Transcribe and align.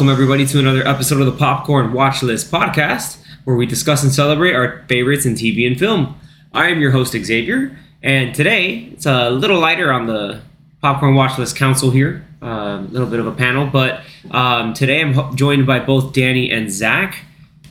Welcome, 0.00 0.14
everybody, 0.14 0.46
to 0.46 0.58
another 0.58 0.88
episode 0.88 1.20
of 1.20 1.26
the 1.26 1.36
Popcorn 1.38 1.92
Watch 1.92 2.22
List 2.22 2.50
podcast, 2.50 3.18
where 3.44 3.54
we 3.54 3.66
discuss 3.66 4.02
and 4.02 4.10
celebrate 4.10 4.54
our 4.54 4.82
favorites 4.88 5.26
in 5.26 5.34
TV 5.34 5.66
and 5.66 5.78
film. 5.78 6.18
I 6.54 6.68
am 6.68 6.80
your 6.80 6.90
host, 6.90 7.12
Xavier, 7.12 7.76
and 8.02 8.34
today 8.34 8.88
it's 8.94 9.04
a 9.04 9.28
little 9.28 9.60
lighter 9.60 9.92
on 9.92 10.06
the 10.06 10.40
Popcorn 10.80 11.16
Watch 11.16 11.38
List 11.38 11.54
Council 11.54 11.90
here, 11.90 12.24
a 12.40 12.78
little 12.78 13.08
bit 13.08 13.20
of 13.20 13.26
a 13.26 13.32
panel, 13.32 13.66
but 13.66 14.00
um, 14.30 14.72
today 14.72 15.02
I'm 15.02 15.12
ho- 15.12 15.34
joined 15.34 15.66
by 15.66 15.80
both 15.80 16.14
Danny 16.14 16.50
and 16.50 16.72
Zach. 16.72 17.22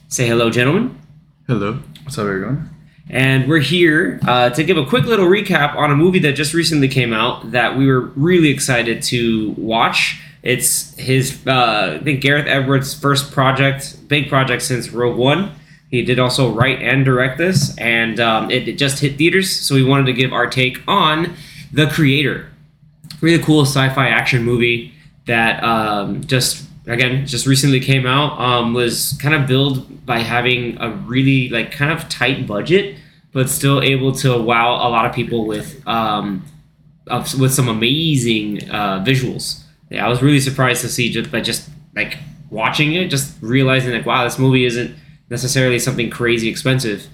Say 0.08 0.28
hello, 0.28 0.52
gentlemen. 0.52 1.00
Hello. 1.48 1.80
What's 2.04 2.20
up, 2.20 2.26
everyone? 2.28 2.70
And 3.10 3.50
we're 3.50 3.58
here 3.58 4.20
uh, 4.28 4.52
to 4.52 4.64
give 4.64 4.78
a 4.78 4.86
quick 4.86 5.06
little 5.06 5.26
recap 5.26 5.76
on 5.76 5.90
a 5.90 5.96
movie 5.96 6.20
that 6.20 6.34
just 6.34 6.54
recently 6.54 6.90
came 6.90 7.12
out 7.12 7.54
that 7.54 7.76
we 7.76 7.88
were 7.88 8.02
really 8.02 8.50
excited 8.50 9.02
to 9.06 9.56
watch. 9.58 10.22
It's 10.42 10.96
his, 10.98 11.46
uh, 11.46 11.98
I 12.00 12.04
think, 12.04 12.22
Gareth 12.22 12.48
Edwards' 12.48 12.94
first 12.94 13.32
project, 13.32 14.08
big 14.08 14.30
project 14.30 14.62
since 14.62 14.90
Rogue 14.90 15.18
One. 15.18 15.52
He 15.90 16.04
did 16.04 16.20
also 16.20 16.52
write 16.52 16.82
and 16.82 17.04
direct 17.04 17.38
this, 17.38 17.76
and 17.78 18.20
um, 18.20 18.52
it, 18.52 18.68
it 18.68 18.78
just 18.78 19.00
hit 19.00 19.18
theaters, 19.18 19.52
so 19.52 19.76
we 19.76 19.84
wanted 19.84 20.06
to 20.06 20.14
give 20.14 20.32
our 20.32 20.48
take 20.48 20.80
on 20.88 21.36
The 21.74 21.88
Creator. 21.88 22.50
Really 23.22 23.44
cool 23.44 23.64
sci 23.64 23.90
fi 23.90 24.08
action 24.08 24.44
movie 24.44 24.94
that 25.26 25.64
um, 25.64 26.24
just 26.24 26.66
again 26.88 27.26
just 27.26 27.46
recently 27.46 27.80
came 27.80 28.06
out 28.06 28.40
um, 28.40 28.74
was 28.74 29.18
kind 29.22 29.36
of 29.36 29.48
billed 29.48 30.06
by 30.06 30.20
having 30.20 30.76
a 30.82 30.90
really 30.90 31.50
like 31.50 31.72
kind 31.72 31.92
of 31.92 32.10
tight 32.10 32.48
budget 32.48 32.98
but 33.32 33.48
still 33.48 33.82
able 33.82 34.12
to 34.12 34.36
wow 34.42 34.76
a 34.76 34.90
lot 34.90 35.06
of 35.06 35.14
people 35.14 35.46
with 35.46 35.88
um, 35.88 36.44
with 37.38 37.54
some 37.54 37.68
amazing 37.68 38.68
uh, 38.72 39.04
visuals 39.06 39.64
yeah 39.90 40.06
i 40.06 40.10
was 40.10 40.22
really 40.22 40.40
surprised 40.40 40.82
to 40.82 40.90
see 40.90 41.12
just 41.12 41.32
by 41.32 41.42
just 41.42 41.70
like 41.96 42.18
watching 42.50 42.94
it 42.94 43.08
just 43.10 43.36
realizing 43.42 43.92
like 43.92 44.06
wow 44.06 44.24
this 44.24 44.40
movie 44.40 44.66
isn't 44.66 44.96
necessarily 45.30 45.80
something 45.80 46.10
crazy 46.10 46.50
expensive 46.50 47.08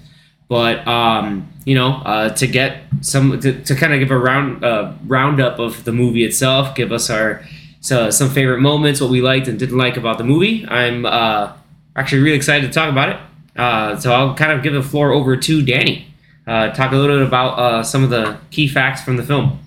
but 0.48 0.86
um, 0.86 1.52
you 1.64 1.74
know 1.74 2.00
uh, 2.04 2.28
to 2.30 2.46
get 2.46 2.82
some 3.00 3.40
to, 3.40 3.60
to 3.64 3.74
kind 3.74 3.92
of 3.92 3.98
give 3.98 4.12
a 4.12 4.16
round 4.16 4.64
uh, 4.64 4.92
roundup 5.06 5.58
of 5.58 5.84
the 5.84 5.92
movie 5.92 6.24
itself 6.24 6.74
give 6.74 6.92
us 6.92 7.10
our 7.10 7.42
so 7.86 8.10
some 8.10 8.30
favorite 8.30 8.58
moments, 8.58 9.00
what 9.00 9.10
we 9.10 9.22
liked 9.22 9.46
and 9.46 9.60
didn't 9.60 9.78
like 9.78 9.96
about 9.96 10.18
the 10.18 10.24
movie. 10.24 10.66
I'm 10.66 11.06
uh, 11.06 11.52
actually 11.94 12.22
really 12.22 12.36
excited 12.36 12.66
to 12.66 12.72
talk 12.72 12.90
about 12.90 13.10
it. 13.10 13.20
Uh, 13.56 13.96
so 13.96 14.12
I'll 14.12 14.34
kind 14.34 14.50
of 14.50 14.64
give 14.64 14.72
the 14.72 14.82
floor 14.82 15.12
over 15.12 15.36
to 15.36 15.62
Danny. 15.64 16.12
Uh, 16.48 16.72
talk 16.72 16.90
a 16.90 16.96
little 16.96 17.18
bit 17.18 17.26
about 17.26 17.58
uh, 17.58 17.82
some 17.84 18.02
of 18.02 18.10
the 18.10 18.38
key 18.50 18.66
facts 18.66 19.02
from 19.02 19.16
the 19.16 19.22
film. 19.22 19.60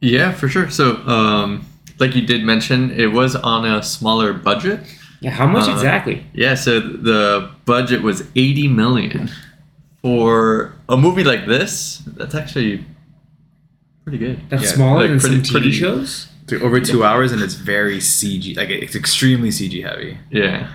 Yeah, 0.00 0.30
for 0.30 0.48
sure. 0.48 0.70
So, 0.70 0.96
um, 1.08 1.66
like 2.00 2.14
you 2.16 2.22
did 2.22 2.42
mention, 2.44 2.90
it 2.90 3.12
was 3.12 3.36
on 3.36 3.64
a 3.66 3.82
smaller 3.82 4.32
budget. 4.32 4.80
Yeah, 5.20 5.30
how 5.32 5.46
much 5.46 5.68
Uh, 5.68 5.72
exactly? 5.72 6.24
Yeah, 6.32 6.54
so 6.54 6.80
the 6.80 7.50
budget 7.66 8.02
was 8.02 8.22
80 8.34 8.68
million 8.68 9.30
for 10.02 10.72
a 10.88 10.96
movie 10.96 11.24
like 11.24 11.46
this. 11.46 12.02
That's 12.06 12.34
actually 12.34 12.84
pretty 14.04 14.18
good. 14.18 14.40
That's 14.48 14.62
yeah, 14.64 14.68
smaller 14.70 15.00
like 15.02 15.10
than 15.10 15.20
pretty- 15.20 15.34
some 15.36 15.44
TV 15.44 15.52
pretty- 15.52 15.72
shows. 15.72 16.26
It's 16.48 16.62
over 16.64 16.80
two 16.80 17.04
hours 17.04 17.30
and 17.32 17.40
it's 17.42 17.54
very 17.54 17.98
CG. 17.98 18.56
Like 18.56 18.70
it's 18.70 18.96
extremely 18.96 19.50
CG 19.50 19.82
heavy. 19.84 20.18
Yeah. 20.30 20.68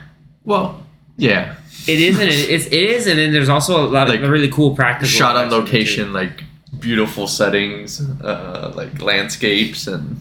Well, 0.45 0.85
yeah. 1.17 1.55
It 1.87 1.99
is, 1.99 2.17
and 2.19 2.29
it 2.29 2.49
is, 2.49 2.67
it 2.67 2.73
is, 2.73 3.07
and 3.07 3.19
then 3.19 3.33
there's 3.33 3.49
also 3.49 3.85
a 3.85 3.89
lot 3.89 4.07
Like, 4.07 4.21
of 4.21 4.29
really 4.29 4.49
cool 4.49 4.73
practical. 4.75 5.09
Shot 5.09 5.35
on 5.35 5.47
effects 5.47 5.53
in 5.53 5.57
it, 5.57 5.59
too. 5.59 5.65
location, 5.65 6.13
like 6.13 6.43
beautiful 6.79 7.27
settings, 7.27 7.99
uh, 8.21 8.71
like 8.75 9.01
landscapes, 9.01 9.87
and 9.87 10.17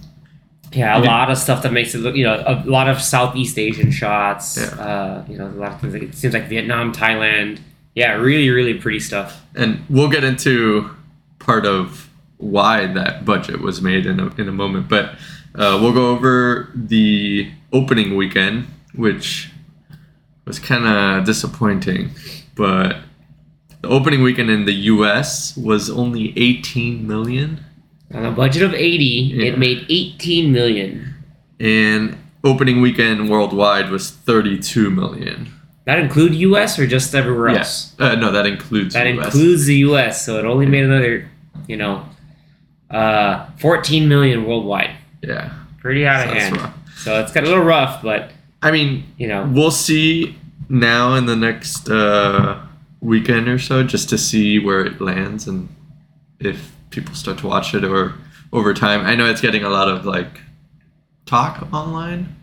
Yeah, 0.75 0.99
a 0.99 1.03
lot 1.03 1.31
of 1.31 1.39
stuff 1.39 1.63
that 1.63 1.73
makes 1.73 1.95
it 1.95 1.99
look, 1.99 2.17
you 2.17 2.25
know, 2.25 2.43
a 2.47 2.63
lot 2.67 2.89
of 2.89 3.01
Southeast 3.01 3.59
Asian 3.59 3.91
shots. 3.91 4.57
Yeah. 4.57 4.65
Uh, 4.81 5.25
you 5.29 5.39
know, 5.39 5.47
a 5.47 5.51
lot 5.51 5.73
of 5.75 5.81
things. 5.81 5.95
Like, 5.95 6.03
it 6.03 6.15
seems 6.15 6.35
like 6.35 6.49
Vietnam, 6.49 6.93
Thailand. 6.93 7.61
Yeah, 7.95 8.15
really, 8.15 8.51
really 8.51 8.75
pretty 8.75 9.01
stuff. 9.01 9.43
and 9.55 9.85
we'll 9.89 10.11
get 10.11 10.25
into 10.25 10.91
part 11.39 11.65
of 11.67 12.09
why 12.39 12.87
that 12.87 13.25
budget 13.25 13.61
was 13.61 13.81
made 13.81 14.05
in 14.07 14.19
a, 14.19 14.27
in 14.35 14.49
a 14.49 14.53
moment 14.53 14.89
but 14.89 15.11
uh, 15.55 15.79
we'll 15.81 15.93
go 15.93 16.11
over 16.11 16.69
the 16.75 17.49
opening 17.73 18.17
weekend 18.17 18.67
which 18.95 19.51
was 20.45 20.59
kind 20.59 20.85
of 20.85 21.25
disappointing 21.25 22.11
but 22.57 22.97
the 23.81 23.89
opening 23.89 24.23
weekend 24.23 24.51
in 24.51 24.65
the 24.65 24.73
us 24.75 25.57
was 25.57 25.89
only 25.89 26.33
18 26.37 27.07
million 27.07 27.65
On 28.15 28.25
a 28.25 28.31
budget 28.31 28.63
of 28.63 28.73
80, 28.75 29.05
Yeah. 29.05 29.47
it 29.47 29.59
made 29.59 29.85
18 29.89 30.53
million. 30.53 31.15
and 31.61 32.17
opening 32.43 32.81
weekend 32.81 33.29
worldwide 33.31 33.89
was 33.91 34.11
32 34.11 34.91
million 34.91 35.49
That 35.87 35.99
include 35.99 36.35
US 36.35 36.79
or 36.79 36.87
just 36.87 37.15
everywhere 37.15 37.49
else? 37.51 37.95
uh, 37.99 38.15
no 38.17 38.31
that 38.33 38.47
includes 38.47 38.95
That 38.95 39.07
US. 39.07 39.27
includes 39.27 39.65
the 39.67 39.77
US, 39.89 40.25
so 40.27 40.39
it 40.39 40.45
only 40.45 40.67
made 40.67 40.85
another, 40.85 41.29
you 41.69 41.77
know, 41.77 42.05
uh, 42.91 43.47
14 43.59 44.09
million 44.09 44.45
worldwide. 44.47 44.91
yeah 45.23 45.51
Pretty 45.81 46.07
out 46.07 46.27
of 46.27 46.33
hand. 46.35 46.57
rough. 46.57 46.75
So 46.97 47.21
it's 47.21 47.33
got 47.33 47.45
a 47.45 47.47
little 47.47 47.65
rough, 47.65 48.03
but 48.03 48.31
i 48.63 48.71
mean 48.71 49.05
you 49.19 49.29
know, 49.29 49.49
We'll 49.53 49.71
see 49.71 50.37
now 50.69 51.15
in 51.15 51.27
the 51.27 51.37
next 51.37 51.89
uh, 51.91 52.59
weekend 53.01 53.49
or 53.49 53.59
so, 53.59 53.83
just 53.85 54.09
to 54.11 54.19
see 54.19 54.59
where 54.59 54.81
it 54.85 55.01
lands 55.01 55.47
and 55.47 55.69
if 56.41 56.73
people 56.95 57.15
start 57.15 57.39
to 57.39 57.47
watch 57.47 57.75
it 57.75 57.85
or 57.85 58.15
over 58.53 58.73
time. 58.75 59.01
I 59.05 59.15
know 59.15 59.27
it's 59.29 59.41
getting 59.41 59.65
a 59.65 59.69
lot 59.69 59.89
of 59.89 60.05
like 60.07 60.41
talk 61.27 61.67
online. 61.73 62.37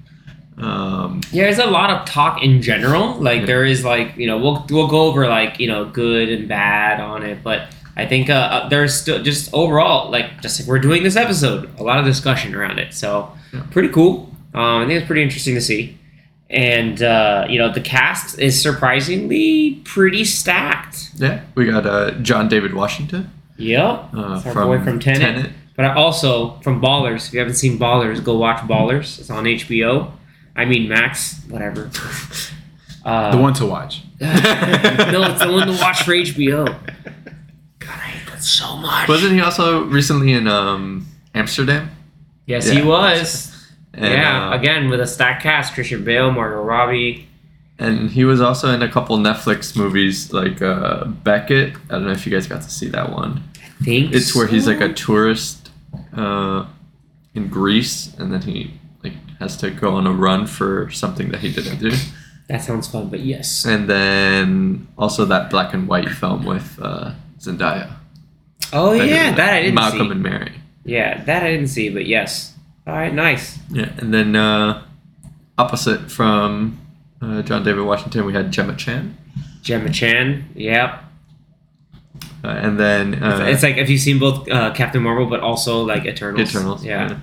Um, 0.57 1.21
Yeah, 1.31 1.43
there's 1.45 1.59
a 1.59 1.65
lot 1.65 1.89
of 1.89 2.05
talk 2.07 2.43
in 2.43 2.61
general. 2.61 3.15
Like 3.15 3.41
Yeah. 3.41 3.45
there 3.47 3.65
is 3.65 3.83
like 3.85 4.15
you 4.17 4.27
know 4.27 4.37
we'll 4.37 4.65
we'll 4.69 4.87
go 4.87 5.01
over 5.03 5.27
like 5.27 5.59
you 5.59 5.67
know 5.67 5.85
good 5.85 6.29
and 6.29 6.47
bad 6.47 6.99
on 6.99 7.23
it, 7.23 7.43
but 7.43 7.73
I 7.95 8.05
think 8.05 8.29
uh, 8.29 8.33
uh, 8.33 8.69
there's 8.69 8.93
still 8.93 9.21
just 9.23 9.49
overall 9.53 10.11
like 10.11 10.41
just 10.41 10.59
like 10.59 10.67
we're 10.67 10.79
doing 10.79 11.03
this 11.03 11.15
episode, 11.15 11.69
a 11.79 11.83
lot 11.83 11.99
of 11.99 12.05
discussion 12.05 12.53
around 12.55 12.79
it. 12.79 12.93
So 12.93 13.31
Yeah. 13.53 13.61
pretty 13.71 13.89
cool. 13.89 14.29
Um, 14.53 14.83
I 14.83 14.85
think 14.85 14.97
it's 14.99 15.07
pretty 15.07 15.23
interesting 15.23 15.55
to 15.55 15.61
see, 15.61 15.97
and 16.49 17.01
uh, 17.01 17.45
you 17.49 17.57
know 17.57 17.71
the 17.71 17.81
cast 17.81 18.37
is 18.37 18.61
surprisingly 18.61 19.81
pretty 19.85 20.25
stacked. 20.25 21.09
yeah, 21.15 21.41
we 21.55 21.65
got 21.65 21.85
uh, 21.85 22.11
John 22.21 22.49
David 22.49 22.73
Washington 22.73 23.31
Yep, 23.61 24.09
uh, 24.13 24.35
It's 24.37 24.45
our 24.47 24.53
from, 24.53 24.67
boy 24.67 24.83
from 24.83 24.99
Tenet. 24.99 25.51
But 25.75 25.85
I 25.85 25.93
also 25.95 26.59
from 26.61 26.81
Ballers. 26.81 27.27
If 27.27 27.33
you 27.33 27.39
haven't 27.39 27.55
seen 27.55 27.79
Ballers, 27.79 28.23
go 28.23 28.37
watch 28.37 28.59
Ballers. 28.67 29.19
It's 29.19 29.29
on 29.29 29.45
HBO. 29.45 30.11
I 30.55 30.65
mean 30.65 30.87
Max, 30.89 31.41
whatever. 31.49 31.89
Uh, 33.03 33.31
The 33.31 33.37
one 33.41 33.51
to 33.55 33.65
watch. 33.65 34.03
no, 34.21 34.27
it's 34.31 35.39
the 35.43 35.49
one 35.51 35.65
to 35.65 35.73
watch 35.81 36.03
for 36.03 36.11
HBO. 36.11 36.65
God, 37.79 37.89
I 37.89 37.89
hate 37.89 38.29
that 38.29 38.43
so 38.43 38.75
much. 38.77 39.09
Wasn't 39.09 39.33
he 39.33 39.39
also 39.41 39.85
recently 39.85 40.33
in 40.33 40.47
um, 40.47 41.07
Amsterdam? 41.33 41.89
yes, 42.45 42.67
Yeah. 42.67 42.73
he 42.79 42.83
was. 42.83 43.47
And, 43.95 44.05
yeah, 44.05 44.49
uh, 44.51 44.53
again 44.55 44.89
with 44.91 45.01
a 45.01 45.07
stacked 45.07 45.41
cast: 45.41 45.73
Christian 45.73 46.03
Bale, 46.03 46.29
Margot 46.31 46.61
Robbie. 46.61 47.27
And 47.79 48.11
he 48.11 48.23
was 48.23 48.39
also 48.39 48.71
in 48.71 48.83
a 48.83 48.87
couple 48.91 49.17
Netflix 49.17 49.75
movies 49.75 50.31
like 50.31 50.61
uh, 50.61 51.05
Beckett. 51.05 51.73
I 51.89 51.93
don't 51.93 52.05
know 52.05 52.11
if 52.11 52.27
you 52.27 52.31
guys 52.31 52.45
got 52.45 52.61
to 52.61 52.69
see 52.69 52.87
that 52.89 53.11
one. 53.11 53.43
Think 53.83 54.13
It's 54.13 54.35
where 54.35 54.47
he's 54.47 54.67
like 54.67 54.81
a 54.81 54.93
tourist 54.93 55.69
uh, 56.15 56.65
in 57.33 57.47
Greece, 57.47 58.13
and 58.19 58.31
then 58.33 58.41
he 58.41 58.73
like 59.03 59.13
has 59.39 59.57
to 59.57 59.71
go 59.71 59.95
on 59.95 60.05
a 60.07 60.11
run 60.13 60.45
for 60.47 60.89
something 60.91 61.29
that 61.31 61.39
he 61.41 61.51
didn't 61.51 61.79
do. 61.79 61.91
That 62.47 62.61
sounds 62.63 62.87
fun, 62.87 63.07
but 63.09 63.21
yes. 63.21 63.65
And 63.65 63.89
then 63.89 64.87
also 64.97 65.25
that 65.25 65.49
black 65.49 65.73
and 65.73 65.87
white 65.87 66.09
film 66.09 66.45
with 66.45 66.77
uh, 66.81 67.13
Zendaya. 67.39 67.93
Oh 68.73 68.97
That 68.97 69.07
yeah, 69.07 69.33
that 69.35 69.53
I 69.53 69.61
didn't 69.61 69.75
Malcolm 69.75 70.07
see. 70.07 70.11
and 70.11 70.21
Mary. 70.23 70.51
Yeah, 70.83 71.23
that 71.23 71.43
I 71.43 71.51
didn't 71.51 71.67
see, 71.69 71.89
but 71.89 72.05
yes. 72.05 72.53
All 72.85 72.93
right, 72.93 73.13
nice. 73.13 73.57
Yeah, 73.69 73.91
and 73.97 74.13
then 74.13 74.35
uh, 74.35 74.83
opposite 75.57 76.11
from 76.11 76.79
uh, 77.21 77.41
John 77.43 77.63
David 77.63 77.83
Washington, 77.85 78.25
we 78.25 78.33
had 78.33 78.51
Gemma 78.51 78.75
Chan, 78.75 79.17
Gemma 79.61 79.89
Chan. 79.91 80.49
Yep. 80.55 81.03
Uh, 82.43 82.47
and 82.47 82.79
then 82.79 83.21
uh, 83.23 83.45
it's 83.47 83.61
like 83.63 83.77
if 83.77 83.89
you've 83.89 84.01
seen 84.01 84.17
both 84.19 84.49
uh, 84.49 84.73
Captain 84.73 85.01
Marvel, 85.01 85.27
but 85.27 85.39
also 85.41 85.83
like 85.83 86.05
Eternals. 86.05 86.49
Eternals. 86.49 86.83
Yeah, 86.83 87.19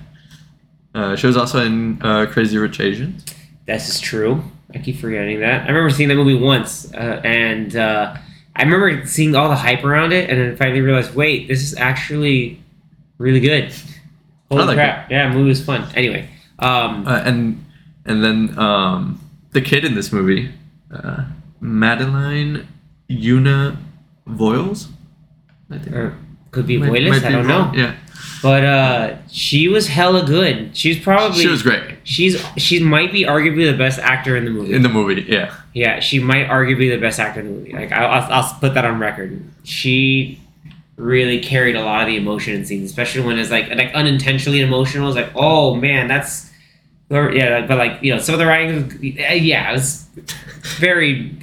Uh, 0.94 1.16
she 1.16 1.26
was 1.26 1.36
also 1.36 1.64
in 1.64 2.00
uh, 2.02 2.26
Crazy 2.26 2.56
Rich 2.58 2.80
Asians. 2.80 3.24
this 3.66 3.88
is 3.88 4.00
true. 4.00 4.42
I 4.74 4.78
keep 4.78 4.96
forgetting 4.98 5.40
that. 5.40 5.64
I 5.64 5.68
remember 5.68 5.90
seeing 5.90 6.08
that 6.10 6.14
movie 6.16 6.34
once, 6.34 6.92
uh, 6.94 7.20
and 7.24 7.74
uh, 7.74 8.16
I 8.54 8.62
remember 8.62 9.06
seeing 9.06 9.34
all 9.34 9.48
the 9.48 9.56
hype 9.56 9.82
around 9.84 10.12
it, 10.12 10.28
and 10.30 10.38
then 10.38 10.56
finally 10.56 10.80
realized, 10.82 11.14
wait, 11.14 11.48
this 11.48 11.62
is 11.62 11.74
actually 11.76 12.60
really 13.18 13.40
good. 13.40 13.72
Holy 14.50 14.64
like 14.64 14.76
crap! 14.76 15.10
Yeah, 15.10 15.28
the 15.28 15.34
movie 15.34 15.48
was 15.50 15.64
fun. 15.64 15.86
Anyway, 15.94 16.28
um, 16.58 17.06
and 17.08 17.64
and 18.04 18.22
then 18.24 18.58
um, 18.58 19.20
the 19.52 19.60
kid 19.60 19.84
in 19.84 19.94
this 19.94 20.12
movie, 20.12 20.50
uh, 20.94 21.24
Madeleine 21.60 22.66
Yuna 23.10 23.76
Voyles. 24.28 24.88
I 25.70 25.78
think. 25.78 25.96
or 25.96 26.16
could 26.50 26.66
be 26.66 26.78
might 26.78 27.24
I 27.24 27.30
don't 27.30 27.46
know. 27.46 27.72
Yeah. 27.74 27.94
but 28.42 28.64
uh, 28.64 29.16
she 29.28 29.68
was 29.68 29.88
hella 29.88 30.24
good. 30.24 30.76
She's 30.76 30.98
probably 30.98 31.42
She 31.42 31.48
was 31.48 31.62
great 31.62 31.96
She's 32.04 32.42
she 32.56 32.82
might 32.82 33.12
be 33.12 33.24
arguably 33.24 33.70
the 33.70 33.76
best 33.76 33.98
actor 33.98 34.36
in 34.36 34.44
the 34.44 34.50
movie. 34.50 34.72
in 34.72 34.82
the 34.82 34.88
movie. 34.88 35.22
Yeah. 35.28 35.54
yeah, 35.74 36.00
she 36.00 36.18
might 36.18 36.48
arguably 36.48 36.90
the 36.90 37.00
best 37.00 37.20
actor 37.20 37.40
in 37.40 37.46
the 37.46 37.52
movie. 37.52 37.72
Like 37.72 37.92
I'll, 37.92 38.22
I'll, 38.22 38.32
I'll 38.32 38.58
put 38.60 38.74
that 38.74 38.84
on 38.84 38.98
record. 38.98 39.42
She 39.64 40.40
really 40.96 41.40
carried 41.40 41.76
a 41.76 41.82
lot 41.82 42.02
of 42.02 42.08
the 42.08 42.16
emotion 42.16 42.54
in 42.54 42.64
scenes, 42.64 42.90
especially 42.90 43.22
when 43.22 43.38
it's 43.38 43.50
like 43.50 43.68
like 43.74 43.92
unintentionally 43.94 44.60
emotional. 44.60 45.08
It's 45.08 45.16
like, 45.16 45.32
oh 45.34 45.74
man, 45.74 46.08
that's 46.08 46.50
yeah. 47.10 47.66
But 47.66 47.78
like 47.78 48.02
you 48.02 48.14
know, 48.14 48.20
some 48.20 48.34
of 48.34 48.38
the 48.38 48.46
writing, 48.46 48.98
yeah, 49.02 49.70
it 49.70 49.72
was 49.72 50.06
very 50.78 51.36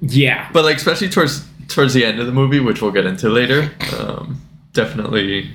yeah. 0.00 0.50
But 0.52 0.64
like 0.64 0.76
especially 0.76 1.08
towards 1.08 1.46
towards 1.74 1.92
the 1.94 2.04
end 2.04 2.20
of 2.20 2.26
the 2.26 2.32
movie, 2.32 2.60
which 2.60 2.80
we'll 2.80 2.92
get 2.92 3.04
into 3.06 3.28
later, 3.28 3.70
um, 3.98 4.40
definitely 4.72 5.50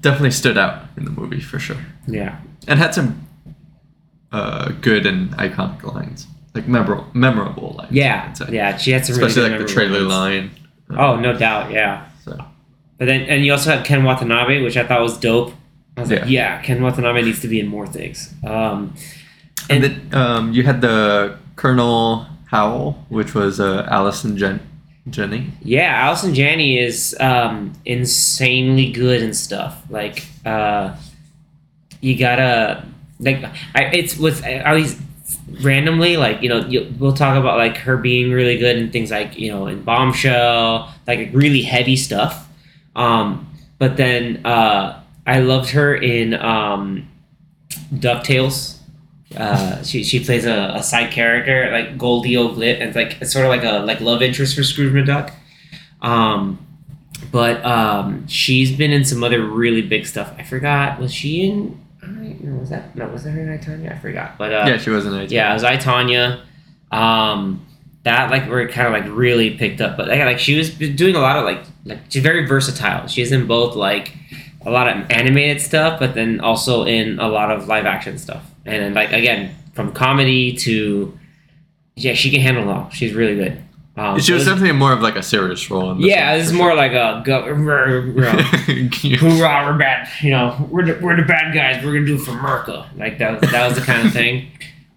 definitely 0.00 0.30
stood 0.30 0.56
out 0.58 0.84
in 0.96 1.04
the 1.04 1.10
movie 1.10 1.40
for 1.40 1.58
sure, 1.58 1.76
Yeah, 2.06 2.38
and 2.68 2.78
had 2.78 2.94
some 2.94 3.26
uh, 4.32 4.70
good 4.80 5.06
and 5.06 5.30
iconic 5.32 5.82
lines, 5.82 6.26
like 6.54 6.68
memorable 6.68 7.06
memorable 7.12 7.74
lines. 7.78 7.92
yeah, 7.92 8.32
yeah. 8.50 8.76
She 8.76 8.90
had 8.92 9.04
some 9.06 9.14
especially 9.14 9.42
really 9.42 9.58
like 9.58 9.66
the 9.66 9.72
trailer 9.72 9.90
memorable 10.00 10.16
line. 10.16 10.50
lines. 10.90 10.98
Oh, 11.00 11.16
no 11.20 11.36
doubt, 11.36 11.70
yeah. 11.72 12.08
So 12.24 12.36
But 12.98 13.06
then, 13.06 13.22
and 13.22 13.44
you 13.44 13.52
also 13.52 13.70
had 13.70 13.84
Ken 13.84 14.04
Watanabe, 14.04 14.62
which 14.62 14.76
I 14.76 14.86
thought 14.86 15.00
was 15.02 15.18
dope. 15.18 15.52
I 15.96 16.00
was 16.02 16.10
like, 16.10 16.20
Yeah. 16.20 16.26
yeah, 16.26 16.62
Ken 16.62 16.82
Watanabe 16.82 17.22
needs 17.22 17.40
to 17.40 17.48
be 17.48 17.58
in 17.60 17.66
more 17.66 17.86
things. 17.86 18.32
Um, 18.46 18.94
and 19.68 19.82
and 19.82 19.84
then 19.84 20.14
um, 20.14 20.52
you 20.52 20.62
had 20.62 20.80
the 20.80 21.38
Colonel 21.56 22.26
Howell, 22.46 22.92
which 23.08 23.34
was 23.34 23.60
uh, 23.60 23.86
Allison 23.90 24.36
Jen- 24.36 24.60
Jenny. 25.08 25.52
yeah, 25.62 26.06
Allison 26.06 26.34
Janney 26.34 26.78
is 26.78 27.16
um, 27.20 27.72
insanely 27.84 28.90
good 28.92 29.22
and 29.22 29.36
stuff. 29.36 29.82
Like, 29.88 30.24
uh, 30.44 30.96
you 32.00 32.18
gotta 32.18 32.84
like, 33.20 33.44
I, 33.74 33.84
it's 33.92 34.16
with 34.16 34.44
at 34.44 34.74
least 34.74 34.98
randomly, 35.62 36.16
like 36.16 36.42
you 36.42 36.48
know, 36.48 36.66
you, 36.66 36.92
we'll 36.98 37.12
talk 37.14 37.36
about 37.36 37.56
like 37.56 37.76
her 37.78 37.96
being 37.96 38.30
really 38.30 38.58
good 38.58 38.76
and 38.76 38.92
things 38.92 39.10
like 39.10 39.38
you 39.38 39.50
know 39.50 39.66
in 39.66 39.82
Bombshell, 39.82 40.92
like 41.06 41.30
really 41.32 41.62
heavy 41.62 41.96
stuff. 41.96 42.48
Um, 42.94 43.46
but 43.78 43.96
then 43.96 44.44
uh, 44.44 45.02
I 45.26 45.40
loved 45.40 45.70
her 45.70 45.94
in 45.94 46.34
um, 46.34 47.08
Ducktales. 47.94 48.75
Uh, 49.34 49.82
she 49.82 50.04
she 50.04 50.22
plays 50.24 50.46
a, 50.46 50.72
a 50.76 50.82
side 50.82 51.10
character 51.12 51.70
like 51.72 51.98
Goldie 51.98 52.36
O'Gilt, 52.36 52.80
and 52.80 52.88
it's 52.88 52.96
like 52.96 53.20
it's 53.20 53.32
sort 53.32 53.44
of 53.44 53.50
like 53.50 53.64
a 53.64 53.84
like 53.84 54.00
love 54.00 54.22
interest 54.22 54.54
for 54.54 54.62
Scrooge 54.62 54.92
McDuck. 54.92 55.32
Um, 56.00 56.64
but 57.32 57.64
um, 57.64 58.26
she's 58.28 58.76
been 58.76 58.92
in 58.92 59.04
some 59.04 59.24
other 59.24 59.42
really 59.42 59.82
big 59.82 60.06
stuff. 60.06 60.32
I 60.38 60.44
forgot. 60.44 61.00
Was 61.00 61.12
she 61.12 61.48
in? 61.48 61.80
I 62.02 62.36
no, 62.40 62.60
was 62.60 62.70
that 62.70 62.94
no? 62.94 63.08
Was 63.08 63.24
that 63.24 63.30
her 63.30 63.40
in 63.40 63.52
I 63.52 63.58
Tonya? 63.58 63.92
I 63.96 63.98
forgot. 63.98 64.38
But 64.38 64.52
uh, 64.52 64.64
yeah, 64.68 64.78
she 64.78 64.90
was 64.90 65.06
in 65.06 65.14
it. 65.14 65.32
yeah, 65.32 65.50
it 65.50 65.54
was 65.54 65.64
I 65.64 65.76
Tonya. 65.76 66.42
Um, 66.92 67.66
that 68.04 68.30
like 68.30 68.48
were 68.48 68.68
kind 68.68 68.86
of 68.86 68.92
like 68.92 69.12
really 69.12 69.56
picked 69.56 69.80
up, 69.80 69.96
but 69.96 70.06
like, 70.06 70.20
like 70.20 70.38
she 70.38 70.56
was 70.56 70.70
doing 70.70 71.16
a 71.16 71.20
lot 71.20 71.36
of 71.36 71.44
like 71.44 71.60
like 71.84 71.98
she's 72.08 72.22
very 72.22 72.46
versatile. 72.46 73.08
She's 73.08 73.32
in 73.32 73.48
both 73.48 73.74
like 73.74 74.16
a 74.64 74.70
lot 74.70 74.86
of 74.88 75.10
animated 75.10 75.60
stuff, 75.60 75.98
but 75.98 76.14
then 76.14 76.38
also 76.40 76.84
in 76.84 77.18
a 77.18 77.28
lot 77.28 77.50
of 77.50 77.66
live 77.66 77.86
action 77.86 78.18
stuff. 78.18 78.44
And 78.66 78.82
then 78.82 78.94
like 78.94 79.12
again, 79.12 79.54
from 79.74 79.92
comedy 79.92 80.54
to 80.58 81.16
yeah, 81.94 82.14
she 82.14 82.30
can 82.30 82.40
handle 82.40 82.68
it 82.68 82.72
all. 82.72 82.90
She's 82.90 83.14
really 83.14 83.36
good. 83.36 83.62
Um, 83.96 84.20
She 84.20 84.34
was 84.34 84.44
so 84.44 84.50
definitely 84.50 84.76
more 84.78 84.92
of 84.92 85.00
like 85.00 85.16
a 85.16 85.22
serious 85.22 85.70
role. 85.70 85.92
In 85.92 85.98
this 85.98 86.08
yeah, 86.08 86.36
this 86.36 86.48
is 86.48 86.52
more 86.52 86.74
like 86.74 86.92
a 86.92 87.22
go, 87.24 87.46
know, 87.54 87.54
sure. 87.54 88.02
hoorah, 89.16 89.64
we're 89.64 89.78
bad. 89.78 90.08
You 90.20 90.30
know, 90.30 90.68
we're 90.70 90.84
the, 90.84 90.98
we're 91.02 91.16
the 91.16 91.22
bad 91.22 91.54
guys. 91.54 91.82
We're 91.82 91.94
gonna 91.94 92.06
do 92.06 92.16
it 92.16 92.20
for 92.20 92.32
Merca. 92.32 92.86
Like 92.98 93.18
that. 93.18 93.40
Was, 93.40 93.50
that 93.50 93.68
was 93.68 93.78
the 93.78 93.84
kind 93.84 94.06
of 94.06 94.12
thing. 94.12 94.50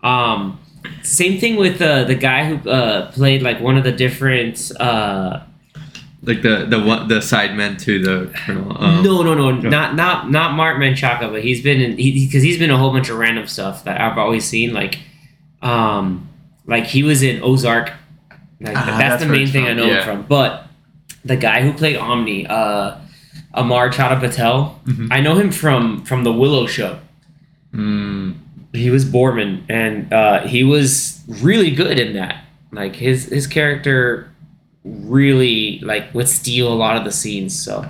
Um, 0.04 0.60
same 1.04 1.40
thing 1.40 1.56
with 1.56 1.82
uh, 1.82 2.04
the 2.04 2.16
guy 2.16 2.46
who 2.54 2.70
uh, 2.70 3.12
played 3.12 3.42
like 3.42 3.62
one 3.62 3.78
of 3.78 3.86
the 3.86 3.94
different. 3.94 4.72
Uh, 4.80 5.44
like 6.30 6.42
the 6.42 6.66
the 6.66 6.80
one 6.80 7.08
the 7.10 7.16
sidemen 7.16 7.78
to 7.82 8.02
the 8.02 8.32
colonel. 8.46 8.82
Um, 8.82 9.04
no, 9.04 9.22
no, 9.24 9.34
no, 9.34 9.52
no. 9.52 9.70
not 9.70 9.96
not 9.96 10.30
not 10.32 10.54
Marc 10.54 10.78
Menchaca, 10.78 11.30
but 11.32 11.44
he's 11.44 11.62
been 11.62 11.82
in 11.82 11.96
because 11.98 12.42
he's 12.44 12.58
been 12.58 12.70
a 12.72 12.78
whole 12.78 12.92
bunch 12.94 13.10
of 13.10 13.18
random 13.18 13.48
stuff 13.48 13.84
that 13.84 14.00
I've 14.00 14.18
always 14.18 14.46
seen. 14.46 14.74
Like, 14.74 15.00
um, 15.62 16.30
like 16.66 16.86
he 16.86 17.04
was 17.04 17.22
in 17.24 17.42
Ozark. 17.44 17.92
Like, 18.62 18.76
Ah, 18.78 18.86
that's, 18.86 19.00
that's 19.00 19.24
the 19.24 19.30
main 19.30 19.48
thing 19.48 19.66
I 19.66 19.74
know 19.74 19.86
yeah. 19.86 19.98
him 19.98 20.04
from. 20.04 20.22
But 20.28 20.68
the 21.26 21.36
guy 21.38 21.62
who 21.62 21.74
played 21.74 21.96
Omni, 21.98 22.46
uh, 22.48 22.96
Amar 23.54 23.90
Chadha-Patel, 23.90 24.80
Mhm. 24.86 25.08
I 25.12 25.22
know 25.22 25.36
him 25.36 25.52
from 25.52 26.04
from 26.06 26.24
the 26.24 26.32
Willow 26.32 26.68
Show. 26.68 27.00
Mm, 27.74 28.36
He 28.74 28.90
was 28.90 29.04
Boorman, 29.06 29.64
and 29.70 30.12
uh, 30.14 30.42
he 30.48 30.64
was 30.64 31.22
really 31.42 31.72
good 31.72 32.00
in 32.00 32.14
that. 32.14 32.44
Like 32.72 32.96
his 32.96 33.26
his 33.26 33.48
character 33.48 34.29
really 34.84 35.80
like 35.80 36.14
would 36.14 36.30
steal 36.30 36.72
a 36.72 36.76
lot 36.76 36.98
of 36.98 37.04
the 37.04 37.12
scenes. 37.12 37.60
So 37.60 37.90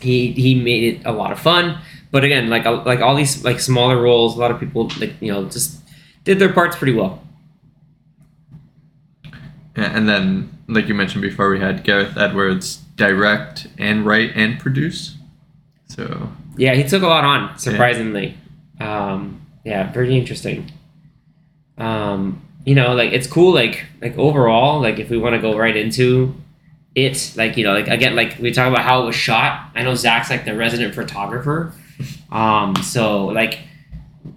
he 0.00 0.32
he 0.32 0.54
made 0.54 0.94
it 0.94 1.06
a 1.06 1.12
lot 1.12 1.32
of 1.32 1.38
fun. 1.38 1.78
But 2.10 2.24
again, 2.24 2.50
like 2.50 2.64
like 2.64 3.00
all 3.00 3.14
these 3.14 3.44
like 3.44 3.60
smaller 3.60 4.00
roles, 4.00 4.36
a 4.36 4.40
lot 4.40 4.50
of 4.50 4.58
people 4.58 4.90
like 4.98 5.14
you 5.20 5.32
know 5.32 5.44
just 5.44 5.80
did 6.24 6.38
their 6.38 6.52
parts 6.52 6.76
pretty 6.76 6.94
well. 6.94 7.22
and 9.76 10.08
then 10.08 10.58
like 10.68 10.88
you 10.88 10.94
mentioned 10.94 11.22
before, 11.22 11.50
we 11.50 11.60
had 11.60 11.84
Gareth 11.84 12.16
Edwards 12.16 12.76
direct 12.96 13.66
and 13.78 14.04
write 14.06 14.32
and 14.34 14.58
produce. 14.58 15.16
So 15.88 16.30
Yeah, 16.56 16.74
he 16.74 16.84
took 16.84 17.02
a 17.02 17.06
lot 17.06 17.24
on 17.24 17.58
surprisingly. 17.58 18.36
Um, 18.78 19.46
yeah, 19.64 19.90
pretty 19.90 20.16
interesting. 20.16 20.70
Um, 21.76 22.42
you 22.64 22.74
know, 22.74 22.94
like 22.94 23.12
it's 23.12 23.26
cool. 23.26 23.54
Like 23.54 23.84
like 24.00 24.16
overall, 24.18 24.80
like 24.80 24.98
if 24.98 25.10
we 25.10 25.18
want 25.18 25.34
to 25.34 25.40
go 25.40 25.56
right 25.56 25.76
into 25.76 26.34
it, 26.94 27.32
like 27.36 27.56
you 27.56 27.64
know, 27.64 27.72
like 27.72 27.88
again, 27.88 28.14
like 28.14 28.38
we 28.38 28.52
talk 28.52 28.68
about 28.68 28.84
how 28.84 29.02
it 29.02 29.06
was 29.06 29.14
shot. 29.14 29.70
I 29.74 29.82
know 29.82 29.94
Zach's 29.94 30.30
like 30.30 30.44
the 30.44 30.54
resident 30.54 30.94
photographer. 30.94 31.72
Um, 32.30 32.76
so 32.76 33.26
like 33.26 33.60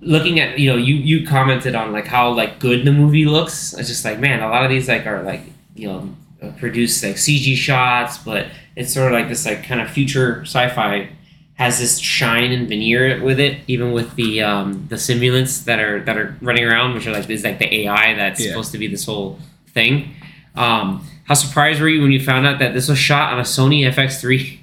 looking 0.02 0.40
at 0.40 0.60
you 0.60 0.70
know 0.70 0.78
you 0.78 0.96
you 0.96 1.28
commented 1.28 1.76
on 1.76 1.92
like 1.92 2.08
how 2.08 2.32
like 2.32 2.60
good 2.60 2.86
the 2.86 2.92
movie 2.92 3.26
looks. 3.26 3.74
It's 3.74 3.90
just 3.90 4.06
like 4.06 4.20
man, 4.20 4.42
a 4.42 4.50
lot 4.50 4.64
of 4.64 4.70
these 4.72 4.88
like 4.88 5.06
are 5.06 5.24
like 5.24 5.42
you 5.76 5.88
know 5.88 6.16
produced 6.60 7.04
like 7.04 7.16
CG 7.16 7.56
shots, 7.56 8.18
but 8.18 8.48
it's 8.76 8.94
sort 8.94 9.12
of 9.12 9.20
like 9.20 9.30
this 9.30 9.46
like 9.46 9.64
kind 9.64 9.82
of 9.82 9.90
future 9.90 10.42
sci-fi 10.42 11.10
has 11.64 11.80
this 11.80 12.00
shine 12.00 12.52
and 12.52 12.68
veneer 12.68 13.22
with 13.24 13.40
it, 13.40 13.58
even 13.68 13.92
with 13.92 14.16
the 14.16 14.42
um, 14.42 14.86
the 14.90 14.96
simulants 14.98 15.64
that 15.66 15.80
are 15.80 16.00
that 16.06 16.18
are 16.18 16.36
running 16.42 16.66
around, 16.66 16.94
which 16.94 17.08
are 17.08 17.12
like 17.14 17.30
is 17.30 17.44
like 17.44 17.60
the 17.60 17.74
AI 17.82 18.14
that's 18.16 18.40
Yeah. 18.40 18.50
supposed 18.50 18.72
to 18.74 18.78
be 18.78 18.88
this 18.88 19.06
whole 19.06 19.40
thing. 19.74 20.16
Um, 20.56 21.06
how 21.26 21.34
surprised 21.36 21.80
were 21.82 21.90
you 21.90 22.02
when 22.02 22.12
you 22.12 22.20
found 22.24 22.46
out 22.46 22.60
that 22.60 22.74
this 22.74 22.88
was 22.90 22.98
shot 23.00 23.34
on 23.34 23.40
a 23.40 23.44
Sony 23.44 23.82
FX3? 23.92 24.60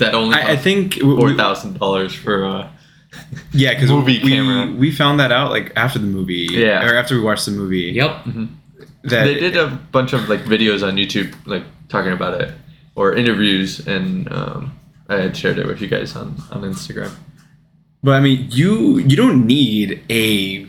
that 0.00 0.14
only 0.14 0.36
I, 0.36 0.52
I 0.52 0.56
think 0.56 0.96
we- 0.96 1.00
four 1.16 1.26
we- 1.28 1.36
thousand 1.36 1.78
dollars 1.78 2.12
for 2.14 2.44
uh, 2.44 2.68
yeah, 3.52 3.72
because 3.74 3.90
movie 3.90 4.20
we, 4.22 4.30
camera. 4.30 4.70
we 4.76 4.90
found 4.90 5.18
that 5.20 5.32
out 5.32 5.50
like 5.50 5.72
after 5.76 5.98
the 5.98 6.06
movie, 6.06 6.48
Yeah. 6.50 6.84
or 6.86 6.94
after 6.96 7.14
we 7.14 7.22
watched 7.22 7.46
the 7.46 7.52
movie. 7.52 7.92
Yep. 7.94 8.24
that 9.04 9.24
they 9.24 9.34
did 9.40 9.56
a 9.56 9.68
bunch 9.92 10.12
of 10.12 10.28
like 10.28 10.40
videos 10.40 10.86
on 10.86 10.96
YouTube 10.96 11.32
like 11.46 11.64
talking 11.88 12.12
about 12.12 12.38
it 12.40 12.52
or 12.96 13.14
interviews 13.14 13.86
and 13.86 14.30
um, 14.32 14.77
I 15.08 15.16
had 15.16 15.36
shared 15.36 15.58
it 15.58 15.66
with 15.66 15.80
you 15.80 15.88
guys 15.88 16.14
on 16.16 16.36
on 16.50 16.62
Instagram. 16.62 17.12
But 18.02 18.12
I 18.12 18.20
mean, 18.20 18.46
you 18.50 18.98
you 18.98 19.16
don't 19.16 19.46
need 19.46 20.02
a, 20.10 20.66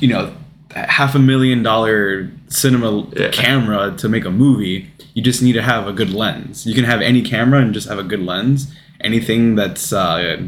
you 0.00 0.08
know, 0.08 0.34
half 0.74 1.14
a 1.14 1.18
million 1.18 1.62
dollar 1.62 2.30
cinema 2.48 3.06
Yeah. 3.16 3.30
camera 3.30 3.94
to 3.98 4.08
make 4.08 4.24
a 4.24 4.30
movie. 4.30 4.90
You 5.14 5.22
just 5.22 5.42
need 5.42 5.54
to 5.54 5.62
have 5.62 5.86
a 5.86 5.92
good 5.92 6.10
lens. 6.10 6.66
You 6.66 6.74
can 6.74 6.84
have 6.84 7.00
any 7.00 7.22
camera 7.22 7.60
and 7.60 7.74
just 7.74 7.88
have 7.88 7.98
a 7.98 8.02
good 8.04 8.20
lens. 8.20 8.72
Anything 9.00 9.54
that's 9.54 9.92
uh, 9.92 10.40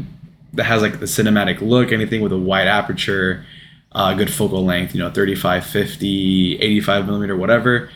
that 0.53 0.63
has 0.65 0.81
like 0.81 0.99
the 0.99 1.05
cinematic 1.05 1.61
look, 1.61 1.91
anything 1.91 2.21
with 2.21 2.31
a 2.33 2.37
wide 2.37 2.67
aperture, 2.67 3.45
uh, 3.93 4.13
good 4.13 4.31
focal 4.33 4.65
length, 4.65 4.93
you 4.93 4.99
know, 4.99 5.09
35, 5.09 5.65
50, 5.65 6.59
85 6.59 7.05
millimeter, 7.05 7.35
whatever, 7.37 7.89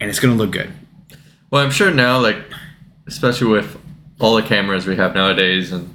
and 0.00 0.10
it's 0.10 0.20
gonna 0.20 0.34
look 0.34 0.50
good. 0.50 0.70
Well, 1.50 1.64
I'm 1.64 1.70
sure 1.70 1.90
now, 1.90 2.18
like 2.20 2.36
especially 3.06 3.48
with 3.48 3.78
all 4.22 4.36
the 4.36 4.42
cameras 4.42 4.86
we 4.86 4.96
have 4.96 5.14
nowadays, 5.14 5.72
and 5.72 5.94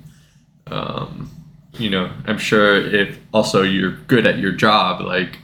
um, 0.67 1.29
you 1.73 1.89
know, 1.89 2.11
I'm 2.25 2.37
sure 2.37 2.77
if 2.77 3.17
also 3.33 3.61
you're 3.63 3.91
good 4.07 4.27
at 4.27 4.37
your 4.39 4.51
job, 4.51 5.01
like, 5.01 5.39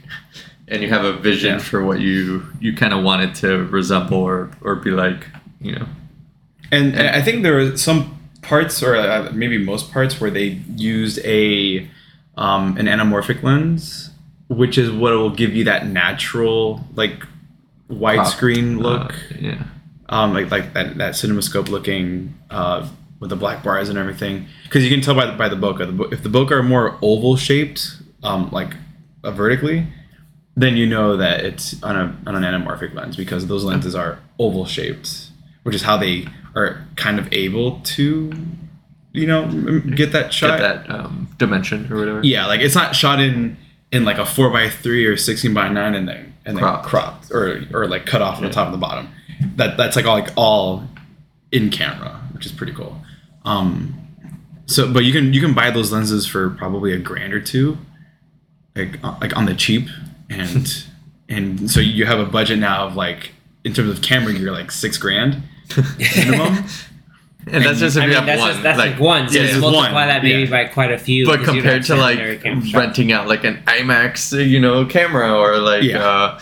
and 0.68 0.82
you 0.82 0.88
have 0.90 1.04
a 1.04 1.12
vision 1.14 1.54
Yeah. 1.54 1.58
for 1.58 1.84
what 1.84 2.00
you 2.00 2.44
you 2.60 2.74
kind 2.76 2.92
of 2.92 3.02
wanted 3.02 3.34
to 3.36 3.64
resemble 3.66 4.18
or 4.18 4.50
or 4.60 4.74
be 4.76 4.90
like, 4.90 5.26
you 5.60 5.72
know. 5.76 5.86
And, 6.72 6.94
and 6.94 7.08
I 7.08 7.22
think 7.22 7.42
there 7.42 7.54
were 7.54 7.76
some 7.76 8.18
parts, 8.42 8.82
or 8.82 8.96
uh, 8.96 9.30
maybe 9.32 9.58
most 9.58 9.92
parts, 9.92 10.20
where 10.20 10.30
they 10.30 10.60
used 10.76 11.18
a 11.24 11.88
um, 12.36 12.76
an 12.76 12.86
anamorphic 12.86 13.42
lens, 13.42 14.10
which 14.48 14.76
is 14.76 14.90
what 14.90 15.12
will 15.12 15.30
give 15.30 15.54
you 15.54 15.64
that 15.64 15.86
natural, 15.86 16.84
like 16.96 17.22
widescreen 17.88 18.78
Uh, 18.78 18.80
look, 18.88 19.14
yeah. 19.38 19.62
Um, 20.08 20.34
like 20.34 20.50
like 20.50 20.72
that 20.74 20.98
that 20.98 21.14
CinemaScope 21.14 21.68
looking 21.68 22.34
uh, 22.50 22.88
with 23.20 23.30
the 23.30 23.36
black 23.36 23.62
bars 23.62 23.88
and 23.88 23.98
everything. 23.98 24.46
Because 24.64 24.84
you 24.84 24.90
can 24.90 25.00
tell 25.00 25.14
by 25.14 25.26
the, 25.26 25.32
by 25.32 25.48
the 25.48 25.56
bokeh. 25.56 25.78
The, 25.86 25.92
bo- 25.92 26.04
if 26.10 26.22
the 26.22 26.28
bokeh 26.28 26.50
are 26.52 26.62
more 26.62 26.98
oval 27.02 27.36
shaped, 27.36 27.96
um, 28.22 28.50
like 28.50 28.74
uh, 29.22 29.30
vertically, 29.30 29.86
then 30.56 30.76
you 30.76 30.86
know 30.86 31.16
that 31.16 31.40
it's 31.44 31.82
on 31.82 31.96
a 31.96 32.16
on 32.28 32.34
an 32.34 32.42
anamorphic 32.42 32.94
lens 32.94 33.16
because 33.16 33.46
those 33.46 33.64
lenses 33.64 33.94
are 33.94 34.18
oval 34.38 34.66
shaped, 34.66 35.28
which 35.62 35.74
is 35.74 35.82
how 35.82 35.96
they 35.96 36.26
are 36.56 36.86
kind 36.96 37.18
of 37.18 37.32
able 37.32 37.80
to, 37.80 38.32
you 39.12 39.26
know, 39.26 39.80
get 39.96 40.12
that 40.12 40.32
shot. 40.32 40.58
Get 40.60 40.86
that 40.86 40.90
um, 40.90 41.28
dimension 41.38 41.92
or 41.92 41.96
whatever. 41.98 42.20
Yeah, 42.22 42.46
like 42.46 42.60
it's 42.60 42.74
not 42.74 42.94
shot 42.94 43.20
in 43.20 43.56
in 43.90 44.04
like 44.04 44.18
a 44.18 44.26
four 44.26 44.50
by 44.50 44.68
three 44.68 45.06
or 45.06 45.16
sixteen 45.16 45.54
by 45.54 45.68
nine 45.68 45.94
and 45.94 46.06
then 46.08 46.34
and 46.44 46.56
then 46.56 46.62
Cropped. 46.62 46.86
cropped 46.86 47.30
or 47.32 47.62
or 47.72 47.86
like 47.88 48.06
cut 48.06 48.20
off 48.22 48.36
on 48.36 48.42
Yeah. 48.42 48.48
the 48.50 48.54
top 48.54 48.66
and 48.66 48.74
the 48.74 48.78
bottom. 48.78 49.08
That 49.56 49.76
that's 49.76 49.96
like 49.96 50.06
all 50.06 50.14
like 50.18 50.30
all 50.36 50.84
in 51.52 51.70
camera, 51.70 52.20
which 52.32 52.46
is 52.46 52.52
pretty 52.52 52.72
cool. 52.72 53.00
Um, 53.44 53.94
so 54.66 54.92
but 54.92 55.04
you 55.04 55.12
can 55.12 55.32
you 55.32 55.40
can 55.40 55.54
buy 55.54 55.70
those 55.70 55.92
lenses 55.92 56.26
for 56.26 56.50
probably 56.50 56.92
a 56.92 56.98
grand 56.98 57.32
or 57.32 57.40
two, 57.40 57.78
like 58.74 59.02
uh, 59.04 59.16
like 59.20 59.36
on 59.36 59.46
the 59.46 59.54
cheap, 59.54 59.88
and 60.30 60.84
and 61.28 61.70
so 61.70 61.80
you 61.80 62.06
have 62.06 62.18
a 62.18 62.26
budget 62.26 62.58
now 62.58 62.86
of 62.86 62.96
like 62.96 63.32
in 63.64 63.72
terms 63.72 63.90
of 63.90 64.02
camera 64.02 64.32
gear 64.32 64.50
like 64.52 64.70
six 64.70 64.96
grand 64.98 65.42
minimum. 65.98 66.64
And 67.46 67.62
that's 67.62 67.78
just 67.78 67.96
if 67.96 68.02
I 68.02 68.06
you 68.06 68.12
mean, 68.12 68.16
have 68.16 68.26
that's 68.26 68.40
one. 68.40 68.50
just 68.52 68.62
that's 68.62 68.78
like, 68.78 68.98
one. 68.98 69.28
So 69.28 69.34
yeah, 69.34 69.42
you 69.42 69.48
just 69.48 69.60
multiply 69.60 69.92
one, 69.92 70.08
that 70.08 70.22
maybe 70.22 70.44
yeah. 70.44 70.50
by 70.50 70.64
quite 70.64 70.92
a 70.92 70.98
few. 70.98 71.26
But 71.26 71.44
compared 71.44 71.82
to 71.84 71.94
like 71.94 72.42
camera 72.42 72.64
renting 72.72 73.12
out 73.12 73.28
like 73.28 73.44
an 73.44 73.62
IMAX, 73.66 74.48
you 74.48 74.58
know, 74.60 74.86
camera 74.86 75.30
or 75.30 75.58
like 75.58 75.82
Yeah. 75.82 75.98
uh, 76.02 76.40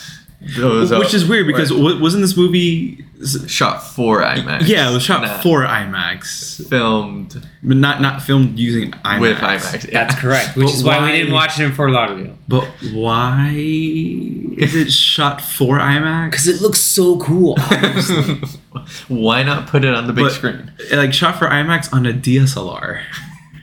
those, 0.57 0.91
uh, 0.93 0.99
Which 0.99 1.15
is 1.15 1.27
weird 1.27 1.47
because 1.47 1.71
or 1.71 1.99
wasn't 2.01 2.23
this 2.23 2.37
movie? 2.37 3.05
shot 3.47 3.79
for 3.85 4.21
IMAX. 4.21 4.67
Yeah, 4.67 4.91
it 4.91 4.95
was 4.95 5.05
shot 5.05 5.23
not 5.23 5.45
for 5.45 5.61
IMAX, 5.63 6.69
filmed 6.69 7.41
but 7.63 7.77
not 7.77 8.01
not 8.01 8.21
filmed 8.21 8.59
using 8.59 8.91
IMAX. 8.91 9.21
with 9.21 9.39
IMAX. 9.39 9.85
Yeah. 9.93 10.05
That's 10.05 10.21
correct. 10.21 10.57
Which 10.57 10.67
But 10.67 10.75
is 10.75 10.83
why, 10.85 11.05
we 11.05 11.13
didn't 11.13 11.33
watch 11.33 11.61
it 11.61 11.63
in 11.65 11.73
Fort 11.73 11.93
Lauderdale. 11.93 12.37
But 12.49 12.65
why 12.93 13.53
is 13.55 14.75
it 14.75 14.91
shot 14.91 15.41
for 15.41 15.79
IMAX? 15.79 16.31
Because 16.33 16.49
it 16.49 16.61
looks 16.61 16.81
so 16.81 17.19
cool. 17.19 17.57
Why 19.09 19.43
not 19.43 19.69
put 19.69 19.85
it 19.85 19.95
on 19.95 20.07
the 20.07 20.13
big 20.13 20.25
But- 20.25 20.33
screen? 20.33 20.73
like 20.93 21.13
shot 21.13 21.39
for 21.39 21.47
IMAX 21.47 21.93
on 21.93 22.07
a 22.07 22.13
DSLR. 22.13 23.03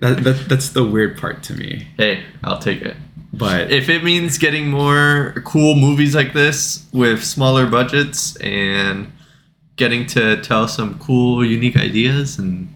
that, 0.00 0.22
that 0.24 0.44
that's 0.48 0.70
the 0.70 0.84
weird 0.84 1.16
part 1.18 1.42
to 1.44 1.54
me. 1.54 1.88
Hey, 1.96 2.24
I'll 2.44 2.58
take 2.58 2.82
it. 2.82 2.96
But 3.32 3.70
If 3.70 3.88
it 3.88 4.02
means 4.02 4.38
getting 4.38 4.68
more 4.70 5.34
cool 5.44 5.74
movies 5.76 6.14
like 6.14 6.32
this 6.32 6.86
with 6.92 7.22
smaller 7.24 7.66
budgets 7.66 8.36
and 8.36 9.12
getting 9.76 10.04
to 10.06 10.40
tell 10.42 10.66
some 10.68 10.98
cool, 10.98 11.44
unique 11.44 11.76
ideas 11.76 12.38
and 12.38 12.74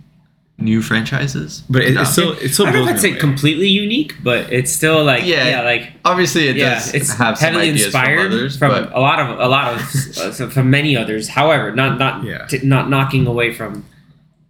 new 0.57 0.81
franchises, 0.81 1.65
but 1.69 1.83
it, 1.83 1.95
no. 1.95 2.03
it's 2.03 2.13
still 2.13 2.33
it's 2.41 2.55
still 2.55 2.67
I 2.69 2.71
don't 2.73 2.85
know 2.85 2.91
if 2.93 2.95
I'd 2.97 3.01
say 3.01 3.15
completely 3.17 3.67
unique, 3.69 4.15
but 4.23 4.53
it's 4.53 4.73
still 4.73 5.03
like 5.05 5.25
Yeah. 5.27 5.49
yeah, 5.49 5.61
like 5.63 5.93
obviously 6.05 6.47
it 6.49 6.57
yeah, 6.57 6.75
does 6.77 6.95
it's 6.95 7.13
have 7.15 7.37
some 7.37 7.47
heavily 7.47 7.71
ideas 7.71 7.87
inspired 7.87 8.19
from 8.31 8.33
others, 8.39 8.57
from 8.57 8.71
a 8.71 9.01
lot 9.01 9.19
of 9.19 9.41
a 9.41 9.49
lot 9.49 9.75
of 9.75 9.81
uh, 10.19 10.49
from 10.51 10.71
many 10.71 10.97
others. 10.97 11.29
However, 11.29 11.73
not 11.75 11.99
not 11.99 12.23
Yeah. 12.25 12.47
t- 12.47 12.61
not 12.63 12.89
knocking 12.89 13.27
away 13.27 13.53
from 13.53 13.85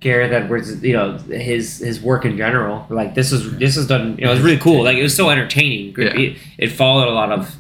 Gareth 0.04 0.32
Edwards, 0.32 0.84
you 0.84 0.92
know 0.92 1.16
his 1.16 1.78
his 1.78 1.99
work 1.99 2.26
in 2.26 2.37
general. 2.37 2.87
Like 2.90 3.14
this 3.14 3.32
is 3.32 3.56
this 3.56 3.78
is 3.78 3.87
done. 3.87 4.18
You 4.18 4.26
know, 4.26 4.32
it 4.32 4.34
was 4.34 4.42
really 4.42 4.58
cool. 4.58 4.84
Like 4.84 4.99
it 4.99 5.02
was 5.02 5.16
so 5.16 5.30
entertaining. 5.30 5.94
Yeah. 5.96 6.14
It, 6.14 6.38
it 6.58 6.68
followed 6.68 7.08
a 7.08 7.11
lot 7.11 7.32
of 7.32 7.56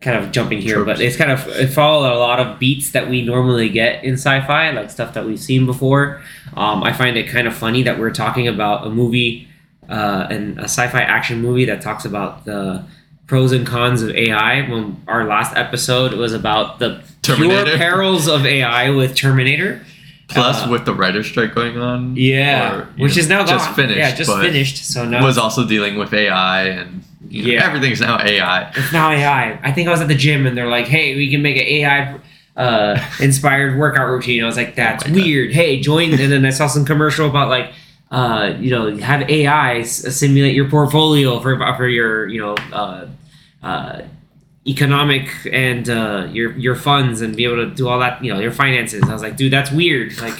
kind 0.00 0.16
of 0.16 0.32
jumping 0.32 0.62
here, 0.62 0.76
Tropes. 0.76 0.86
but 0.86 1.00
it's 1.00 1.16
kind 1.18 1.30
of 1.30 1.46
it 1.48 1.66
followed 1.68 2.10
a 2.10 2.16
lot 2.18 2.40
of 2.40 2.58
beats 2.58 2.92
that 2.92 3.10
we 3.10 3.20
normally 3.20 3.68
get 3.68 4.02
in 4.02 4.14
sci-fi, 4.14 4.70
like 4.70 4.90
stuff 4.90 5.12
that 5.12 5.26
we've 5.26 5.38
seen 5.38 5.66
before. 5.66 6.22
Um, 6.56 6.82
I 6.82 6.94
find 6.94 7.18
it 7.18 7.28
kind 7.28 7.46
of 7.46 7.54
funny 7.54 7.82
that 7.82 7.98
we're 7.98 8.12
talking 8.12 8.48
about 8.48 8.86
a 8.86 8.90
movie 8.90 9.46
uh, 9.86 10.26
and 10.30 10.58
a 10.58 10.64
sci-fi 10.64 11.02
action 11.02 11.42
movie 11.42 11.66
that 11.66 11.82
talks 11.82 12.06
about 12.06 12.46
the 12.46 12.82
pros 13.26 13.52
and 13.52 13.66
cons 13.66 14.00
of 14.00 14.08
AI. 14.08 14.66
When 14.70 15.02
our 15.06 15.26
last 15.26 15.54
episode 15.54 16.14
was 16.14 16.32
about 16.32 16.78
the 16.78 17.04
Terminator. 17.20 17.64
pure 17.64 17.76
perils 17.76 18.26
of 18.26 18.46
AI 18.46 18.88
with 18.88 19.14
Terminator. 19.14 19.84
Plus 20.34 20.66
uh, 20.66 20.68
with 20.70 20.84
the 20.84 20.94
writer 20.94 21.22
strike 21.22 21.54
going 21.54 21.78
on, 21.78 22.16
Yeah, 22.16 22.74
or, 22.74 22.84
which 22.98 23.16
know, 23.16 23.20
is 23.20 23.28
now 23.28 23.44
just 23.46 23.66
gone. 23.66 23.74
finished, 23.74 23.98
Yeah, 23.98 24.14
just 24.14 24.30
finished. 24.40 24.84
So 24.84 25.04
now 25.04 25.24
was 25.24 25.38
also 25.38 25.66
dealing 25.66 25.96
with 25.96 26.12
AI 26.12 26.64
and 26.68 27.02
you 27.28 27.42
know, 27.42 27.48
Yeah. 27.52 27.66
everything's 27.66 28.00
now 28.00 28.18
AI. 28.22 28.70
It's 28.76 28.92
now 28.92 29.10
AI. 29.10 29.58
I 29.62 29.72
think 29.72 29.88
I 29.88 29.90
was 29.90 30.00
at 30.00 30.08
the 30.08 30.14
gym 30.14 30.46
and 30.46 30.56
they're 30.56 30.68
like, 30.68 30.86
"Hey, 30.86 31.16
we 31.16 31.30
can 31.30 31.40
make 31.42 31.56
an 31.56 31.62
AI 31.66 32.14
uh, 32.56 33.00
inspired 33.20 33.78
workout 33.78 34.08
routine." 34.08 34.42
I 34.42 34.46
was 34.46 34.56
like, 34.56 34.74
"That's 34.74 35.04
Oh 35.04 35.08
my 35.08 35.14
God. 35.16 35.24
weird." 35.24 35.52
Hey, 35.52 35.80
join. 35.80 36.10
And 36.12 36.30
then 36.32 36.44
I 36.46 36.50
saw 36.50 36.66
some 36.66 36.84
commercial 36.84 37.28
about 37.28 37.48
like, 37.48 37.72
uh, 38.10 38.54
you 38.60 38.70
know, 38.70 38.96
have 38.98 39.28
AI 39.28 39.82
simulate 39.82 40.54
your 40.54 40.68
portfolio 40.68 41.40
for 41.40 41.56
for 41.76 41.88
your 41.88 42.28
you 42.28 42.40
know 42.40 42.54
uh, 42.72 43.06
uh, 43.62 44.02
economic 44.66 45.28
and 45.52 45.88
uh, 45.90 46.28
your 46.32 46.52
your 46.58 46.74
funds 46.76 47.20
and 47.20 47.36
be 47.36 47.44
able 47.44 47.56
to 47.56 47.70
do 47.74 47.88
all 47.88 47.98
that. 48.00 48.24
You 48.24 48.32
know, 48.32 48.40
your 48.40 48.52
finances. 48.52 49.02
I 49.08 49.12
was 49.12 49.22
like, 49.22 49.36
dude, 49.36 49.52
that's 49.52 49.70
weird. 49.70 50.20
Like. 50.20 50.34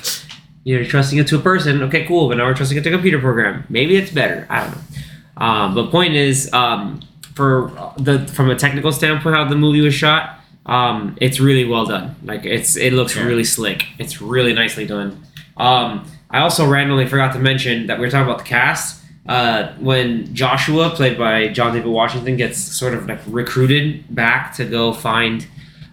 You're 0.67 0.83
trusting 0.87 1.19
it 1.19 1.27
to 1.27 1.37
a 1.37 1.43
person, 1.43 1.83
okay, 1.83 2.07
cool. 2.07 2.27
But 2.27 2.39
now 2.39 2.47
we're 2.47 2.55
trusting 2.55 2.79
it 2.79 2.85
to 2.85 2.89
a 2.89 2.93
computer 2.93 3.19
program. 3.19 3.67
Maybe 3.69 3.97
it's 3.97 4.11
better. 4.11 4.47
I 4.49 4.63
don't 4.65 4.71
know. 4.75 5.47
Um, 5.47 5.75
but 5.75 5.91
point 5.91 6.15
is, 6.15 6.51
um, 6.55 7.03
for 7.35 7.71
the 7.99 8.27
from 8.29 8.49
a 8.49 8.57
technical 8.57 8.91
standpoint, 8.91 9.37
how 9.37 9.45
the 9.47 9.57
movie 9.57 9.83
was 9.83 9.93
shot, 9.93 10.39
um, 10.65 11.19
it's 11.21 11.39
really 11.39 11.67
well 11.67 11.85
done. 11.85 12.17
Like 12.25 12.47
it's 12.47 12.77
it 12.77 12.95
looks 12.95 13.15
Yeah. 13.15 13.25
really 13.25 13.45
slick. 13.45 13.85
It's 13.99 14.23
really 14.23 14.55
nicely 14.55 14.87
done. 14.87 15.23
Um, 15.59 16.07
I 16.31 16.39
also 16.39 16.67
randomly 16.67 17.07
forgot 17.07 17.35
to 17.35 17.39
mention 17.41 17.87
that 17.89 17.99
we 17.99 18.07
were 18.07 18.11
talking 18.11 18.25
about 18.33 18.39
the 18.39 18.49
cast. 18.49 19.04
Uh, 19.27 19.73
when 19.77 20.35
Joshua, 20.35 20.91
played 20.91 21.17
by 21.17 21.49
John 21.49 21.73
David 21.73 21.91
Washington, 21.91 22.37
gets 22.37 22.59
sort 22.59 22.93
of 22.93 23.07
like 23.09 23.21
recruited 23.27 24.15
back 24.15 24.55
to 24.57 24.65
go 24.67 24.93
find 24.93 25.47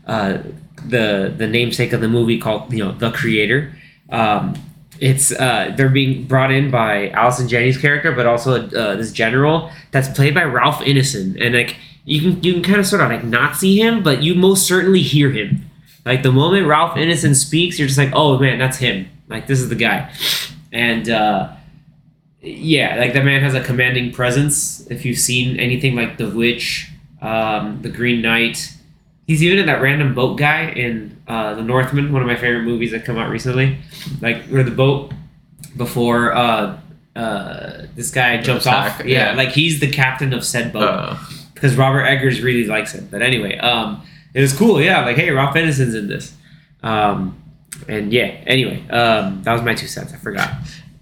uh, 0.06 0.40
the 0.86 1.34
the 1.38 1.48
namesake 1.48 1.94
of 1.94 2.02
the 2.02 2.10
movie 2.10 2.40
called 2.40 2.72
you 2.74 2.84
know 2.84 2.92
the 2.92 3.12
creator. 3.12 3.74
Um, 4.10 4.56
it's 5.00 5.32
uh, 5.32 5.74
they're 5.76 5.90
being 5.90 6.26
brought 6.26 6.52
in 6.52 6.70
by 6.70 7.10
Allison 7.10 7.48
Janney's 7.48 7.78
character, 7.78 8.12
but 8.12 8.26
also 8.26 8.68
uh, 8.68 8.96
this 8.96 9.12
general 9.12 9.72
that's 9.92 10.10
played 10.10 10.36
by 10.36 10.44
Ralph 10.44 10.80
Ineson, 10.80 11.44
and 11.44 11.56
like 11.56 11.78
you 12.06 12.22
can 12.22 12.44
you 12.44 12.54
can 12.54 12.64
kind 12.64 12.80
of 12.80 12.86
sort 12.86 13.02
of 13.02 13.10
like 13.10 13.24
not 13.24 13.56
see 13.56 13.80
him, 13.80 14.04
but 14.04 14.22
you 14.22 14.36
most 14.36 14.68
certainly 14.68 15.02
hear 15.02 15.32
him. 15.32 15.70
Like 16.06 16.24
the 16.24 16.32
moment 16.32 16.68
Ralph 16.68 16.98
Ineson 16.98 17.36
speaks, 17.36 17.80
you're 17.80 17.88
just 17.88 17.98
like, 17.98 18.12
oh 18.14 18.38
man, 18.38 18.60
that's 18.60 18.78
him. 18.78 19.08
Like 19.28 19.48
this 19.48 19.60
is 19.60 19.70
the 19.70 19.76
guy, 19.76 20.14
and 20.72 21.10
uh, 21.10 21.54
yeah, 22.42 22.96
like 22.98 23.14
that 23.14 23.24
man 23.24 23.42
has 23.42 23.54
a 23.54 23.64
commanding 23.64 24.12
presence. 24.12 24.86
If 24.90 25.06
you've 25.06 25.20
seen 25.20 25.60
anything 25.60 25.96
like 25.96 26.18
The 26.18 26.30
Witch, 26.30 26.90
um, 27.22 27.82
The 27.82 27.90
Green 27.90 28.22
Knight, 28.22 28.74
he's 29.28 29.44
even 29.44 29.60
in 29.60 29.66
that 29.68 29.82
random 29.82 30.16
boat 30.16 30.38
guy 30.38 30.70
in 30.72 31.22
uh, 31.28 31.54
The 31.56 31.62
Northman, 31.64 32.12
one 32.12 32.22
of 32.22 32.28
my 32.28 32.36
favorite 32.36 32.64
movies 32.64 32.92
that 32.92 33.06
come 33.06 33.18
out 33.18 33.30
recently. 33.30 33.78
Like 34.22 34.44
where 34.46 34.64
the 34.64 34.72
boat 34.72 35.14
before 35.78 36.34
uh, 36.34 36.80
uh, 37.16 37.84
this 37.96 38.12
guy 38.12 38.42
jumps 38.42 38.66
off. 38.66 39.00
Yeah, 39.06 39.32
yeah. 39.32 39.34
like 39.34 39.50
he's 39.50 39.80
the 39.80 39.92
captain 39.92 40.34
of 40.34 40.44
said 40.44 40.74
boat 40.74 40.84
Uh, 40.84 41.18
because 41.54 41.76
Robert 41.76 42.06
Eggers 42.06 42.42
really 42.42 42.66
likes 42.66 42.96
it. 42.96 43.12
But 43.12 43.22
anyway, 43.22 43.58
um, 43.60 44.02
it 44.34 44.42
was 44.42 44.58
cool. 44.58 44.82
Yeah, 44.82 45.06
like 45.06 45.16
hey, 45.16 45.30
Ralph 45.30 45.56
Ineson's 45.56 45.94
in 45.94 46.08
this. 46.08 46.34
Um, 46.82 47.38
and 47.88 48.12
yeah, 48.12 48.36
anyway, 48.48 48.88
um, 48.90 49.44
that 49.44 49.54
was 49.54 49.62
my 49.62 49.76
two 49.76 49.88
cents. 49.88 50.12
I 50.12 50.18
forgot. 50.18 50.52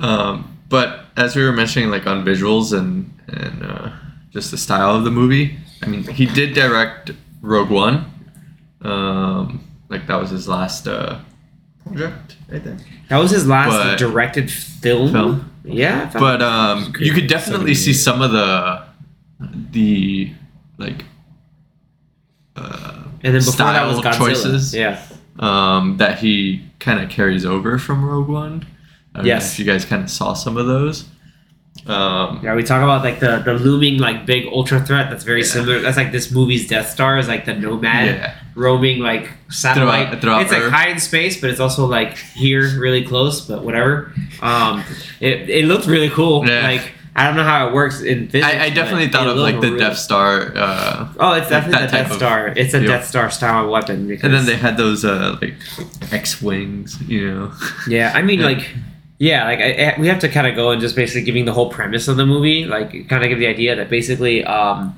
Um, 0.02 0.58
but 0.68 0.99
as 1.18 1.36
we 1.36 1.44
were 1.44 1.52
mentioning, 1.52 1.90
like 1.90 2.08
on 2.08 2.24
visuals 2.26 2.78
and 2.78 3.14
and 3.28 3.64
uh, 3.64 3.92
just 4.32 4.52
the 4.52 4.58
style 4.58 4.96
of 4.96 5.04
the 5.04 5.12
movie, 5.12 5.58
I 5.84 5.88
mean, 5.88 6.04
he 6.04 6.26
did 6.26 6.54
direct 6.54 7.12
Rogue 7.42 7.70
One. 7.70 8.06
Um, 8.82 9.64
like 9.90 10.08
that 10.08 10.16
was 10.20 10.30
his 10.30 10.48
last 10.48 10.88
uh, 10.88 11.20
project, 11.86 12.38
I 12.52 12.60
think. 12.60 12.82
That 13.10 13.18
was 13.18 13.32
his 13.32 13.48
last 13.48 13.72
But- 13.72 13.98
directed 13.98 14.52
film. 14.52 15.12
Film? 15.12 15.46
Yeah, 15.66 16.10
But 16.14 16.42
um, 16.42 16.94
you 17.00 17.14
could 17.14 17.28
definitely 17.28 17.76
see 17.76 17.94
some 17.94 18.22
of 18.22 18.32
the 18.32 18.86
the 19.72 20.34
like 20.78 21.04
uh, 22.56 23.04
and 23.24 23.36
then 23.36 23.44
before 23.44 23.54
that 23.58 23.86
was 23.86 23.98
style 24.00 24.14
Godzilla. 24.14 24.18
choices. 24.18 24.74
Yeah, 24.74 25.02
um, 25.38 25.98
that 25.98 26.20
he 26.20 26.66
kind 26.80 27.00
of 27.04 27.10
carries 27.10 27.46
over 27.46 27.78
from 27.78 28.04
Rogue 28.06 28.30
One. 28.30 28.66
I 29.16 29.20
don't 29.20 29.26
know 29.26 29.28
Yes. 29.34 29.54
if 29.54 29.60
you 29.60 29.66
guys 29.66 29.86
kind 29.86 30.04
of 30.04 30.10
saw 30.10 30.34
some 30.34 30.58
of 30.58 30.66
those. 30.68 31.06
Um, 31.88 32.42
yeah. 32.44 32.56
We 32.56 32.64
talk 32.64 32.84
about 32.84 33.04
like 33.04 33.20
the 33.20 33.38
the 33.40 33.54
looming 33.54 34.00
like 34.00 34.26
big 34.26 34.48
ultra 34.48 34.80
threat. 34.86 35.10
That's 35.10 35.24
very 35.24 35.42
Yeah. 35.42 35.48
similar. 35.48 35.80
That's 35.80 35.98
like 35.98 36.12
this 36.12 36.32
movie's 36.32 36.68
Death 36.68 36.90
Star 36.90 37.18
is 37.18 37.28
like 37.28 37.46
the 37.46 37.54
Nomad 37.54 38.06
yeah. 38.08 38.36
roaming 38.56 39.00
like 39.00 39.30
satellite. 39.50 40.22
throughout 40.22 40.42
it's 40.44 40.52
like 40.52 40.64
high 40.64 40.90
in 40.90 41.00
space, 41.00 41.40
but 41.40 41.50
it's 41.50 41.60
also 41.60 41.86
like 41.86 42.18
here, 42.18 42.62
really 42.80 43.04
close. 43.04 43.42
But 43.42 43.64
whatever. 43.64 44.12
Um, 44.42 44.84
it 45.20 45.50
it 45.50 45.66
looked 45.66 45.88
really 45.88 46.10
cool. 46.10 46.46
Yeah. 46.48 46.62
Like 46.68 46.92
I 47.16 47.26
don't 47.28 47.36
know 47.38 47.44
how 47.44 47.68
it 47.70 47.74
works 47.74 48.02
in 48.02 48.28
physics. 48.30 48.46
I, 48.54 48.66
I 48.66 48.70
definitely 48.70 49.08
thought 49.10 49.28
of 49.28 49.38
like 49.38 49.60
the 49.62 49.68
really- 49.68 49.80
Death 49.80 49.98
Star, 49.98 50.52
uh, 50.56 51.08
Oh, 51.20 51.34
it's 51.34 51.50
definitely 51.50 51.86
the 51.88 51.92
Death 51.92 52.14
Star. 52.14 52.48
It's 52.56 52.74
a. 52.74 52.86
Death 52.86 53.08
Star 53.08 53.30
style 53.32 53.70
weapon. 53.70 54.08
Because, 54.08 54.24
and 54.26 54.34
then 54.34 54.46
they 54.46 54.56
had 54.56 54.78
those 54.78 55.04
uh, 55.04 55.38
like 55.42 55.56
X 56.12 56.42
wings, 56.42 56.98
you 57.08 57.30
know. 57.32 57.52
yeah, 57.88 58.12
I 58.16 58.22
mean, 58.22 58.40
Yeah. 58.42 58.46
like 58.46 58.70
Yeah, 59.20 59.44
like 59.46 59.60
I, 59.60 59.92
I- 59.96 60.00
we 60.00 60.08
have 60.08 60.20
to 60.20 60.30
kind 60.30 60.48
of 60.48 60.56
go 60.56 60.72
and 60.72 60.80
just 60.82 60.96
basically 60.96 61.24
giving 61.24 61.46
the 61.46 61.54
whole 61.54 61.70
premise 61.70 62.08
of 62.08 62.18
the 62.18 62.26
movie, 62.26 62.66
like 62.66 62.92
kind 63.10 63.24
of 63.24 63.30
give 63.30 63.40
the 63.40 63.48
idea 63.48 63.76
that 63.76 63.90
basically 63.90 64.46
um, 64.46 64.98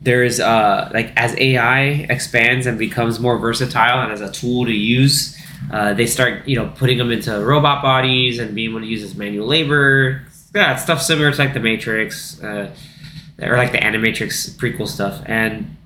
there's 0.00 0.40
uh, 0.40 0.90
like 0.94 1.12
as 1.16 1.36
AI 1.38 1.80
expands 2.08 2.66
and 2.66 2.78
becomes 2.78 3.20
more 3.20 3.38
versatile 3.38 4.02
and 4.02 4.12
as 4.12 4.22
a 4.22 4.32
tool 4.32 4.64
to 4.64 4.72
use, 4.72 5.36
uh, 5.72 5.92
they 5.92 6.06
start 6.06 6.46
you 6.48 6.56
know 6.56 6.72
putting 6.76 6.96
them 6.98 7.10
into 7.10 7.32
robot 7.44 7.82
bodies 7.82 8.38
and 8.38 8.54
being 8.54 8.70
able 8.70 8.80
to 8.80 8.86
use 8.86 9.02
as 9.02 9.14
manual 9.14 9.46
labor. 9.46 10.22
Yeah, 10.54 10.76
stuff 10.76 11.02
similar 11.02 11.30
to 11.30 11.38
like 11.38 11.54
the 11.54 11.60
Matrix 11.60 12.42
uh, 12.42 12.74
or 13.42 13.56
like 13.58 13.72
the 13.72 13.78
Animatrix 13.78 14.50
prequel 14.56 14.88
stuff, 14.88 15.22
and 15.26 15.76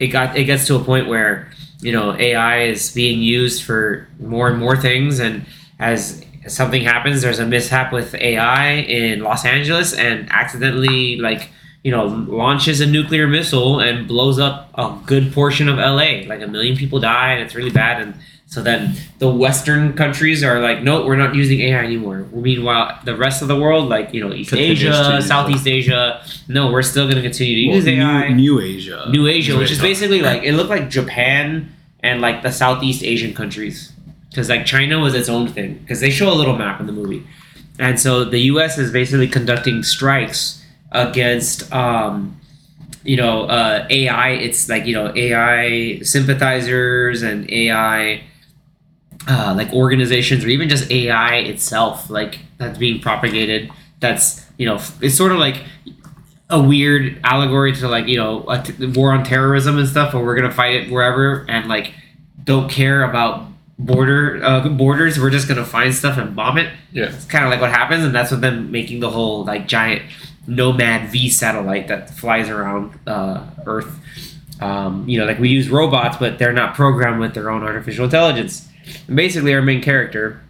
it 0.00 0.08
got 0.08 0.36
it 0.36 0.44
gets 0.44 0.66
to 0.66 0.76
a 0.76 0.82
point 0.84 1.08
where 1.08 1.50
you 1.80 1.92
know 1.92 2.14
AI 2.18 2.62
is 2.64 2.92
being 2.92 3.20
used 3.20 3.62
for 3.62 4.08
more 4.18 4.48
and 4.48 4.58
more 4.58 4.76
things, 4.76 5.20
and 5.20 5.46
as 5.78 6.24
something 6.48 6.82
happens, 6.82 7.22
there's 7.22 7.38
a 7.38 7.46
mishap 7.46 7.92
with 7.92 8.14
AI 8.14 8.74
in 8.74 9.20
Los 9.20 9.44
Angeles, 9.44 9.92
and 9.94 10.28
accidentally 10.30 11.16
like 11.16 11.50
you 11.82 11.90
know 11.90 12.06
launches 12.06 12.80
a 12.80 12.86
nuclear 12.86 13.26
missile 13.26 13.80
and 13.80 14.06
blows 14.06 14.38
up 14.38 14.70
a 14.74 14.98
good 15.06 15.32
portion 15.32 15.68
of 15.68 15.76
LA. 15.78 16.22
Like 16.26 16.42
a 16.42 16.46
million 16.46 16.76
people 16.76 17.00
die, 17.00 17.32
and 17.32 17.42
it's 17.42 17.54
really 17.54 17.70
bad. 17.70 18.00
And 18.02 18.14
so 18.46 18.62
then 18.62 18.94
the 19.18 19.30
Western 19.30 19.94
countries 19.94 20.44
are 20.44 20.60
like, 20.60 20.82
no, 20.82 21.06
we're 21.06 21.16
not 21.16 21.34
using 21.34 21.60
AI 21.60 21.78
anymore. 21.84 22.26
Meanwhile, 22.32 23.00
the 23.04 23.16
rest 23.16 23.40
of 23.40 23.48
the 23.48 23.58
world, 23.58 23.88
like 23.88 24.12
you 24.12 24.20
know 24.26 24.34
East 24.34 24.52
Asia. 24.52 25.22
Southeast 25.22 25.66
Asia, 25.66 26.22
no, 26.48 26.70
we're 26.70 26.82
still 26.82 27.04
going 27.04 27.16
to 27.16 27.22
continue 27.22 27.62
to 27.62 27.68
Well, 27.68 27.76
use 27.76 27.86
AI. 27.88 28.28
New, 28.28 28.34
New 28.34 28.60
Asia. 28.60 29.06
New 29.10 29.26
Asia, 29.26 29.56
which 29.56 29.70
is 29.70 29.80
basically 29.80 30.20
like 30.22 30.42
it 30.42 30.52
looked 30.52 30.70
like 30.70 30.90
Japan 30.90 31.72
and 32.00 32.20
like 32.20 32.42
the 32.42 32.52
Southeast 32.52 33.02
Asian 33.02 33.32
countries, 33.32 33.92
because 34.32 34.48
like 34.48 34.64
China 34.66 34.98
was 34.98 35.14
its 35.14 35.28
own 35.28 35.48
thing. 35.48 35.74
Because 35.78 36.00
they 36.00 36.10
show 36.10 36.32
a 36.32 36.34
little 36.34 36.56
map 36.56 36.80
in 36.80 36.86
the 36.86 36.92
movie, 36.92 37.24
and 37.78 38.00
so 38.00 38.24
the 38.24 38.38
U.S. 38.40 38.78
is 38.78 38.90
basically 38.92 39.28
conducting 39.28 39.82
strikes 39.82 40.64
against, 40.90 41.70
um, 41.72 42.38
you 43.04 43.16
know, 43.16 43.44
uh, 43.44 43.86
AI. 43.90 44.30
It's 44.30 44.68
like 44.68 44.86
you 44.86 44.94
know 44.94 45.12
AI 45.14 46.00
sympathizers 46.00 47.22
and 47.22 47.50
AI. 47.50 48.24
Uh, 49.28 49.54
like 49.56 49.72
organizations 49.72 50.44
or 50.44 50.48
even 50.48 50.68
just 50.68 50.90
AI 50.90 51.36
itself, 51.36 52.10
like 52.10 52.40
that's 52.58 52.76
being 52.76 53.00
propagated. 53.00 53.70
That's 54.00 54.44
you 54.58 54.66
know, 54.66 54.80
it's 55.00 55.14
sort 55.14 55.30
of 55.30 55.38
like 55.38 55.62
a 56.50 56.60
weird 56.60 57.18
allegory 57.24 57.72
to 57.72 57.88
like 57.88 58.06
you 58.06 58.16
know 58.16 58.44
a 58.48 58.62
t- 58.62 58.86
war 58.86 59.12
on 59.12 59.24
terrorism 59.24 59.78
and 59.78 59.88
stuff 59.88 60.12
But 60.12 60.22
we're 60.22 60.34
gonna 60.34 60.52
fight 60.52 60.74
it 60.74 60.90
wherever 60.90 61.46
and 61.48 61.68
like 61.68 61.94
don't 62.44 62.70
care 62.70 63.04
about 63.04 63.46
border 63.86 64.42
uh, 64.44 64.68
borders 64.68 65.18
we're 65.18 65.30
just 65.30 65.48
gonna 65.48 65.64
find 65.64 65.94
stuff 65.94 66.16
and 66.18 66.34
bomb 66.36 66.58
it 66.58 66.72
Yeah. 66.92 67.04
it's 67.14 67.24
kind 67.24 67.44
of 67.44 67.50
like 67.50 67.60
what 67.60 67.70
happens 67.70 68.04
and 68.04 68.14
that's 68.14 68.30
what 68.30 68.40
them 68.40 68.70
making 68.70 69.00
the 69.00 69.10
whole 69.10 69.44
like 69.44 69.66
giant 69.68 70.02
nomad 70.46 71.10
v 71.10 71.28
satellite 71.28 71.88
that 71.88 72.10
flies 72.10 72.48
around 72.48 72.98
uh, 73.06 73.44
earth 73.66 73.90
um, 74.60 75.08
you 75.08 75.18
know 75.18 75.24
like 75.26 75.38
we 75.38 75.48
use 75.48 75.68
robots 75.68 76.16
but 76.18 76.38
they're 76.38 76.52
not 76.52 76.74
programmed 76.74 77.20
with 77.20 77.34
their 77.34 77.50
own 77.50 77.62
artificial 77.62 78.04
intelligence 78.04 78.68
and 79.06 79.16
basically 79.16 79.52
our 79.54 79.62
main 79.62 79.80
character 79.82 80.40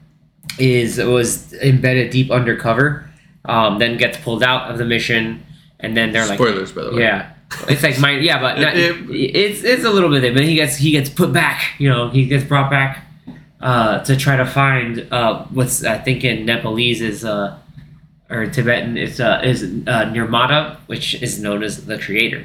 is 0.59 0.99
was 0.99 1.53
embedded 1.55 2.11
deep 2.11 2.31
undercover 2.31 3.09
um, 3.45 3.79
then 3.79 3.97
gets 3.97 4.17
pulled 4.19 4.43
out 4.43 4.71
of 4.71 4.79
the 4.79 4.85
mission 4.85 5.43
and 5.81 5.97
then 5.97 6.13
they're 6.13 6.27
like 6.27 6.39
Spoilers, 6.39 6.71
by 6.73 6.85
the 6.85 6.93
way. 6.93 7.03
yeah, 7.03 7.33
it's 7.69 7.83
like 7.83 7.99
my 7.99 8.13
yeah, 8.13 8.41
but 8.41 8.59
not, 8.61 8.77
It- 8.77 9.11
it's 9.11 9.65
it's 9.65 9.83
a 9.85 9.91
little 9.91 10.09
bit. 10.11 10.21
There, 10.21 10.33
but 10.33 10.45
he 10.45 10.55
gets 10.55 10.77
he 10.77 10.93
gets 10.93 11.11
put 11.11 11.33
back. 11.33 11.61
You 11.79 11.89
know, 11.89 12.09
he 12.09 12.27
gets 12.27 12.45
brought 12.45 12.71
back 12.71 13.05
uh, 13.63 14.03
to 14.05 14.17
try 14.17 14.37
to 14.37 14.45
find 14.45 15.07
uh, 15.13 15.45
what's 15.47 15.85
I 15.85 15.99
think 15.99 16.25
in 16.25 16.45
Nepalese 16.45 17.01
is 17.01 17.25
uh, 17.25 17.57
or 18.29 18.47
Tibetan 18.47 18.97
is 18.97 19.21
uh, 19.21 19.41
is 19.45 19.63
uh, 19.63 20.07
Nirmata, 20.13 20.79
which 20.87 21.15
is 21.23 21.41
known 21.41 21.63
as 21.63 21.87
the 21.87 21.99
creator, 21.99 22.45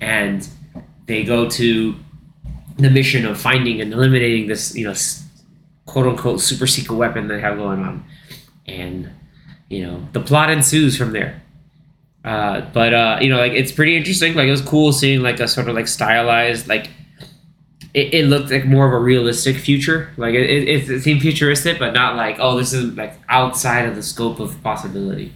and 0.00 0.46
they 1.06 1.24
go 1.24 1.48
to 1.50 1.94
the 2.78 2.90
mission 2.90 3.24
of 3.24 3.40
finding 3.40 3.80
and 3.80 3.92
eliminating 3.92 4.48
this 4.48 4.74
you 4.74 4.86
know 4.86 4.94
quote 5.86 6.06
unquote 6.06 6.40
super 6.40 6.66
secret 6.66 6.96
weapon 6.96 7.28
they 7.28 7.40
have 7.40 7.56
going 7.58 7.80
on, 7.80 8.04
and 8.66 9.08
you 9.68 9.86
know 9.86 10.06
the 10.12 10.20
plot 10.20 10.50
ensues 10.50 10.96
from 10.96 11.12
there. 11.12 11.42
Uh, 12.24 12.62
but 12.72 12.92
uh, 12.92 13.18
you 13.20 13.28
know, 13.28 13.38
like 13.38 13.52
it's 13.52 13.70
pretty 13.70 13.96
interesting. 13.96 14.34
Like 14.34 14.48
it 14.48 14.50
was 14.50 14.62
cool 14.62 14.92
seeing 14.92 15.20
like 15.22 15.38
a 15.38 15.46
sort 15.46 15.68
of 15.68 15.76
like 15.76 15.86
stylized, 15.86 16.66
like 16.66 16.90
it, 17.94 18.14
it 18.14 18.26
looked 18.26 18.50
like 18.50 18.64
more 18.64 18.86
of 18.86 18.92
a 18.92 18.98
realistic 18.98 19.56
future. 19.56 20.10
Like 20.16 20.34
it, 20.34 20.48
it, 20.48 20.90
it 20.90 21.02
seemed 21.02 21.22
futuristic, 21.22 21.78
but 21.78 21.92
not 21.92 22.16
like 22.16 22.36
oh, 22.38 22.56
this 22.56 22.72
is 22.72 22.94
like 22.96 23.14
outside 23.28 23.86
of 23.86 23.94
the 23.94 24.02
scope 24.02 24.38
of 24.40 24.62
possibility. 24.62 25.32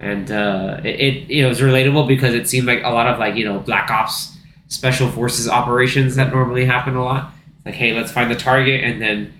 And 0.00 0.30
uh, 0.30 0.80
it, 0.84 1.00
it 1.00 1.30
you 1.30 1.42
know 1.42 1.48
it 1.48 1.50
was 1.50 1.60
relatable 1.60 2.06
because 2.06 2.34
it 2.34 2.48
seemed 2.48 2.66
like 2.66 2.82
a 2.82 2.90
lot 2.90 3.06
of 3.06 3.18
like 3.18 3.34
you 3.36 3.44
know 3.44 3.58
black 3.60 3.90
ops 3.90 4.36
special 4.68 5.08
forces 5.08 5.48
operations 5.48 6.16
that 6.16 6.32
normally 6.32 6.64
happen 6.64 6.94
a 6.94 7.04
lot. 7.04 7.32
Like 7.64 7.74
hey, 7.74 7.92
let's 7.92 8.12
find 8.12 8.30
the 8.30 8.36
target 8.36 8.84
and 8.84 9.00
then 9.00 9.32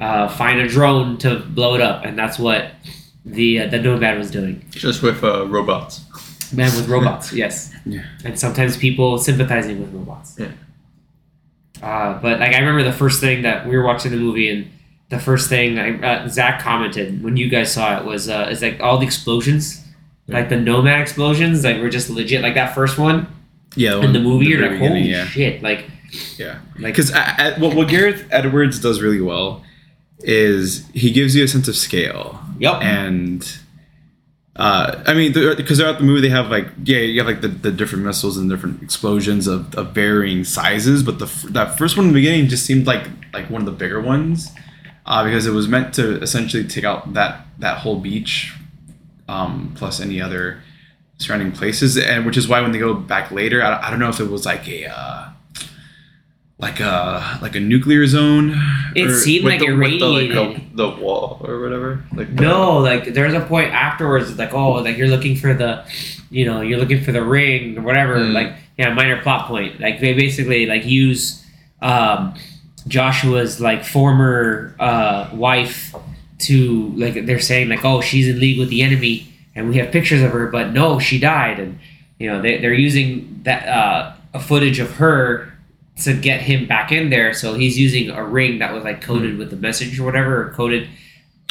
uh, 0.00 0.28
find 0.28 0.60
a 0.60 0.68
drone 0.68 1.18
to 1.18 1.40
blow 1.40 1.74
it 1.74 1.80
up, 1.80 2.04
and 2.04 2.18
that's 2.18 2.38
what 2.38 2.72
the 3.24 3.60
uh, 3.60 3.66
the 3.68 3.78
Nomad 3.78 4.18
was 4.18 4.30
doing. 4.30 4.64
Just 4.70 5.02
with 5.02 5.22
uh, 5.22 5.46
robots. 5.46 6.04
Man 6.52 6.74
with 6.76 6.88
robots, 6.88 7.32
yes. 7.42 7.72
Yeah. 7.86 8.04
And 8.24 8.38
sometimes 8.38 8.76
people 8.76 9.18
sympathizing 9.18 9.80
with 9.80 9.92
robots. 9.92 10.36
Yeah. 10.38 10.50
Uh, 11.82 12.18
but 12.20 12.40
like 12.40 12.54
I 12.54 12.58
remember 12.58 12.82
the 12.82 12.92
first 12.92 13.20
thing 13.20 13.42
that 13.42 13.66
we 13.66 13.76
were 13.76 13.84
watching 13.84 14.10
the 14.10 14.16
movie 14.18 14.50
and 14.50 14.70
the 15.08 15.18
first 15.18 15.48
thing 15.48 15.78
I, 15.78 15.98
uh, 16.24 16.28
Zach 16.28 16.60
commented 16.60 17.22
when 17.22 17.36
you 17.36 17.48
guys 17.48 17.72
saw 17.72 17.98
it 17.98 18.04
was 18.04 18.28
uh, 18.28 18.48
is 18.50 18.62
like 18.62 18.80
all 18.80 18.98
the 18.98 19.06
explosions, 19.06 19.84
like 20.28 20.48
the 20.48 20.56
nomad 20.56 21.00
explosions, 21.00 21.64
like 21.64 21.78
were 21.80 21.88
just 21.90 22.10
legit. 22.10 22.42
Like 22.42 22.54
that 22.54 22.74
first 22.74 22.98
one 22.98 23.26
Yeah, 23.74 24.00
in 24.00 24.12
the 24.12 24.20
movie, 24.20 24.46
you're 24.46 24.68
like, 24.68 24.78
holy 24.78 25.00
yeah. 25.02 25.24
shit! 25.26 25.62
Like, 25.62 25.86
Yeah. 26.36 26.58
like 26.78 26.94
Because 26.94 27.10
what, 27.58 27.74
what 27.74 27.88
Gareth 27.88 28.26
Edwards 28.30 28.78
does 28.78 29.00
really 29.00 29.20
well 29.20 29.64
is 30.20 30.86
he 30.92 31.10
gives 31.10 31.34
you 31.34 31.44
a 31.44 31.48
sense 31.48 31.66
of 31.66 31.74
scale. 31.76 32.38
Yep. 32.58 32.82
And 32.82 33.58
uh, 34.56 35.02
I 35.06 35.14
mean, 35.14 35.32
because 35.32 35.78
throughout 35.78 35.98
the 35.98 36.04
movie 36.04 36.20
they 36.20 36.28
have 36.28 36.50
like 36.50 36.68
yeah, 36.84 36.98
you 36.98 37.20
have 37.20 37.26
like 37.26 37.40
the, 37.40 37.48
the 37.48 37.70
different 37.70 38.04
missiles 38.04 38.36
and 38.36 38.50
different 38.50 38.82
explosions 38.82 39.46
of, 39.46 39.74
of 39.74 39.94
varying 39.94 40.44
sizes, 40.44 41.02
but 41.02 41.18
the 41.18 41.26
that 41.50 41.78
first 41.78 41.96
one 41.96 42.06
in 42.06 42.12
the 42.12 42.18
beginning 42.18 42.48
just 42.48 42.66
seemed 42.66 42.86
like 42.86 43.06
like 43.32 43.48
one 43.48 43.62
of 43.62 43.66
the 43.66 43.72
bigger 43.72 44.00
ones 44.00 44.50
uh, 45.06 45.24
because 45.24 45.46
it 45.46 45.52
was 45.52 45.68
meant 45.68 45.94
to 45.94 46.20
essentially 46.20 46.64
take 46.64 46.84
out 46.84 47.14
that 47.14 47.46
that 47.58 47.78
whole 47.78 48.00
beach 48.00 48.54
um, 49.28 49.72
plus 49.76 50.00
any 50.00 50.20
other 50.20 50.62
surrounding 51.18 51.52
places, 51.52 51.96
and 51.96 52.26
which 52.26 52.36
is 52.36 52.48
why 52.48 52.60
when 52.60 52.72
they 52.72 52.78
go 52.78 52.94
back 52.94 53.30
later, 53.30 53.62
I, 53.62 53.86
I 53.86 53.90
don't 53.90 54.00
know 54.00 54.08
if 54.08 54.20
it 54.20 54.30
was 54.30 54.46
like 54.46 54.66
a. 54.68 54.86
Uh, 54.86 55.28
like 56.60 56.80
a 56.80 57.38
like 57.40 57.56
a 57.56 57.60
nuclear 57.60 58.06
zone. 58.06 58.54
it 58.94 59.18
seemed 59.20 59.44
like 59.44 59.60
the, 59.60 59.66
it 59.66 59.76
with 59.76 60.00
the, 60.00 60.06
like, 60.06 60.28
the, 60.28 60.62
the 60.74 60.88
wall 60.90 61.40
or 61.44 61.60
whatever. 61.60 62.04
Like 62.14 62.34
the- 62.36 62.42
No, 62.42 62.78
like 62.78 63.14
there's 63.14 63.34
a 63.34 63.40
point 63.40 63.72
afterwards, 63.72 64.28
it's 64.30 64.38
like 64.38 64.52
oh, 64.52 64.72
like 64.72 64.96
you're 64.96 65.08
looking 65.08 65.36
for 65.36 65.54
the, 65.54 65.84
you 66.30 66.44
know, 66.44 66.60
you're 66.60 66.78
looking 66.78 67.02
for 67.02 67.12
the 67.12 67.22
ring 67.22 67.78
or 67.78 67.82
whatever. 67.82 68.16
Mm. 68.16 68.32
Like 68.32 68.54
yeah, 68.76 68.92
minor 68.92 69.20
plot 69.22 69.46
point. 69.46 69.80
Like 69.80 70.00
they 70.00 70.12
basically 70.12 70.66
like 70.66 70.84
use 70.84 71.44
um, 71.82 72.34
Joshua's 72.88 73.60
like 73.60 73.84
former 73.84 74.74
uh, 74.78 75.30
wife 75.32 75.94
to 76.40 76.88
like 76.96 77.26
they're 77.26 77.40
saying 77.40 77.68
like 77.68 77.84
oh 77.84 78.00
she's 78.00 78.26
in 78.26 78.40
league 78.40 78.58
with 78.58 78.70
the 78.70 78.82
enemy 78.82 79.30
and 79.54 79.68
we 79.68 79.76
have 79.76 79.92
pictures 79.92 80.22
of 80.22 80.32
her 80.32 80.46
but 80.46 80.72
no 80.72 80.98
she 80.98 81.18
died 81.18 81.60
and 81.60 81.78
you 82.18 82.30
know 82.30 82.40
they, 82.40 82.58
they're 82.58 82.72
using 82.72 83.40
that 83.42 83.68
uh, 83.68 84.14
a 84.32 84.40
footage 84.40 84.78
of 84.78 84.90
her 84.92 85.49
to 86.02 86.14
get 86.14 86.40
him 86.40 86.66
back 86.66 86.92
in 86.92 87.10
there 87.10 87.32
so 87.32 87.54
he's 87.54 87.78
using 87.78 88.10
a 88.10 88.24
ring 88.24 88.58
that 88.58 88.72
was 88.72 88.84
like 88.84 89.00
coded 89.00 89.38
with 89.38 89.50
the 89.50 89.56
message 89.56 89.98
or 89.98 90.04
whatever 90.04 90.48
or 90.48 90.52
coded 90.52 90.88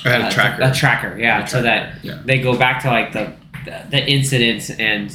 I 0.05 0.09
had 0.09 0.21
uh, 0.21 0.27
a 0.27 0.31
tracker. 0.31 0.63
A 0.63 0.73
tracker, 0.73 1.17
yeah. 1.17 1.43
A 1.43 1.47
so 1.47 1.61
that 1.61 2.03
yeah. 2.03 2.21
they 2.23 2.39
go 2.39 2.57
back 2.57 2.81
to 2.83 2.87
like 2.89 3.13
the 3.13 3.33
the, 3.65 3.85
the 3.89 4.07
incident 4.07 4.69
and 4.79 5.13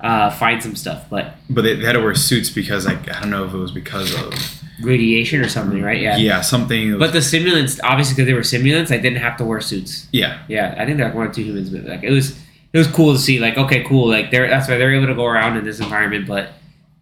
uh, 0.00 0.30
find 0.30 0.62
some 0.62 0.76
stuff, 0.76 1.06
but 1.10 1.34
but 1.50 1.62
they, 1.62 1.74
they 1.74 1.84
had 1.84 1.92
to 1.92 2.00
wear 2.00 2.14
suits 2.14 2.50
because 2.50 2.86
like 2.86 3.10
I 3.10 3.20
don't 3.20 3.30
know 3.30 3.44
if 3.44 3.54
it 3.54 3.58
was 3.58 3.72
because 3.72 4.14
of 4.14 4.32
radiation 4.82 5.40
or 5.40 5.48
something, 5.48 5.82
right? 5.82 6.00
Yeah. 6.00 6.16
yeah 6.16 6.40
something. 6.40 6.98
But 6.98 7.12
the 7.12 7.20
simulants, 7.20 7.78
obviously, 7.82 8.14
because 8.14 8.26
they 8.26 8.34
were 8.34 8.40
simulants, 8.40 8.90
I 8.90 8.98
didn't 8.98 9.20
have 9.20 9.36
to 9.38 9.44
wear 9.44 9.60
suits. 9.60 10.08
yeah 10.12 10.42
Yeah, 10.48 10.74
I 10.78 10.84
think 10.84 10.98
they're 10.98 11.06
like 11.06 11.14
one 11.14 11.28
or 11.28 11.32
two 11.32 11.44
humans, 11.44 11.70
but 11.70 11.84
like 11.84 12.02
it 12.02 12.10
was 12.10 12.38
it 12.72 12.78
was 12.78 12.86
cool 12.88 13.12
to 13.12 13.18
see. 13.18 13.38
Like, 13.38 13.56
okay, 13.56 13.84
cool. 13.84 14.08
Like 14.08 14.30
they're 14.30 14.48
that's 14.48 14.68
why 14.68 14.76
they're 14.78 14.94
able 14.94 15.06
to 15.06 15.14
go 15.14 15.26
around 15.26 15.56
in 15.56 15.64
this 15.64 15.80
environment, 15.80 16.26
but 16.26 16.52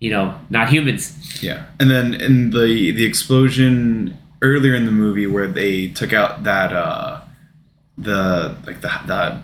you 0.02 0.10
know, 0.10 0.34
not 0.50 0.68
humans. 0.68 1.02
yeah, 1.42 1.64
and 1.80 1.88
then 1.90 2.14
in 2.14 2.50
the 2.50 2.90
the 2.98 3.04
explosion 3.04 4.16
earlier 4.42 4.74
in 4.74 4.84
the 4.86 4.90
movie 5.04 5.26
where 5.34 5.46
they 5.46 5.88
took 5.88 6.12
out 6.12 6.42
that 6.42 6.72
uh 6.72 7.20
the 7.96 8.56
like 8.66 8.80
the 8.80 8.90
the 9.06 9.38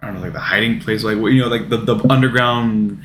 I 0.00 0.06
don't 0.06 0.14
know 0.16 0.20
like 0.22 0.32
the 0.32 0.40
hiding 0.40 0.80
place 0.80 1.04
like 1.04 1.16
you 1.18 1.40
know 1.42 1.48
like 1.48 1.68
the 1.68 1.76
the 1.76 1.96
underground. 2.10 3.04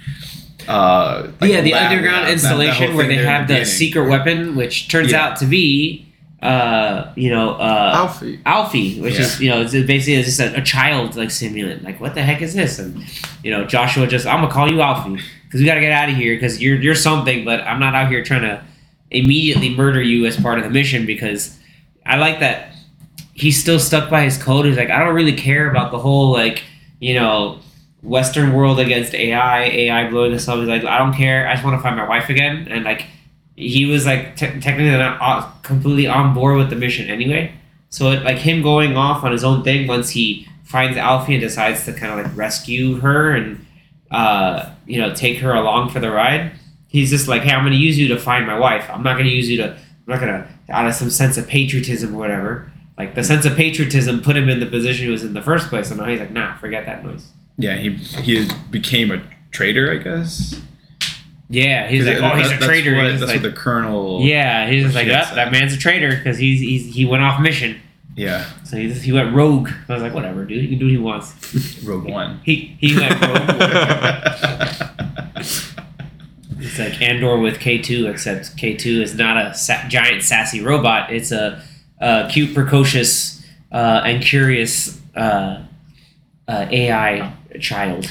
Uh, 0.68 1.32
like 1.40 1.50
yeah, 1.52 1.62
the 1.62 1.72
lab, 1.72 1.92
underground 1.92 2.16
yeah, 2.16 2.22
that- 2.22 2.26
that 2.28 2.34
installation 2.34 2.96
where 2.96 3.08
they 3.08 3.16
have 3.16 3.48
the 3.48 3.64
secret 3.66 4.10
weapon, 4.10 4.56
which 4.56 4.90
turns 4.90 5.12
Yeah. 5.12 5.24
out 5.28 5.38
to 5.38 5.46
be 5.46 6.07
uh, 6.42 7.12
you 7.16 7.32
know, 7.32 7.52
uh, 7.56 7.92
Alfie. 7.96 8.40
Alfie, 8.46 9.02
which 9.02 9.20
is 9.20 9.40
you 9.42 9.50
know 9.50 9.62
it's 9.62 9.72
basically 9.72 10.16
it's 10.16 10.28
just 10.28 10.40
a, 10.40 10.60
a 10.60 10.64
child 10.64 11.16
like 11.16 11.30
simulant. 11.30 11.84
Like 11.84 12.00
what 12.00 12.14
the 12.14 12.22
heck 12.22 12.42
is 12.42 12.54
this? 12.54 12.80
And 12.80 13.04
you 13.44 13.52
know 13.52 13.66
Joshua 13.66 14.08
just 14.08 14.28
I'm 14.28 14.42
gonna 14.42 14.54
call 14.54 14.70
you 14.70 14.82
Alfie 14.82 15.22
because 15.46 15.60
we 15.60 15.66
gotta 15.66 15.82
get 15.82 15.92
out 15.92 16.10
of 16.10 16.16
here 16.16 16.36
because 16.36 16.62
you're 16.62 16.78
you're 16.78 16.96
something, 16.96 17.44
but 17.44 17.62
I'm 17.62 17.80
not 17.80 17.96
out 17.96 18.10
here 18.10 18.24
trying 18.24 18.44
to 18.44 18.64
immediately 19.10 19.76
murder 19.76 20.02
you 20.02 20.26
as 20.26 20.38
part 20.40 20.58
of 20.60 20.64
the 20.64 20.70
mission 20.70 21.06
because 21.06 21.58
I 22.06 22.18
like 22.18 22.40
that 22.42 22.74
he's 23.34 23.60
still 23.60 23.80
stuck 23.80 24.10
by 24.10 24.24
his 24.24 24.38
code. 24.38 24.66
He's 24.66 24.78
like 24.78 24.90
I 24.90 25.00
don't 25.00 25.16
really 25.16 25.36
care 25.36 25.70
about 25.70 25.92
the 25.92 26.00
whole 26.00 26.32
like 26.32 26.64
you 27.00 27.14
know 27.14 27.60
Western 28.04 28.54
world 28.54 28.80
against 28.80 29.14
AI, 29.14 29.64
AI 29.64 30.10
blowing 30.10 30.34
this 30.34 30.48
up. 30.48 30.60
He's 30.60 30.68
like 30.68 30.84
I 30.84 30.98
don't 30.98 31.14
care. 31.14 31.48
I 31.48 31.54
just 31.54 31.64
want 31.64 31.78
to 31.78 31.82
find 31.82 31.96
my 31.96 32.08
wife 32.08 32.30
again 32.30 32.68
and 32.70 32.84
like 32.84 33.06
he 33.58 33.86
was 33.86 34.06
like 34.06 34.36
te- 34.36 34.60
technically 34.62 34.92
not 34.92 35.64
completely 35.64 36.08
on 36.08 36.34
board 36.34 36.58
with 36.58 36.70
the 36.70 36.76
mission 36.76 37.10
anyway. 37.10 37.52
So 37.90 38.12
it, 38.12 38.24
like 38.24 38.38
him 38.38 38.62
going 38.62 38.96
off 38.96 39.24
on 39.24 39.32
his 39.32 39.44
own 39.44 39.64
thing 39.64 39.88
once 39.88 40.12
he 40.12 40.48
finds 40.64 40.96
Alfie 40.96 41.34
and 41.34 41.42
decides 41.42 41.84
to 41.86 41.94
kind 41.94 42.18
of 42.18 42.26
like 42.26 42.38
rescue 42.38 43.00
her 43.00 43.32
and 43.32 43.66
uh, 44.12 44.72
you 44.86 45.02
know 45.02 45.14
take 45.14 45.40
her 45.40 45.54
along 45.54 45.90
for 45.90 46.00
the 46.00 46.12
ride. 46.12 46.52
He's 46.88 47.10
just 47.10 47.28
like, 47.28 47.42
hey, 47.42 47.52
I'm 47.52 47.70
to 47.70 47.76
use 47.76 47.98
you 47.98 48.08
to 48.10 48.20
find 48.20 48.46
my 48.46 48.58
wife. 48.58 48.88
I'm 48.90 49.04
not 49.04 49.16
to 49.18 49.26
use 49.26 49.50
you 49.50 49.58
to. 49.58 49.72
I'm 49.72 49.80
not 50.08 50.20
to 50.20 50.48
out 50.70 50.88
of 50.88 50.94
some 50.94 51.10
sense 51.10 51.38
of 51.38 51.48
patriotism 51.48 52.16
or 52.16 52.20
whatever. 52.20 52.72
Like 52.98 53.16
the 53.16 53.24
sense 53.24 53.46
of 53.46 53.56
patriotism 53.56 54.22
put 54.22 54.38
him 54.38 54.50
in 54.50 54.60
the 54.60 54.66
position 54.66 55.06
he 55.06 55.12
was 55.12 55.24
in 55.24 55.34
the 55.34 55.42
first 55.42 55.70
place, 55.70 55.90
and 55.90 56.00
now 56.00 56.06
he's 56.06 56.20
like, 56.20 56.32
nah, 56.32 56.58
forget 56.58 56.86
that 56.86 57.04
noise. 57.04 57.32
Yeah, 57.58 57.76
he 57.76 57.96
he 57.96 58.48
became 58.70 59.12
a 59.12 59.22
traitor, 59.52 59.92
I 59.92 59.98
guess. 59.98 60.62
Yeah, 61.50 61.88
he's 61.88 62.06
like, 62.06 62.18
oh, 62.18 62.36
he's 62.36 62.48
a 62.48 62.50
That's 62.52 62.66
traitor. 62.66 62.96
What, 62.96 63.04
that's 63.08 63.22
like, 63.22 63.42
what 63.42 63.44
the 63.44 63.52
colonel. 63.58 64.20
yeah, 64.22 64.70
he's 64.70 64.84
just 64.84 64.96
like, 64.96 65.06
Shit, 65.08 65.36
that 65.36 65.52
man's 65.52 65.74
a 65.74 65.78
traitor 65.78 66.16
because 66.16 66.38
he's, 66.38 66.60
he's 66.60 66.94
he 66.94 67.06
went 67.06 67.24
off 67.24 67.40
mission. 67.40 67.80
yeah. 68.16 68.46
So 68.66 68.76
he, 68.76 68.92
he 68.92 69.14
went 69.14 69.34
rogue. 69.34 69.70
I 69.88 69.94
was 69.94 70.02
like, 70.02 70.14
whatever, 70.14 70.44
dude. 70.44 70.62
He 70.62 70.68
can 70.70 70.78
do 70.80 70.86
what 70.86 70.92
he 70.92 70.98
wants. 70.98 71.84
Rogue 71.86 72.04
One. 72.06 72.42
He 72.44 72.76
he 72.82 72.98
went 73.00 73.22
rogue. 73.22 73.48
It's 76.60 76.80
like 76.80 77.00
Andor 77.02 77.38
with 77.38 77.60
K 77.60 77.78
two, 77.78 78.08
except 78.08 78.58
K 78.58 78.76
two 78.76 79.02
is 79.02 79.14
not 79.16 79.38
a 79.38 79.54
sa- 79.54 79.88
giant 79.88 80.24
sassy 80.24 80.60
robot. 80.60 81.14
It's 81.14 81.32
a, 81.32 81.62
a 82.02 82.28
cute, 82.32 82.54
precocious, 82.56 83.46
uh, 83.72 84.02
and 84.04 84.24
curious 84.24 85.00
uh, 85.16 85.64
uh, 86.48 86.68
AI 86.72 87.32
child. 87.62 88.10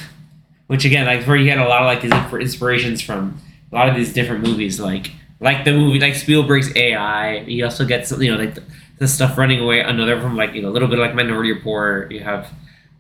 Which 0.67 0.85
again, 0.85 1.07
like 1.07 1.25
where 1.27 1.37
you 1.37 1.45
get 1.45 1.59
a 1.59 1.69
lot 1.69 1.83
of 1.83 1.87
like 1.87 2.03
these 2.03 2.11
inspir- 2.13 2.41
inspirations 2.41 3.01
from 3.01 3.39
a 3.71 3.75
lot 3.75 3.89
of 3.89 3.95
these 3.95 4.13
different 4.13 4.43
movies, 4.47 4.81
like 4.81 5.13
like 5.41 5.65
the 5.65 5.73
movie 5.73 6.01
like 6.01 6.15
Spielberg's 6.15 6.75
AI. 6.75 7.39
You 7.41 7.65
also 7.65 7.85
get 7.85 8.07
some, 8.09 8.21
you 8.23 8.33
know, 8.33 8.39
like 8.39 8.55
the, 8.57 8.63
the 8.99 9.07
stuff 9.09 9.39
running 9.39 9.61
away. 9.61 9.81
Another 9.81 10.21
from 10.21 10.37
like 10.37 10.55
you 10.55 10.63
know 10.63 10.69
a 10.69 10.75
little 10.75 10.89
bit 10.89 10.99
like 10.99 11.15
Minority 11.15 11.53
Report. 11.53 12.11
You 12.11 12.21
have 12.21 12.49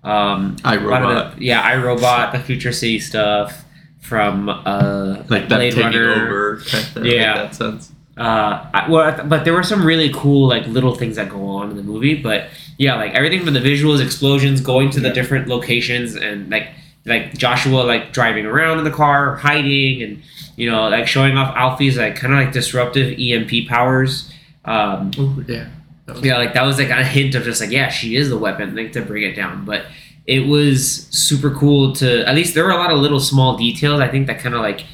um, 0.04 0.56
a 0.64 0.76
lot 0.76 1.02
of 1.02 1.08
iRobot. 1.32 1.36
the- 1.38 1.44
yeah, 1.44 1.72
iRobot, 1.74 2.32
the 2.32 2.38
Future 2.40 2.72
City 2.72 3.00
stuff 3.00 3.64
from 4.00 4.48
uh, 4.48 5.22
Like 5.28 5.48
that 5.48 5.56
Blade 5.56 5.74
Runner. 5.76 6.10
over. 6.12 6.60
Kind 6.68 6.96
of, 6.96 7.06
Yeah. 7.06 7.30
In 7.32 7.46
that 7.46 7.54
sense. 7.56 7.92
Uh, 8.16 8.64
I, 8.72 8.88
well, 8.88 9.24
but 9.26 9.44
there 9.44 9.52
were 9.52 9.64
some 9.64 9.84
really 9.84 10.10
cool 10.14 10.46
like 10.48 10.66
little 10.68 10.94
things 10.94 11.16
that 11.16 11.28
go 11.28 11.44
on 11.48 11.70
in 11.70 11.76
the 11.76 11.82
movie. 11.82 12.14
But 12.14 12.48
yeah, 12.78 12.94
like 12.94 13.12
everything 13.14 13.44
from 13.44 13.52
the 13.54 13.60
visuals, 13.60 14.02
explosions, 14.04 14.60
going 14.60 14.90
to 14.90 15.00
the 15.00 15.10
different 15.10 15.48
locations, 15.48 16.14
and 16.14 16.48
like 16.48 16.68
like 17.06 17.36
Joshua 17.38 17.80
like 17.82 18.12
driving 18.12 18.44
around 18.46 18.78
in 18.78 18.84
the 18.84 18.90
car, 18.90 19.36
hiding, 19.36 20.02
and 20.02 20.22
you 20.56 20.70
know 20.70 20.88
like 20.88 21.06
showing 21.06 21.36
off 21.36 21.54
Alfie's 21.56 21.96
like 21.96 22.16
kind 22.16 22.32
of 22.34 22.40
like 22.40 22.52
disruptive 22.52 23.18
EMP 23.18 23.68
powers. 23.68 24.30
Um, 24.64 25.10
Oh 25.18 25.42
yeah. 25.48 25.68
That 26.06 26.16
was- 26.16 26.24
yeah, 26.24 26.36
like 26.38 26.54
that 26.54 26.62
was 26.62 26.78
like 26.78 26.90
a 26.90 27.02
hint 27.04 27.34
of 27.34 27.44
just 27.44 27.60
like 27.60 27.70
yeah, 27.70 27.88
she 27.88 28.16
is 28.16 28.28
the 28.28 28.38
weapon, 28.38 28.74
like 28.76 28.92
to 28.92 29.02
bring 29.02 29.22
it 29.22 29.34
down. 29.34 29.64
But 29.64 29.86
it 30.26 30.40
was 30.46 31.06
super 31.10 31.50
cool 31.54 31.92
to 31.94 32.28
at 32.28 32.34
least 32.34 32.54
there 32.54 32.64
were 32.64 32.70
a 32.72 32.76
lot 32.76 32.90
of 32.90 32.98
little 32.98 33.20
small 33.20 33.56
details 33.56 34.00
I 34.00 34.08
think 34.08 34.26
that 34.26 34.40
kind 34.40 34.54
of 34.56 34.60
like 34.60 34.84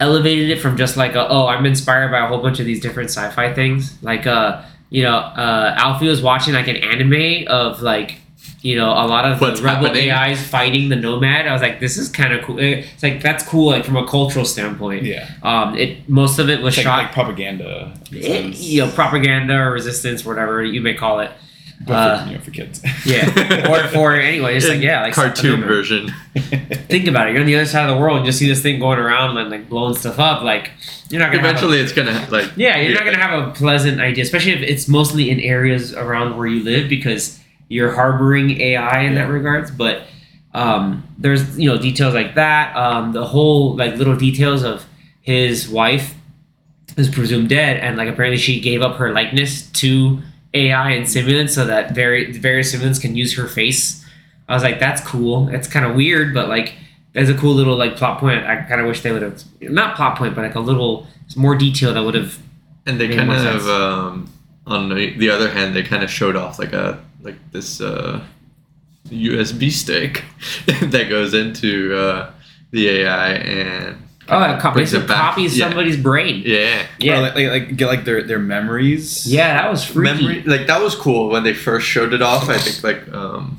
elevated 0.00 0.50
it 0.50 0.60
from 0.60 0.76
just 0.76 0.96
like 0.96 1.14
a, 1.14 1.28
oh 1.28 1.46
I'm 1.46 1.64
inspired 1.66 2.10
by 2.10 2.18
a 2.18 2.26
whole 2.26 2.42
bunch 2.42 2.60
of 2.60 2.66
these 2.66 2.80
different 2.80 3.10
sci-fi 3.10 3.52
things. 3.54 3.96
Like 4.02 4.26
uh 4.26 4.62
you 4.90 5.02
know 5.02 5.16
uh 5.16 5.74
Alfie 5.78 6.08
was 6.08 6.20
watching 6.22 6.52
like 6.54 6.68
an 6.68 6.76
anime 6.76 7.46
of 7.48 7.80
like 7.80 8.16
you 8.64 8.76
know 8.76 8.88
a 8.90 9.06
lot 9.06 9.24
of 9.30 9.40
What's 9.42 9.60
the 9.60 9.66
rebel 9.66 9.86
happening? 9.88 10.10
AIs 10.10 10.42
fighting 10.46 10.88
the 10.88 10.96
nomad. 10.96 11.46
I 11.46 11.52
was 11.52 11.60
like 11.62 11.78
this 11.80 11.96
is 11.98 12.08
kind 12.08 12.32
of 12.32 12.42
cool. 12.44 12.58
It's 12.58 13.02
like 13.02 13.22
that's 13.22 13.44
cool 13.46 13.66
like 13.70 13.84
from 13.84 13.96
a 13.96 14.06
cultural 14.06 14.44
standpoint. 14.46 15.04
Yeah. 15.04 15.30
Um, 15.42 15.76
it 15.76 16.08
most 16.08 16.38
of 16.38 16.48
it 16.48 16.60
was 16.62 16.76
like, 16.76 16.84
shot 16.84 17.02
like 17.04 17.12
propaganda. 17.12 17.94
in 18.10 18.16
it- 18.52 18.56
you 18.58 18.84
know, 18.86 18.90
propaganda 18.90 19.54
or 19.54 19.70
resistance, 19.72 20.24
whatever 20.24 20.64
you 20.64 20.80
may 20.80 20.94
call 20.94 21.20
it. 21.20 21.30
but 21.86 21.86
for, 21.86 22.22
uh, 22.22 22.26
you 22.30 22.34
know, 22.36 22.40
for 22.40 22.50
kids. 22.52 22.80
Yeah, 23.04 23.68
or 23.70 23.88
for 23.88 24.14
anyway, 24.14 24.56
it's 24.56 24.66
like 24.68 24.80
yeah, 24.80 25.02
like 25.02 25.12
cartoon 25.12 25.60
version. 25.62 26.08
Think 26.88 27.06
about 27.06 27.28
it. 27.28 27.32
You're 27.32 27.40
on 27.40 27.46
the 27.46 27.56
other 27.56 27.66
side 27.66 27.88
of 27.90 27.94
the 27.94 28.00
world, 28.00 28.18
and 28.18 28.26
you 28.26 28.32
see 28.32 28.48
this 28.48 28.62
thing 28.62 28.80
going 28.80 28.98
around 28.98 29.36
and 29.36 29.50
like 29.50 29.68
blowing 29.68 29.94
stuff 29.94 30.18
up. 30.18 30.42
Like 30.42 30.70
you're 31.10 31.20
not 31.20 31.32
gonna 31.32 31.46
Eventually, 31.46 31.80
it's 31.80 31.92
gonna 31.92 32.26
like. 32.30 32.50
Yeah, 32.56 32.78
you're 32.78 32.94
not 32.94 33.04
gonna 33.04 33.18
have 33.18 33.48
a 33.48 33.50
pleasant 33.52 34.00
idea, 34.00 34.24
especially 34.24 34.52
if 34.52 34.62
it's 34.62 34.88
mostly 34.88 35.28
in 35.30 35.38
areas 35.40 35.92
around 35.92 36.36
where 36.38 36.46
you 36.46 36.62
live 36.64 36.88
because 36.88 37.40
you're 37.68 37.92
harboring 37.92 38.60
AI 38.60 39.02
in 39.02 39.14
that 39.14 39.28
regards. 39.28 39.70
But 39.70 40.02
um, 40.52 41.06
there's 41.18 41.58
you 41.58 41.68
know 41.68 41.78
details 41.78 42.14
like 42.14 42.34
that. 42.34 42.76
Um, 42.76 43.12
the 43.12 43.24
whole 43.24 43.76
like 43.76 43.96
little 43.96 44.16
details 44.16 44.62
of 44.62 44.86
his 45.20 45.68
wife 45.68 46.14
is 46.96 47.08
presumed 47.08 47.48
dead, 47.48 47.78
and 47.78 47.96
like 47.96 48.08
apparently 48.08 48.38
she 48.38 48.60
gave 48.60 48.82
up 48.82 48.96
her 48.96 49.12
likeness 49.12 49.68
to 49.72 50.20
AI 50.54 50.90
and 50.92 51.06
simulants 51.06 51.50
so 51.50 51.66
that 51.66 51.94
very 51.94 52.32
various 52.32 52.74
simulants 52.74 53.00
can 53.00 53.16
use 53.16 53.36
her 53.36 53.48
face. 53.48 54.04
I 54.48 54.54
was 54.54 54.62
like, 54.62 54.78
that's 54.78 55.00
cool. 55.00 55.48
It's 55.48 55.66
kind 55.66 55.84
of 55.86 55.96
weird, 55.96 56.34
but 56.34 56.48
like, 56.48 56.74
there's 57.14 57.30
a 57.30 57.34
cool 57.34 57.54
little 57.54 57.76
like 57.76 57.96
plot 57.96 58.20
point. 58.20 58.44
I 58.44 58.62
kind 58.62 58.80
of 58.80 58.86
wish 58.86 59.00
they 59.00 59.10
would 59.10 59.22
have 59.22 59.42
not 59.60 59.96
plot 59.96 60.16
point, 60.16 60.34
but 60.34 60.42
like 60.42 60.54
a 60.54 60.60
little 60.60 61.06
more 61.36 61.56
detail 61.56 61.94
that 61.94 62.02
would 62.02 62.14
have. 62.14 62.38
And 62.86 63.00
they 63.00 63.08
kind 63.08 63.30
of, 63.32 63.66
um, 63.66 64.30
on 64.66 64.90
the, 64.90 65.16
the 65.16 65.30
other 65.30 65.50
hand, 65.50 65.74
they 65.74 65.82
kind 65.82 66.02
of 66.02 66.10
showed 66.10 66.36
off 66.36 66.58
like 66.58 66.74
a 66.74 67.02
like 67.24 67.36
this 67.52 67.80
uh, 67.80 68.20
USB 69.08 69.70
stick 69.72 70.24
that 70.66 71.08
goes 71.08 71.34
into 71.34 71.96
uh, 71.96 72.30
the 72.70 72.88
AI 72.88 73.28
and 73.34 73.96
Oh, 74.26 74.42
it 74.42 74.58
co- 74.58 74.70
brings 74.72 74.94
it 74.94 75.06
copies 75.06 75.58
Yeah. 75.58 75.66
somebody's 75.68 75.98
brain. 75.98 76.42
yeah. 76.46 76.86
Yeah, 76.98 77.18
Or 77.18 77.22
like, 77.22 77.34
like, 77.34 77.48
like 77.50 77.76
get 77.76 77.86
like 77.88 78.04
their 78.06 78.22
their 78.22 78.38
memories. 78.38 79.26
yeah, 79.30 79.54
that 79.60 79.70
was 79.70 79.84
freaky. 79.84 80.22
Memory, 80.26 80.42
like 80.44 80.66
that 80.66 80.80
was 80.80 80.94
cool 80.94 81.28
when 81.28 81.42
they 81.44 81.52
first 81.52 81.86
showed 81.86 82.14
it 82.14 82.22
off. 82.22 82.48
I 82.48 82.56
think 82.56 82.82
like 82.82 83.12
um, 83.14 83.58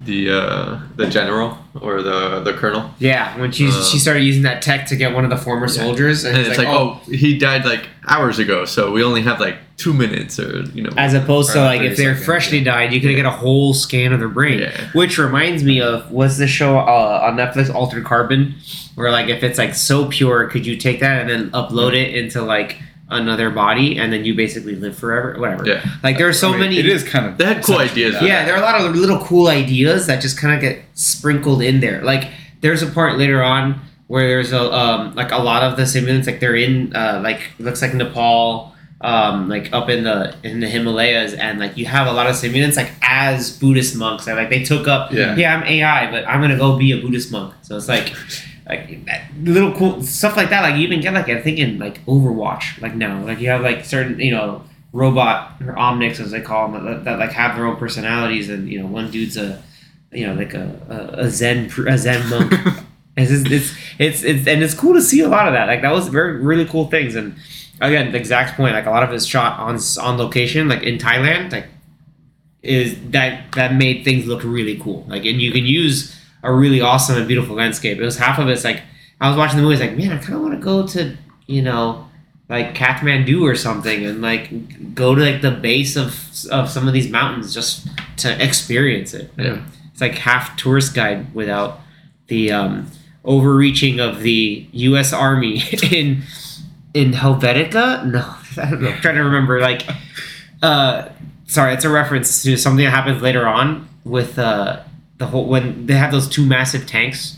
the 0.00 0.30
uh, 0.30 0.78
the 0.96 1.08
general 1.08 1.58
or 1.80 2.02
the 2.02 2.40
the 2.40 2.52
colonel, 2.52 2.90
Yeah, 3.00 3.36
when 3.38 3.50
she 3.50 3.66
Uh, 3.68 3.82
she 3.82 3.98
started 3.98 4.22
using 4.22 4.42
that 4.42 4.62
tech 4.62 4.86
to 4.86 4.96
get 4.96 5.12
one 5.14 5.24
of 5.24 5.30
the 5.30 5.36
former 5.36 5.66
Yeah. 5.66 5.72
soldiers, 5.72 6.24
and, 6.24 6.36
and 6.36 6.46
it's 6.46 6.50
it's 6.50 6.58
like, 6.58 6.68
oh, 6.68 7.00
he 7.10 7.36
died 7.38 7.64
like 7.64 7.88
hours 8.06 8.38
ago, 8.38 8.64
so 8.64 8.92
we 8.92 9.02
only 9.02 9.22
have 9.22 9.40
like 9.40 9.56
two 9.76 9.92
minutes 9.92 10.38
or 10.38 10.62
you 10.72 10.82
know. 10.82 10.90
As 10.96 11.14
opposed 11.14 11.52
to 11.52 11.60
like 11.60 11.80
if 11.82 11.96
they're 11.96 12.10
seconds, 12.12 12.24
freshly 12.26 12.58
yeah. 12.58 12.72
died, 12.72 12.92
you 12.92 13.00
could 13.00 13.14
get 13.16 13.26
a 13.26 13.30
whole 13.30 13.74
scan 13.74 14.12
of 14.12 14.20
their 14.20 14.28
brain. 14.28 14.60
Yeah. 14.60 14.88
Which 14.92 15.18
reminds 15.18 15.64
me 15.64 15.80
of 15.80 16.10
was 16.12 16.38
the 16.38 16.46
show 16.46 16.78
uh, 16.78 17.26
on 17.26 17.36
Netflix 17.36 17.72
Altered 17.74 18.04
Carbon, 18.04 18.54
where 18.94 19.10
like 19.10 19.28
if 19.28 19.42
it's 19.42 19.58
like 19.58 19.74
so 19.74 20.06
pure, 20.06 20.46
could 20.48 20.64
you 20.64 20.76
take 20.76 21.00
that 21.00 21.20
and 21.22 21.28
then 21.30 21.50
upload 21.50 21.94
it 21.94 22.14
into 22.14 22.42
like 22.42 22.76
another 23.10 23.50
body 23.50 23.98
and 23.98 24.12
then 24.12 24.24
you 24.24 24.34
basically 24.34 24.74
live 24.76 24.96
forever? 24.96 25.38
Whatever. 25.38 25.66
yeah, 25.66 25.84
Like 26.02 26.18
there 26.18 26.28
are 26.28 26.32
so 26.32 26.48
I 26.48 26.50
mean, 26.52 26.60
many. 26.60 26.78
It 26.78 26.86
is 26.86 27.02
kind 27.04 27.26
of. 27.26 27.38
They 27.38 27.44
had 27.44 27.62
cool 27.64 27.76
essentially 27.76 28.04
ideas 28.04 28.12
that. 28.14 28.22
with 28.22 28.30
Yeah, 28.30 28.44
there 28.44 28.54
are 28.54 28.58
a 28.58 28.62
lot 28.62 28.80
of 28.80 28.94
little 28.94 29.18
cool 29.24 29.48
ideas 29.48 30.06
that 30.06 30.20
just 30.20 30.38
kind 30.38 30.54
of 30.54 30.60
get 30.60 30.84
sprinkled 30.94 31.62
in 31.62 31.80
there. 31.80 32.02
Like 32.02 32.28
there's 32.60 32.82
a 32.82 32.86
part 32.86 33.18
later 33.18 33.42
on 33.42 33.80
where 34.08 34.26
there's 34.26 34.52
a 34.52 34.72
um, 34.72 35.14
like 35.14 35.30
a 35.32 35.38
lot 35.38 35.62
of 35.62 35.76
the 35.76 35.84
simulants 35.84 36.26
like 36.26 36.40
they're 36.40 36.56
in 36.56 36.94
uh, 36.94 37.20
like 37.22 37.40
it 37.58 37.62
looks 37.62 37.82
like 37.82 37.94
Nepal, 37.94 38.74
um, 39.00 39.48
like 39.48 39.72
up 39.72 39.88
in 39.88 40.04
the 40.04 40.34
in 40.42 40.60
the 40.60 40.68
Himalayas, 40.68 41.34
and 41.34 41.58
like 41.58 41.76
you 41.76 41.86
have 41.86 42.06
a 42.06 42.12
lot 42.12 42.26
of 42.26 42.34
simulants 42.34 42.76
like 42.76 42.90
as 43.02 43.56
Buddhist 43.58 43.96
monks. 43.96 44.26
And, 44.26 44.36
like 44.36 44.50
they 44.50 44.62
took 44.62 44.86
up 44.88 45.12
Yeah. 45.12 45.36
yeah 45.36 45.56
I'm 45.56 45.62
AI, 45.64 46.10
but 46.10 46.26
I'm 46.26 46.40
gonna 46.40 46.58
go 46.58 46.76
be 46.78 46.92
a 46.92 47.00
Buddhist 47.00 47.32
monk. 47.32 47.54
So 47.62 47.76
it's 47.76 47.88
like. 47.88 48.12
Like 48.68 49.00
little 49.40 49.72
cool 49.72 50.02
stuff 50.02 50.36
like 50.36 50.50
that, 50.50 50.60
like 50.62 50.74
you 50.76 50.82
even 50.82 51.00
get 51.00 51.14
like 51.14 51.28
I 51.30 51.40
think 51.40 51.58
in 51.58 51.78
like 51.78 52.04
Overwatch, 52.04 52.80
like 52.82 52.94
now, 52.94 53.24
like 53.24 53.40
you 53.40 53.48
have 53.48 53.62
like 53.62 53.84
certain 53.86 54.20
you 54.20 54.30
know 54.30 54.62
robot 54.92 55.52
or 55.62 55.72
omnics 55.74 56.20
as 56.20 56.30
they 56.32 56.40
call 56.40 56.70
them 56.70 56.84
that, 56.84 57.04
that 57.04 57.18
like 57.18 57.32
have 57.32 57.56
their 57.56 57.66
own 57.66 57.76
personalities 57.76 58.48
and 58.50 58.68
you 58.68 58.78
know 58.80 58.86
one 58.86 59.10
dude's 59.10 59.36
a 59.38 59.62
you 60.12 60.26
know 60.26 60.34
like 60.34 60.52
a 60.54 60.66
a, 61.18 61.24
a 61.24 61.30
zen 61.30 61.70
a 61.88 61.96
zen 61.98 62.28
monk. 62.30 62.52
It's, 63.20 63.32
just- 63.32 63.50
it's 63.50 63.74
it's 63.98 64.22
it's 64.22 64.46
and 64.46 64.62
it's 64.62 64.74
cool 64.74 64.94
to 64.94 65.02
see 65.02 65.20
a 65.22 65.28
lot 65.28 65.48
of 65.48 65.54
that. 65.54 65.66
Like 65.66 65.82
that 65.82 65.90
was 65.92 66.06
very 66.08 66.36
really 66.40 66.64
cool 66.66 66.86
things. 66.88 67.16
And 67.16 67.34
again 67.80 68.12
the 68.12 68.18
exact 68.18 68.56
point 68.56 68.74
like 68.74 68.86
a 68.86 68.90
lot 68.90 69.02
of 69.02 69.10
it's 69.12 69.24
shot 69.24 69.58
on 69.58 69.78
on 70.00 70.18
location 70.18 70.68
like 70.68 70.82
in 70.82 70.98
thailand 70.98 71.52
like 71.52 71.66
is 72.62 72.96
that 73.10 73.52
that 73.52 73.74
made 73.74 74.04
things 74.04 74.26
look 74.26 74.42
really 74.44 74.78
cool. 74.78 75.04
Like 75.08 75.24
and 75.24 75.40
you 75.40 75.52
can 75.52 75.64
use 75.64 76.14
a 76.42 76.52
really 76.52 76.80
awesome 76.80 77.16
and 77.16 77.26
beautiful 77.26 77.56
landscape 77.56 77.98
it 77.98 78.04
was 78.04 78.16
half 78.16 78.38
of 78.38 78.48
it's 78.48 78.64
like 78.64 78.82
i 79.20 79.28
was 79.28 79.36
watching 79.36 79.56
the 79.56 79.62
movie 79.62 79.74
it's 79.74 79.82
like 79.82 79.96
man 79.96 80.12
i 80.12 80.18
kind 80.18 80.34
of 80.34 80.40
want 80.40 80.54
to 80.54 80.60
go 80.60 80.86
to 80.86 81.16
you 81.46 81.62
know 81.62 82.08
like 82.48 82.74
Kathmandu 82.74 83.42
or 83.42 83.54
something 83.54 84.06
and 84.06 84.22
like 84.22 84.94
go 84.94 85.14
to 85.14 85.20
like 85.20 85.42
the 85.42 85.50
base 85.50 85.96
of 85.96 86.28
of 86.50 86.70
some 86.70 86.88
of 86.88 86.94
these 86.94 87.10
mountains 87.10 87.52
just 87.52 87.88
to 88.18 88.42
experience 88.42 89.14
it. 89.14 89.30
Yeah. 89.36 89.64
It's 89.92 90.00
like 90.00 90.14
half 90.14 90.56
tourist 90.56 90.94
guide 90.94 91.34
without 91.34 91.80
the 92.28 92.52
um, 92.52 92.90
overreaching 93.24 94.00
of 94.00 94.20
the 94.20 94.66
U.S. 94.72 95.12
Army 95.12 95.62
in 95.90 96.22
in 96.94 97.12
Helvetica. 97.12 98.06
No, 98.06 98.34
I 98.62 98.70
don't 98.70 98.82
know. 98.82 98.90
I'm 98.90 99.00
trying 99.00 99.16
to 99.16 99.24
remember. 99.24 99.60
Like, 99.60 99.82
uh, 100.62 101.08
sorry, 101.46 101.74
it's 101.74 101.84
a 101.84 101.90
reference 101.90 102.42
to 102.44 102.56
something 102.56 102.84
that 102.84 102.92
happens 102.92 103.20
later 103.20 103.46
on 103.46 103.88
with 104.04 104.38
uh, 104.38 104.82
the 105.18 105.26
whole 105.26 105.46
when 105.46 105.86
they 105.86 105.94
have 105.94 106.10
those 106.12 106.28
two 106.28 106.44
massive 106.46 106.86
tanks. 106.86 107.36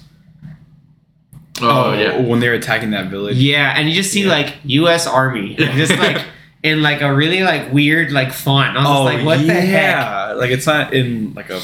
Oh, 1.63 1.93
yeah. 1.93 2.19
when 2.19 2.41
they're 2.41 2.55
attacking 2.55 2.91
that 2.93 3.11
village. 3.11 3.37
Yeah, 3.37 3.75
and 3.77 3.87
you 3.89 3.95
just 3.95 4.11
see 4.13 4.23
Yeah. 4.23 4.31
like 4.31 4.57
U.S. 4.65 5.07
Army, 5.07 5.57
and 5.59 5.73
just 5.77 5.95
like 5.99 6.25
in 6.63 6.81
like 6.83 7.03
a 7.03 7.13
really 7.15 7.43
like 7.43 7.73
weird 7.73 8.13
like 8.13 8.33
font. 8.33 8.77
I 8.77 8.81
was 8.81 8.87
Oh 8.89 9.05
just 9.13 9.17
like, 9.17 9.27
what 9.27 9.47
the 9.47 9.53
heck? 9.55 9.71
yeah, 9.71 10.33
like 10.33 10.51
it's 10.51 10.67
not 10.67 10.95
in 10.95 11.35
like 11.35 11.51
a 11.51 11.61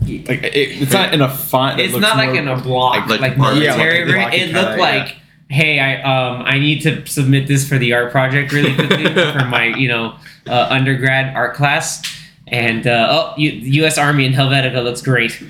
like 0.00 0.42
it, 0.42 0.82
it's 0.82 0.92
not 0.92 1.14
in 1.14 1.20
a 1.20 1.28
font. 1.28 1.78
It's 1.80 1.92
looks 1.92 2.02
not 2.02 2.16
like 2.16 2.34
in 2.34 2.48
a 2.48 2.60
block, 2.60 3.08
like 3.08 3.20
like, 3.20 3.38
art. 3.38 3.56
Yeah, 3.56 3.76
military. 3.76 4.04
like 4.06 4.16
right? 4.16 4.34
it 4.34 4.52
looked 4.52 4.68
kinda, 4.70 4.82
like, 4.82 5.16
hey, 5.50 5.78
I 5.78 6.02
um 6.02 6.42
I 6.46 6.58
need 6.58 6.80
to 6.82 7.06
submit 7.06 7.46
this 7.46 7.68
for 7.68 7.78
the 7.78 7.92
art 7.92 8.10
project 8.10 8.50
really 8.52 8.74
quickly 8.74 9.04
for 9.32 9.44
my 9.44 9.66
you 9.66 9.86
know 9.88 10.16
uh, 10.48 10.66
undergrad 10.70 11.36
art 11.36 11.54
class, 11.54 12.02
and 12.50 12.86
uh, 12.86 13.08
oh, 13.10 13.34
U- 13.38 13.50
U.S. 13.82 13.96
Army 13.96 14.26
in 14.26 14.32
Helvetica 14.32 14.82
looks 14.82 15.00
great. 15.02 15.42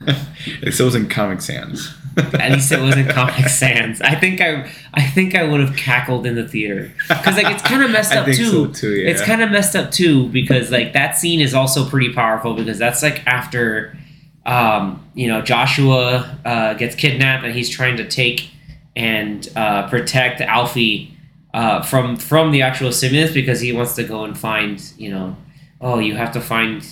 Like, 0.00 0.16
so 0.72 0.84
it 0.84 0.86
was 0.86 0.94
in 0.94 1.08
Comic 1.08 1.40
Sans. 1.40 1.94
At 2.16 2.52
least 2.52 2.70
it 2.70 2.80
wasn't 2.80 3.08
Comic 3.08 3.48
Sans. 3.48 4.00
I 4.02 4.14
think 4.14 4.40
I 4.40 4.70
I 4.92 5.02
think 5.02 5.34
I 5.34 5.44
would 5.44 5.60
have 5.60 5.76
cackled 5.76 6.26
in 6.26 6.34
the 6.34 6.46
theater 6.46 6.92
because 7.08 7.36
like 7.36 7.46
it's 7.46 7.62
kind 7.62 7.82
of 7.82 7.90
messed 7.90 8.12
I 8.16 8.18
up 8.18 8.26
think 8.26 8.36
too. 8.36 8.50
so 8.50 8.66
too. 8.66 8.94
Yeah. 8.94 9.10
It's 9.10 9.22
kind 9.22 9.40
of 9.42 9.50
messed 9.50 9.74
up 9.74 9.90
too 9.90 10.28
because 10.28 10.70
like 10.70 10.92
that 10.92 11.16
scene 11.16 11.40
is 11.40 11.54
also 11.54 11.88
pretty 11.88 12.12
powerful 12.12 12.54
because 12.54 12.78
that's 12.78 13.02
like 13.02 13.26
after 13.26 13.96
um, 14.44 15.02
you 15.14 15.26
know 15.26 15.40
Joshua 15.40 16.38
uh, 16.44 16.74
gets 16.74 16.94
kidnapped 16.94 17.44
and 17.44 17.54
he's 17.54 17.70
trying 17.70 17.96
to 17.96 18.06
take 18.06 18.50
and 18.94 19.48
uh, 19.56 19.88
protect 19.88 20.42
Alfie 20.42 21.16
uh, 21.54 21.80
from 21.82 22.16
from 22.16 22.50
the 22.50 22.60
actual 22.60 22.92
Simmons 22.92 23.32
because 23.32 23.60
he 23.60 23.72
wants 23.72 23.94
to 23.94 24.04
go 24.04 24.24
and 24.24 24.36
find 24.36 24.82
you 24.98 25.10
know 25.10 25.34
oh 25.82 25.98
you 25.98 26.14
have 26.14 26.32
to 26.32 26.40
find 26.40 26.86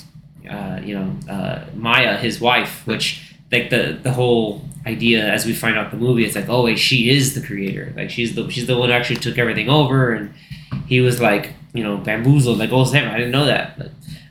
uh, 0.51 0.81
you 0.83 0.99
know 0.99 1.17
uh, 1.33 1.65
Maya 1.75 2.17
his 2.17 2.41
wife 2.41 2.87
which 2.87 3.35
like 3.53 3.71
the 3.71 3.99
the 4.03 4.13
whole 4.13 4.63
idea 4.87 5.27
as 5.27 5.45
we 5.45 5.53
find 5.53 5.77
out 5.77 5.91
the 5.91 5.97
movie 5.97 6.25
it's 6.25 6.35
like 6.35 6.49
oh 6.49 6.65
wait 6.65 6.79
she 6.79 7.11
is 7.11 7.35
the 7.35 7.47
creator. 7.47 7.93
Like 7.97 8.11
she's 8.11 8.35
the 8.35 8.49
she's 8.51 8.67
the 8.67 8.77
one 8.77 8.89
who 8.89 8.95
actually 8.95 9.21
took 9.21 9.39
everything 9.39 9.69
over 9.69 10.13
and 10.13 10.35
he 10.87 11.01
was 11.01 11.21
like 11.21 11.55
you 11.73 11.83
know 11.83 11.97
bamboozled 11.99 12.59
like 12.59 12.71
oh 12.73 12.91
damn 12.91 13.11
I 13.11 13.17
didn't 13.17 13.33
know 13.33 13.47
that. 13.47 13.79
But, 13.79 13.91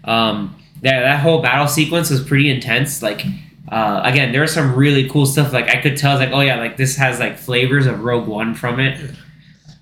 um 0.10 0.56
that 0.82 1.02
that 1.02 1.19
whole 1.19 1.41
battle 1.41 1.67
sequence 1.67 2.10
was 2.10 2.24
pretty 2.24 2.50
intense. 2.50 3.02
Like 3.02 3.26
uh, 3.72 4.02
again 4.04 4.32
there 4.32 4.41
was 4.41 4.54
some 4.54 4.76
really 4.76 5.08
cool 5.10 5.26
stuff 5.26 5.54
like 5.54 5.69
I 5.69 5.82
could 5.82 5.98
tell 5.98 6.17
like 6.17 6.32
oh 6.32 6.41
yeah 6.41 6.58
like 6.58 6.78
this 6.78 6.95
has 6.98 7.19
like 7.19 7.38
flavors 7.38 7.86
of 7.86 8.04
Rogue 8.04 8.28
One 8.28 8.56
from 8.56 8.80
it. 8.80 9.00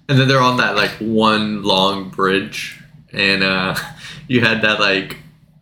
And 0.09 0.17
then 0.17 0.27
they're 0.27 0.41
on 0.41 0.57
that 0.57 0.75
like 0.75 0.91
one 0.99 1.63
long 1.63 2.09
bridge, 2.09 2.76
and 3.13 3.43
uh, 3.43 3.75
you 4.27 4.41
had 4.41 4.61
that 4.61 4.79
like 4.79 5.17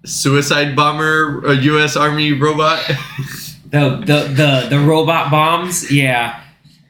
suicide 0.05 0.75
bomber, 0.75 1.45
a 1.45 1.55
U.S. 1.55 1.95
Army 1.95 2.33
robot. 2.33 2.79
the 3.65 3.97
the 3.97 4.33
the, 4.33 4.67
the 4.69 4.79
robot 4.79 5.31
bombs 5.31 5.91
yeah 5.91 6.39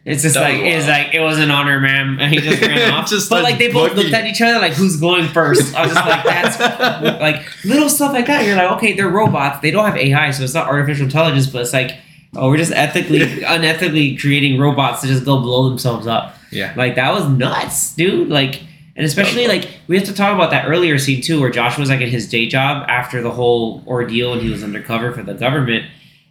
it's 0.03 0.21
just 0.21 0.35
That 0.35 0.41
like 0.41 0.61
it's 0.61 0.87
like 0.87 1.15
it 1.15 1.21
was 1.21 1.39
an 1.39 1.49
honor 1.49 1.79
man 1.79 2.19
and 2.19 2.31
he 2.31 2.39
just 2.39 2.61
ran 2.61 2.91
off 2.93 3.09
Just 3.09 3.29
but 3.29 3.43
like 3.43 3.53
like 3.53 3.59
they 3.59 3.71
both 3.71 3.91
boogie. 3.91 3.95
looked 3.95 4.13
at 4.13 4.25
each 4.25 4.41
other 4.41 4.59
like 4.59 4.73
who's 4.73 4.99
going 4.99 5.25
first 5.29 5.73
I 5.73 5.83
was 5.83 5.93
just 5.93 6.05
like 6.05 6.23
that's 6.25 7.19
like 7.21 7.65
little 7.65 7.87
stuff 7.87 8.11
like 8.11 8.27
that 8.27 8.45
you're 8.45 8.57
like 8.57 8.71
okay 8.73 8.91
they're 8.91 9.09
robots 9.09 9.61
they 9.61 9.71
don't 9.71 9.85
have 9.85 9.95
AI 9.95 10.29
so 10.31 10.43
it's 10.43 10.53
not 10.53 10.67
artificial 10.67 11.05
intelligence 11.05 11.47
but 11.47 11.61
it's 11.61 11.73
like 11.73 11.95
oh 12.35 12.49
we're 12.49 12.57
just 12.57 12.73
ethically 12.73 13.19
unethically 13.19 14.19
creating 14.19 14.59
robots 14.59 15.01
to 15.01 15.07
just 15.07 15.23
go 15.23 15.39
blow 15.39 15.69
themselves 15.69 16.05
up 16.05 16.35
yeah. 16.55 16.73
like 16.75 16.95
that 16.95 17.11
was 17.13 17.27
nuts, 17.29 17.93
dude. 17.95 18.29
Like, 18.29 18.63
and 18.95 19.05
especially 19.05 19.47
like 19.47 19.69
we 19.87 19.97
have 19.97 20.05
to 20.07 20.13
talk 20.13 20.33
about 20.33 20.51
that 20.51 20.67
earlier 20.67 20.97
scene 20.97 21.21
too, 21.21 21.41
where 21.41 21.49
Josh 21.49 21.77
was 21.77 21.89
like 21.89 22.01
at 22.01 22.07
his 22.07 22.29
day 22.29 22.47
job 22.47 22.85
after 22.87 23.21
the 23.21 23.31
whole 23.31 23.83
ordeal, 23.87 24.33
and 24.33 24.41
he 24.41 24.49
was 24.49 24.63
undercover 24.63 25.11
for 25.11 25.23
the 25.23 25.33
government, 25.33 25.85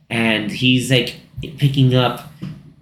and 0.08 0.50
he's 0.50 0.90
like 0.90 1.16
picking 1.58 1.94
up 1.94 2.32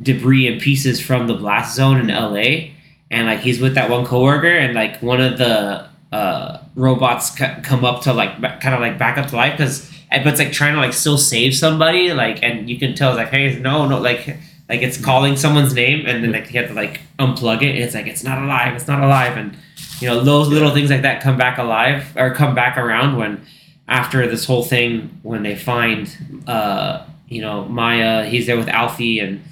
debris 0.00 0.46
and 0.46 0.60
pieces 0.60 1.00
from 1.00 1.26
the 1.26 1.34
blast 1.34 1.74
zone 1.74 1.98
in 1.98 2.10
L.A. 2.10 2.74
And 3.10 3.26
like 3.26 3.40
he's 3.40 3.60
with 3.60 3.74
that 3.74 3.90
one 3.90 4.04
coworker, 4.06 4.46
and 4.46 4.74
like 4.74 5.02
one 5.02 5.20
of 5.20 5.38
the 5.38 5.86
uh, 6.12 6.58
robots 6.76 7.36
c- 7.36 7.46
come 7.62 7.84
up 7.84 8.02
to 8.02 8.12
like 8.12 8.40
ba- 8.40 8.58
kind 8.62 8.74
of 8.74 8.80
like 8.80 8.98
back 8.98 9.18
up 9.18 9.28
to 9.30 9.36
life 9.36 9.56
because, 9.56 9.90
but 10.10 10.26
it's 10.28 10.38
like 10.38 10.52
trying 10.52 10.74
to 10.74 10.80
like 10.80 10.92
still 10.92 11.18
save 11.18 11.54
somebody, 11.56 12.12
like, 12.12 12.42
and 12.42 12.70
you 12.70 12.78
can 12.78 12.94
tell 12.94 13.10
it's 13.10 13.18
like, 13.18 13.30
hey, 13.30 13.58
no, 13.58 13.86
no, 13.88 14.00
like 14.00 14.36
like 14.68 14.80
it's 14.80 14.96
calling 14.96 15.36
someone's 15.36 15.74
name 15.74 16.06
and 16.06 16.24
then 16.24 16.32
like 16.32 16.50
you 16.52 16.60
have 16.60 16.70
to 16.70 16.74
like 16.74 17.00
unplug 17.18 17.62
it 17.62 17.74
and 17.74 17.78
it's 17.78 17.94
like 17.94 18.06
it's 18.06 18.24
not 18.24 18.42
alive 18.42 18.74
it's 18.74 18.88
not 18.88 19.02
alive. 19.02 19.36
And 19.36 19.56
you 20.02 20.08
know 20.08 20.20
those 20.22 20.48
little 20.48 20.70
things 20.74 20.90
like 20.90 21.02
that 21.02 21.22
come 21.22 21.36
back 21.38 21.58
alive 21.58 22.12
or 22.16 22.34
come 22.34 22.54
back 22.54 22.76
around 22.76 23.16
when 23.16 23.40
after 23.88 24.26
this 24.26 24.44
whole 24.44 24.62
thing 24.64 25.18
when 25.22 25.42
they 25.42 25.54
find 25.56 26.16
uh 26.46 27.04
you 27.28 27.40
know 27.40 27.64
maya 27.66 28.24
he's 28.24 28.46
there 28.46 28.56
with 28.56 28.68
alfie 28.68 29.20
and 29.20 29.42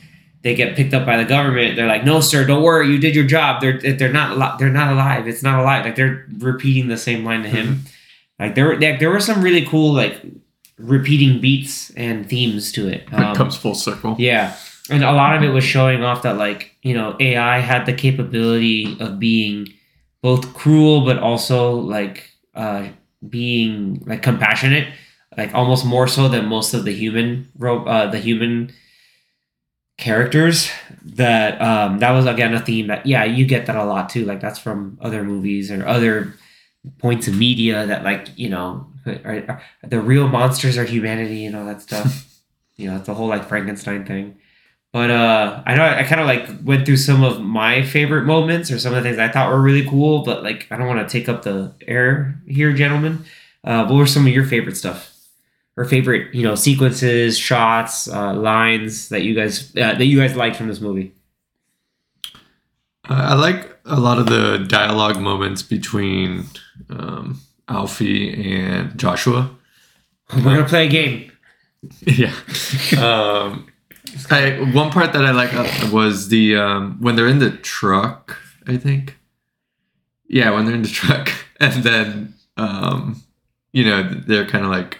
they 0.42 0.54
get 0.54 0.74
picked 0.74 0.94
up 0.94 1.04
by 1.04 1.18
the 1.18 1.24
government. 1.26 1.76
They're 1.76 1.86
like 1.86 2.02
no 2.04 2.20
sir 2.20 2.46
don't 2.46 2.62
worry. 2.62 2.88
You 2.88 2.98
did 2.98 3.14
your 3.14 3.26
job. 3.26 3.60
They're 3.60 3.78
they're 3.78 4.12
not 4.12 4.58
they're 4.58 4.70
not 4.70 4.90
alive. 4.92 5.28
It's 5.28 5.42
not 5.42 5.60
alive. 5.60 5.84
Like 5.84 5.96
they're 5.96 6.26
repeating 6.38 6.88
the 6.88 6.96
same 6.96 7.24
line 7.24 7.42
to 7.42 7.48
him. 7.50 7.80
Like 8.38 8.54
there 8.54 8.66
were 8.68 8.80
like, 8.80 9.00
there 9.00 9.10
were 9.10 9.20
some 9.20 9.42
really 9.42 9.66
cool 9.66 9.92
like 9.92 10.18
repeating 10.78 11.40
beats 11.42 11.90
and 11.90 12.26
themes 12.28 12.72
to 12.72 12.88
it. 12.88 13.02
It 13.12 13.14
Um, 13.14 13.36
comes 13.36 13.54
full 13.56 13.74
circle. 13.74 14.16
yeah. 14.18 14.56
And 14.88 15.04
a 15.04 15.12
lot 15.12 15.36
of 15.36 15.42
it 15.42 15.50
was 15.50 15.62
showing 15.62 16.02
off 16.02 16.22
that 16.22 16.36
like, 16.38 16.74
you 16.82 16.94
know, 16.94 17.16
AI 17.20 17.58
had 17.60 17.84
the 17.86 17.92
capability 17.92 18.96
of 18.98 19.18
being 19.20 19.68
both 20.22 20.54
cruel 20.54 21.04
but 21.04 21.18
also 21.18 21.74
like 21.74 22.30
uh 22.54 22.88
being 23.28 24.02
like 24.06 24.22
compassionate, 24.22 24.88
like 25.37 25.54
almost 25.54 25.85
more 25.85 26.09
so 26.09 26.28
than 26.28 26.46
most 26.46 26.74
of 26.74 26.85
the 26.85 26.92
human 26.92 27.48
ro- 27.59 27.85
uh 27.85 28.11
the 28.11 28.18
human 28.18 28.72
characters 29.98 30.70
that 31.04 31.61
um 31.61 31.98
that 31.98 32.12
was 32.12 32.26
again 32.26 32.54
a 32.54 32.61
theme 32.61 32.87
that 32.87 33.04
yeah, 33.06 33.24
you 33.24 33.44
get 33.46 33.66
that 33.66 33.76
a 33.76 33.85
lot 33.85 34.09
too. 34.09 34.24
Like 34.24 34.40
that's 34.40 34.59
from 34.59 34.98
other 35.00 35.22
movies 35.24 35.70
or 35.70 35.87
other 35.87 36.35
points 36.98 37.28
of 37.28 37.37
media 37.37 37.87
that 37.87 38.04
like, 38.04 38.28
you 38.37 38.48
know, 38.48 38.87
are, 39.06 39.44
are 39.48 39.62
the 39.83 40.00
real 40.00 40.28
monsters 40.28 40.78
are 40.78 40.85
humanity 40.85 41.44
and 41.44 41.54
all 41.56 41.66
that 41.66 41.83
stuff. 41.83 42.40
you 42.76 42.90
know, 42.90 42.96
it's 42.96 43.06
the 43.06 43.14
whole 43.14 43.28
like 43.28 43.48
Frankenstein 43.48 44.06
thing. 44.06 44.39
But 44.92 45.11
uh, 45.11 45.62
I 45.66 45.74
know 45.76 45.85
I, 45.85 46.03
kind 46.03 46.20
of 46.20 46.26
like 46.26 46.48
went 46.64 46.85
through 46.85 46.96
some 46.96 47.22
of 47.22 47.40
my 47.40 47.83
favorite 47.83 48.24
moments 48.24 48.72
or 48.72 48.79
some 48.79 48.92
of 48.92 49.03
the 49.03 49.09
things 49.09 49.20
I 49.20 49.29
thought 49.29 49.50
were 49.50 49.62
really 49.62 49.88
cool, 49.88 50.24
but 50.24 50.42
like 50.42 50.66
I 50.70 50.76
don't 50.76 50.88
want 50.88 51.07
to 51.07 51.11
take 51.11 51.29
up 51.29 51.42
the 51.42 51.72
air 51.87 52.40
here, 52.48 52.72
gentlemen. 52.72 53.24
Uh, 53.62 53.87
what 53.87 53.94
were 53.94 54.07
some 54.07 54.26
of 54.26 54.33
your 54.33 54.44
favorite 54.44 54.76
stuff 54.76 55.16
or 55.76 55.85
favorite 55.85 56.35
you 56.35 56.42
know 56.42 56.57
sequences, 56.57 57.38
shots, 57.38 58.09
uh, 58.09 58.35
lines 58.35 59.11
that 59.11 59.22
you 59.22 59.35
guys 59.35 59.70
uh, 59.76 59.94
that 59.94 60.07
you 60.07 60.18
guys 60.18 60.35
liked 60.35 60.57
from 60.57 60.66
this 60.66 60.81
movie? 60.81 61.14
Uh, 63.09 63.14
I 63.14 63.35
like 63.35 63.79
a 63.85 64.00
lot 64.00 64.18
of 64.18 64.26
the 64.26 64.59
dialogue 64.68 65.20
moments 65.20 65.62
between 65.62 66.46
um, 66.88 67.40
Alfie 67.68 68.55
and 68.55 68.98
Joshua. 68.98 69.57
We're 70.35 70.42
gonna 70.42 70.68
play 70.68 70.87
a 70.87 70.90
game. 70.90 71.31
yeah. 72.00 72.35
Um, 72.98 73.69
I 74.31 74.59
one 74.73 74.90
part 74.90 75.12
that 75.12 75.25
I 75.25 75.31
like 75.31 75.53
uh, 75.55 75.90
was 75.92 76.29
the 76.29 76.57
um, 76.57 76.96
when 77.01 77.16
they're 77.16 77.27
in 77.29 77.38
the 77.38 77.51
truck. 77.51 78.37
I 78.66 78.77
think. 78.77 79.16
Yeah, 80.29 80.51
when 80.53 80.64
they're 80.64 80.75
in 80.75 80.83
the 80.83 80.88
truck, 81.01 81.31
and 81.59 81.83
then 81.83 82.35
um, 82.57 83.23
you 83.73 83.85
know 83.85 84.03
they're 84.03 84.46
kind 84.46 84.64
of 84.64 84.70
like 84.70 84.99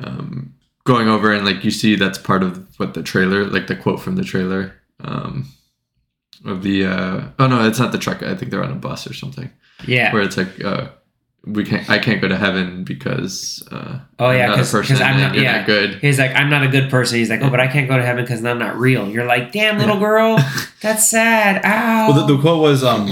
um, 0.00 0.54
going 0.84 1.08
over, 1.08 1.32
and 1.32 1.44
like 1.44 1.64
you 1.64 1.70
see 1.70 1.94
that's 1.96 2.18
part 2.18 2.42
of 2.42 2.78
what 2.78 2.94
the 2.94 3.02
trailer, 3.02 3.44
like 3.46 3.66
the 3.66 3.76
quote 3.76 4.00
from 4.00 4.16
the 4.16 4.24
trailer 4.24 4.74
um, 5.00 5.46
of 6.44 6.62
the. 6.62 6.86
Uh, 6.86 7.24
oh 7.38 7.46
no, 7.46 7.66
it's 7.66 7.78
not 7.78 7.92
the 7.92 7.98
truck. 7.98 8.22
I 8.22 8.34
think 8.34 8.50
they're 8.50 8.64
on 8.64 8.72
a 8.72 8.76
bus 8.76 9.06
or 9.08 9.14
something 9.14 9.50
Yeah. 9.86 10.12
where 10.12 10.22
it's 10.22 10.36
like. 10.36 10.62
Uh, 10.64 10.88
we 11.46 11.64
can't. 11.64 11.88
I 11.90 11.98
can't 11.98 12.20
go 12.20 12.28
to 12.28 12.36
heaven 12.36 12.84
because 12.84 13.66
uh, 13.70 13.98
Oh 14.18 14.30
yeah, 14.30 14.44
I'm 14.52 14.58
not 14.58 14.72
a 14.74 14.80
because 14.80 15.00
I'm 15.00 15.18
not. 15.20 15.34
you're 15.34 15.44
Yeah. 15.44 15.58
not 15.58 15.66
good. 15.66 15.94
He's 16.00 16.18
like, 16.18 16.32
I'm 16.34 16.48
not 16.50 16.62
a 16.62 16.68
good 16.68 16.90
person. 16.90 17.18
He's 17.18 17.28
like, 17.30 17.42
oh, 17.42 17.50
but 17.50 17.60
I 17.60 17.66
can't 17.68 17.88
go 17.88 17.96
to 17.96 18.02
heaven 18.04 18.24
because 18.24 18.44
I'm 18.44 18.58
not 18.58 18.76
real. 18.78 19.08
You're 19.08 19.26
like, 19.26 19.52
damn, 19.52 19.78
little 19.78 19.98
girl, 19.98 20.38
that's 20.80 21.08
sad. 21.08 21.64
Ow. 21.64 22.08
Well, 22.10 22.26
the, 22.26 22.34
the 22.36 22.40
quote 22.40 22.60
was, 22.62 22.82
um, 22.82 23.10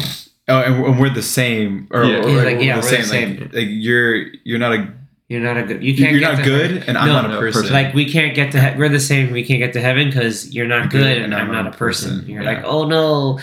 oh, 0.49 0.61
and, 0.61 0.83
we're- 0.83 1.01
we're 1.01 1.11
the 1.15 1.23
same, 1.23 1.89
or, 1.91 2.05
yeah. 2.05 2.17
or, 2.19 2.29
or 2.29 2.45
like, 2.45 2.61
yeah, 2.61 2.77
we're, 2.77 2.83
the 2.83 2.91
we're 2.91 2.97
the 2.99 3.03
same. 3.05 3.37
Like, 3.41 3.55
like 3.55 3.67
you're 3.69 4.17
you're 4.45 4.59
not 4.59 4.73
a 4.73 4.93
you're 5.29 5.41
not 5.41 5.57
a 5.57 5.63
good. 5.63 5.83
You 5.83 5.97
can't. 5.97 6.11
you're 6.13 6.21
get 6.21 6.33
not 6.33 6.39
to 6.39 6.45
good, 6.45 6.71
heaven. 6.73 6.89
and 6.89 6.99
I'm 6.99 7.07
No, 7.09 7.13
not 7.15 7.25
a 7.27 7.29
no, 7.29 7.39
person. 7.41 7.63
person. 7.63 7.75
Like 7.75 7.95
we 7.95 8.11
can't 8.11 8.35
get 8.35 8.53
to. 8.53 8.61
He- 8.61 8.79
we're 8.79 8.89
the 8.89 9.01
same. 9.01 9.31
We 9.33 9.45
can't 9.45 9.61
get 9.61 9.73
to 9.75 9.81
heaven 9.81 10.09
because 10.09 10.55
you're 10.55 10.67
not 10.67 10.91
good, 10.91 11.19
and, 11.19 11.35
I'm, 11.35 11.51
not, 11.51 11.67
a 11.67 11.71
person. 11.77 12.27
You're 12.27 12.43
Yeah. 12.43 12.55
like, 12.55 12.65
oh 12.65 12.87
no. 12.87 13.39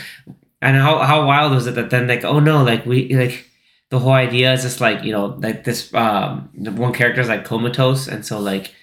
and 0.62 0.76
how 0.78 1.00
how 1.00 1.26
wild 1.26 1.54
was 1.54 1.68
it 1.68 1.76
that 1.76 1.90
then 1.90 2.08
like 2.08 2.24
oh 2.26 2.40
no 2.40 2.64
like 2.64 2.86
we 2.86 3.16
like 3.16 3.49
the 3.90 4.00
whole 4.00 4.14
idea 4.14 4.54
is 4.54 4.62
just 4.64 4.80
like 4.82 5.04
you 5.04 5.12
know 5.12 5.26
like 5.40 5.64
this 5.64 5.94
um 5.94 6.50
one 6.54 6.94
character 6.94 7.22
is 7.22 7.28
like 7.30 7.44
comatose 7.46 8.08
and 8.08 8.26
so 8.26 8.40
like 8.40 8.74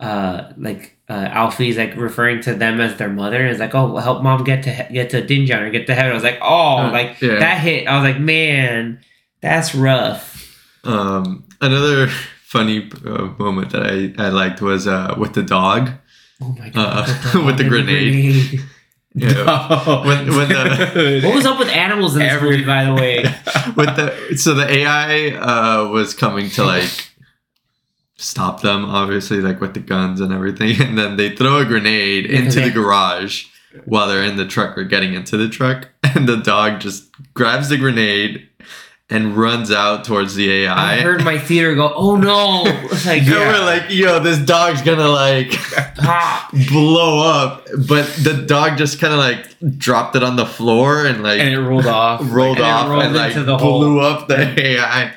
uh 0.00 0.52
like 0.56 0.96
uh 1.08 1.28
Alfie's 1.30 1.76
like 1.76 1.94
referring 1.96 2.40
to 2.42 2.54
them 2.54 2.80
as 2.80 2.96
their 2.96 3.08
mother 3.08 3.36
and 3.40 3.48
it's 3.50 3.60
like 3.60 3.74
oh 3.74 3.96
help 3.96 4.22
mom 4.22 4.44
get 4.44 4.62
to 4.64 4.70
he- 4.70 4.94
get 4.94 5.10
to 5.10 5.22
Dinjan 5.22 5.60
or 5.62 5.70
get 5.70 5.86
to 5.86 5.94
heaven 5.94 6.12
I 6.12 6.14
was 6.14 6.22
like 6.24 6.38
oh 6.42 6.78
Uh, 6.78 6.92
like 6.92 7.20
yeah. 7.20 7.38
that 7.38 7.60
hit 7.60 7.86
I 7.86 7.96
was 8.00 8.04
like 8.12 8.20
man 8.20 9.00
that's 9.40 9.74
rough 9.74 10.58
Um, 10.84 11.44
another 11.60 12.08
funny 12.44 12.90
uh, 13.06 13.26
moment 13.38 13.70
that 13.72 13.82
I, 13.86 14.12
I 14.22 14.28
liked 14.30 14.60
was 14.62 14.86
uh, 14.86 15.14
with 15.18 15.34
the 15.34 15.42
dog. 15.42 15.90
oh 16.42 16.56
my 16.58 16.70
Uh, 16.74 17.06
god 17.32 17.44
with 17.46 17.58
the 17.58 17.64
grenade. 17.68 18.60
Yeah. 19.14 20.04
When- 20.06 20.28
when 20.36 20.48
the- 20.48 21.20
what 21.26 21.34
was 21.34 21.44
up 21.46 21.58
with 21.58 21.68
animals 21.68 22.14
in 22.14 22.20
this 22.20 22.32
Every- 22.32 22.50
movie 22.50 22.64
by 22.64 22.84
the 22.84 22.94
way? 22.94 23.22
With 23.76 23.96
the 23.96 24.36
so 24.36 24.54
the 24.54 24.68
AI 24.68 25.30
uh, 25.36 25.88
was 25.88 26.14
coming 26.14 26.48
to 26.50 26.64
like 26.64 26.90
stop 28.16 28.60
them, 28.62 28.84
obviously, 28.84 29.40
like 29.40 29.60
with 29.60 29.74
the 29.74 29.80
guns 29.80 30.20
and 30.20 30.32
everything, 30.32 30.80
and 30.80 30.96
then 30.98 31.16
they 31.16 31.34
throw 31.34 31.58
a 31.58 31.64
grenade 31.64 32.24
Because 32.28 32.46
into 32.46 32.60
they- 32.60 32.68
the 32.68 32.74
garage 32.74 33.46
while 33.84 34.08
they're 34.08 34.22
in 34.24 34.36
the 34.36 34.46
truck 34.46 34.76
or 34.76 34.84
getting 34.84 35.14
into 35.14 35.36
the 35.36 35.48
truck, 35.48 35.88
and 36.02 36.28
the 36.28 36.36
dog 36.36 36.80
just 36.80 37.04
grabs 37.34 37.68
the 37.68 37.76
grenade 37.78 38.48
and 39.10 39.36
runs 39.36 39.72
out 39.72 40.04
towards 40.04 40.34
the 40.36 40.50
AI. 40.64 40.92
I 40.94 41.00
heard 41.00 41.24
my 41.24 41.36
theater 41.38 41.74
go 41.74 41.92
oh 41.94 42.14
no 42.16 42.62
it's 42.66 43.04
like 43.06 43.22
and 43.22 43.28
Yeah. 43.28 43.52
we're 43.58 43.64
like, 43.64 43.84
yo, 43.90 44.20
this 44.20 44.38
dog's 44.38 44.82
gonna 44.82 45.08
like 45.08 45.52
ah. 46.00 46.48
blow 46.70 47.18
up, 47.28 47.66
but 47.88 48.06
the 48.22 48.44
dog 48.46 48.78
just 48.78 49.00
kind 49.00 49.12
of 49.12 49.18
like 49.18 49.78
dropped 49.78 50.16
it 50.16 50.22
on 50.22 50.36
the 50.36 50.46
floor 50.46 51.04
and 51.06 51.22
like 51.22 51.40
and 51.40 51.52
it 51.54 51.60
rolled 51.60 51.86
off. 51.86 52.20
rolled 52.24 52.58
and 52.58 52.66
it 52.66 52.70
off 52.70 52.88
rolled 52.88 53.02
and 53.02 53.14
like 53.14 53.34
blew 53.34 53.56
hole. 53.58 54.00
up 54.00 54.28
the 54.28 54.60
AI. 54.78 55.12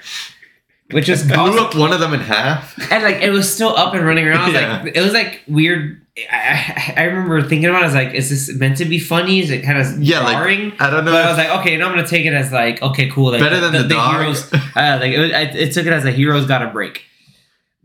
Which 0.93 1.09
is 1.09 1.23
blew 1.27 1.35
awesome. 1.35 1.59
up 1.65 1.75
one 1.75 1.91
of 1.91 1.99
them 1.99 2.13
in 2.13 2.19
half. 2.19 2.77
and 2.91 3.03
like 3.03 3.17
it 3.21 3.31
was 3.31 3.51
still 3.53 3.69
up 3.75 3.93
and 3.93 4.05
running 4.05 4.27
around. 4.27 4.53
Yeah. 4.53 4.81
like, 4.83 4.95
it 4.95 5.01
was 5.01 5.13
like 5.13 5.41
weird. 5.47 5.99
I, 6.31 6.93
I 6.95 7.03
remember 7.05 7.41
thinking 7.41 7.65
about. 7.69 7.79
it. 7.81 7.83
I 7.83 7.85
was 7.87 7.95
like, 7.95 8.13
is 8.13 8.29
this 8.29 8.55
meant 8.57 8.77
to 8.77 8.85
be 8.85 8.99
funny? 8.99 9.39
Is 9.39 9.49
it 9.49 9.63
kind 9.63 9.79
of 9.79 10.01
Yeah, 10.01 10.19
like. 10.19 10.37
I 10.37 10.89
don't 10.89 11.05
know. 11.05 11.11
but 11.11 11.25
I 11.25 11.29
was 11.29 11.37
like, 11.37 11.49
okay, 11.61 11.75
now 11.75 11.87
I'm 11.89 11.95
gonna 11.95 12.07
take 12.07 12.25
it 12.25 12.33
as 12.33 12.51
like, 12.51 12.81
okay, 12.83 13.09
cool. 13.09 13.31
Like, 13.31 13.41
better 13.41 13.59
than 13.59 13.71
the, 13.73 13.87
dog. 13.87 14.19
heroes. 14.21 14.53
Uh, 14.53 14.97
like 15.01 15.11
it, 15.13 15.17
was, 15.19 15.31
I, 15.31 15.41
it 15.41 15.73
took 15.73 15.85
it 15.87 15.93
as 15.93 16.05
a 16.05 16.11
hero's 16.11 16.45
got 16.45 16.61
a 16.61 16.67
break, 16.69 17.03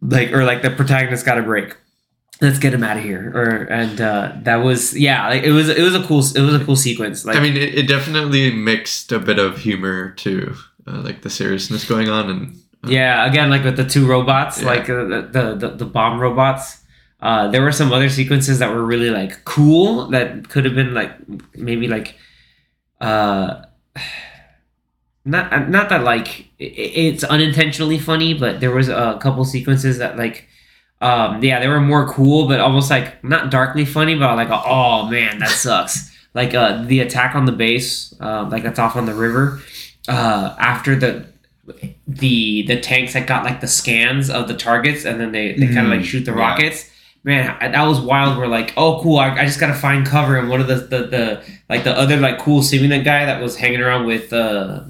like 0.03 0.33
or 0.33 0.45
like 0.45 0.61
the 0.63 0.71
protagonist 0.71 1.25
got 1.25 1.39
a 1.39 1.43
break. 1.43 1.75
Let's 2.41 2.59
get 2.61 2.73
him 2.73 2.85
out 2.85 2.97
of 2.99 3.03
here. 3.03 3.33
Or 3.35 3.65
and 3.65 4.01
uh, 4.01 4.33
that 4.43 4.57
was 4.57 4.97
yeah, 4.97 5.29
like 5.29 5.43
it 5.43 5.51
was 5.53 5.69
it 5.71 5.83
was 5.83 5.95
a 5.95 6.03
cool 6.05 6.19
it 6.21 6.41
was 6.41 6.55
a 6.55 6.65
cool 6.65 6.77
sequence. 6.77 7.25
Like 7.25 7.37
I 7.37 7.41
mean, 7.41 7.57
it, 7.57 7.75
it 7.75 7.89
definitely 7.89 8.53
mixed 8.53 9.11
a 9.11 9.19
bit 9.19 9.39
of 9.39 9.59
humor 9.59 10.11
to 10.19 10.55
uh, 10.87 11.01
like 11.03 11.23
the 11.23 11.31
seriousness 11.31 11.85
going 11.89 12.09
on, 12.09 12.31
and 12.31 12.61
Yeah, 12.87 13.27
again, 13.27 13.51
like 13.51 13.65
with 13.65 13.77
the 13.77 13.85
two 13.85 14.07
robots, 14.07 14.61
Yeah. 14.61 14.67
like 14.67 14.89
uh, 14.91 15.05
the, 15.05 15.55
the 15.59 15.69
the 15.77 15.85
bomb 15.85 16.21
robots. 16.21 16.79
Uh, 17.21 17.49
there 17.49 17.63
were 17.63 17.73
some 17.73 17.93
other 17.93 18.09
sequences 18.09 18.61
that 18.61 18.71
were 18.71 18.85
really 18.85 19.11
like 19.11 19.45
cool 19.45 20.07
that 20.11 20.49
could 20.49 20.65
have 20.65 20.75
been 20.77 20.95
like 20.95 21.11
maybe 21.57 21.89
like, 21.89 22.15
uh, 23.01 23.63
not 25.25 25.69
not 25.69 25.89
that 25.89 26.05
like 26.05 26.47
it's 26.59 27.25
unintentionally 27.25 27.99
funny, 27.99 28.35
but 28.35 28.61
there 28.61 28.71
was 28.71 28.89
a 28.89 29.19
couple 29.21 29.45
sequences 29.45 29.99
that 29.99 30.17
like, 30.17 30.47
um, 31.01 31.43
yeah, 31.43 31.61
they 31.61 31.69
were 31.69 31.81
more 31.81 32.09
cool, 32.09 32.47
but 32.49 32.61
almost 32.61 32.91
like 32.91 33.23
not 33.25 33.51
darkly 33.51 33.85
funny, 33.85 34.15
but 34.15 34.37
like 34.37 34.49
oh 34.51 35.09
man, 35.11 35.39
that 35.41 35.51
sucks. 35.51 36.15
like 36.35 36.55
uh, 36.55 36.83
the 36.85 37.01
attack 37.01 37.35
on 37.35 37.45
the 37.47 37.53
base, 37.53 38.15
uh, 38.21 38.49
like 38.51 38.63
that's 38.63 38.79
off 38.79 38.97
on 38.97 39.07
the 39.07 39.15
river. 39.15 39.61
Uh, 40.07 40.55
after 40.59 40.95
the 40.97 41.27
the 42.09 42.63
the 42.63 42.81
tanks 42.81 43.13
that 43.13 43.27
got 43.27 43.45
like 43.45 43.61
the 43.61 43.69
scans 43.69 44.31
of 44.31 44.49
the 44.49 44.55
targets 44.55 45.05
and 45.05 45.21
then 45.21 45.31
they, 45.33 45.53
they 45.53 45.67
kind 45.67 45.79
of 45.81 45.85
Mm, 45.93 45.97
like 45.99 46.05
shoot 46.05 46.25
the 46.25 46.33
yeah. 46.33 46.39
rockets. 46.39 46.91
Man 47.23 47.55
I- 47.61 47.69
that 47.69 47.83
was 47.87 48.01
wild. 48.01 48.39
We're 48.39 48.47
like 48.47 48.73
oh 48.77 49.01
cool 49.03 49.19
I, 49.19 49.29
I 49.41 49.45
just 49.45 49.61
gotta 49.61 49.75
find 49.75 50.07
cover. 50.07 50.37
And 50.39 50.49
one 50.49 50.61
of 50.61 50.67
the, 50.69 50.77
the 50.77 50.99
the 51.07 51.45
like 51.69 51.85
the 51.85 51.93
other 51.97 52.17
like 52.17 52.39
cool 52.39 52.63
simulant 52.63 53.05
guy 53.05 53.27
that 53.27 53.43
was 53.43 53.57
hanging 53.57 53.81
around 53.83 54.07
with 54.07 54.33
uh 54.33 54.81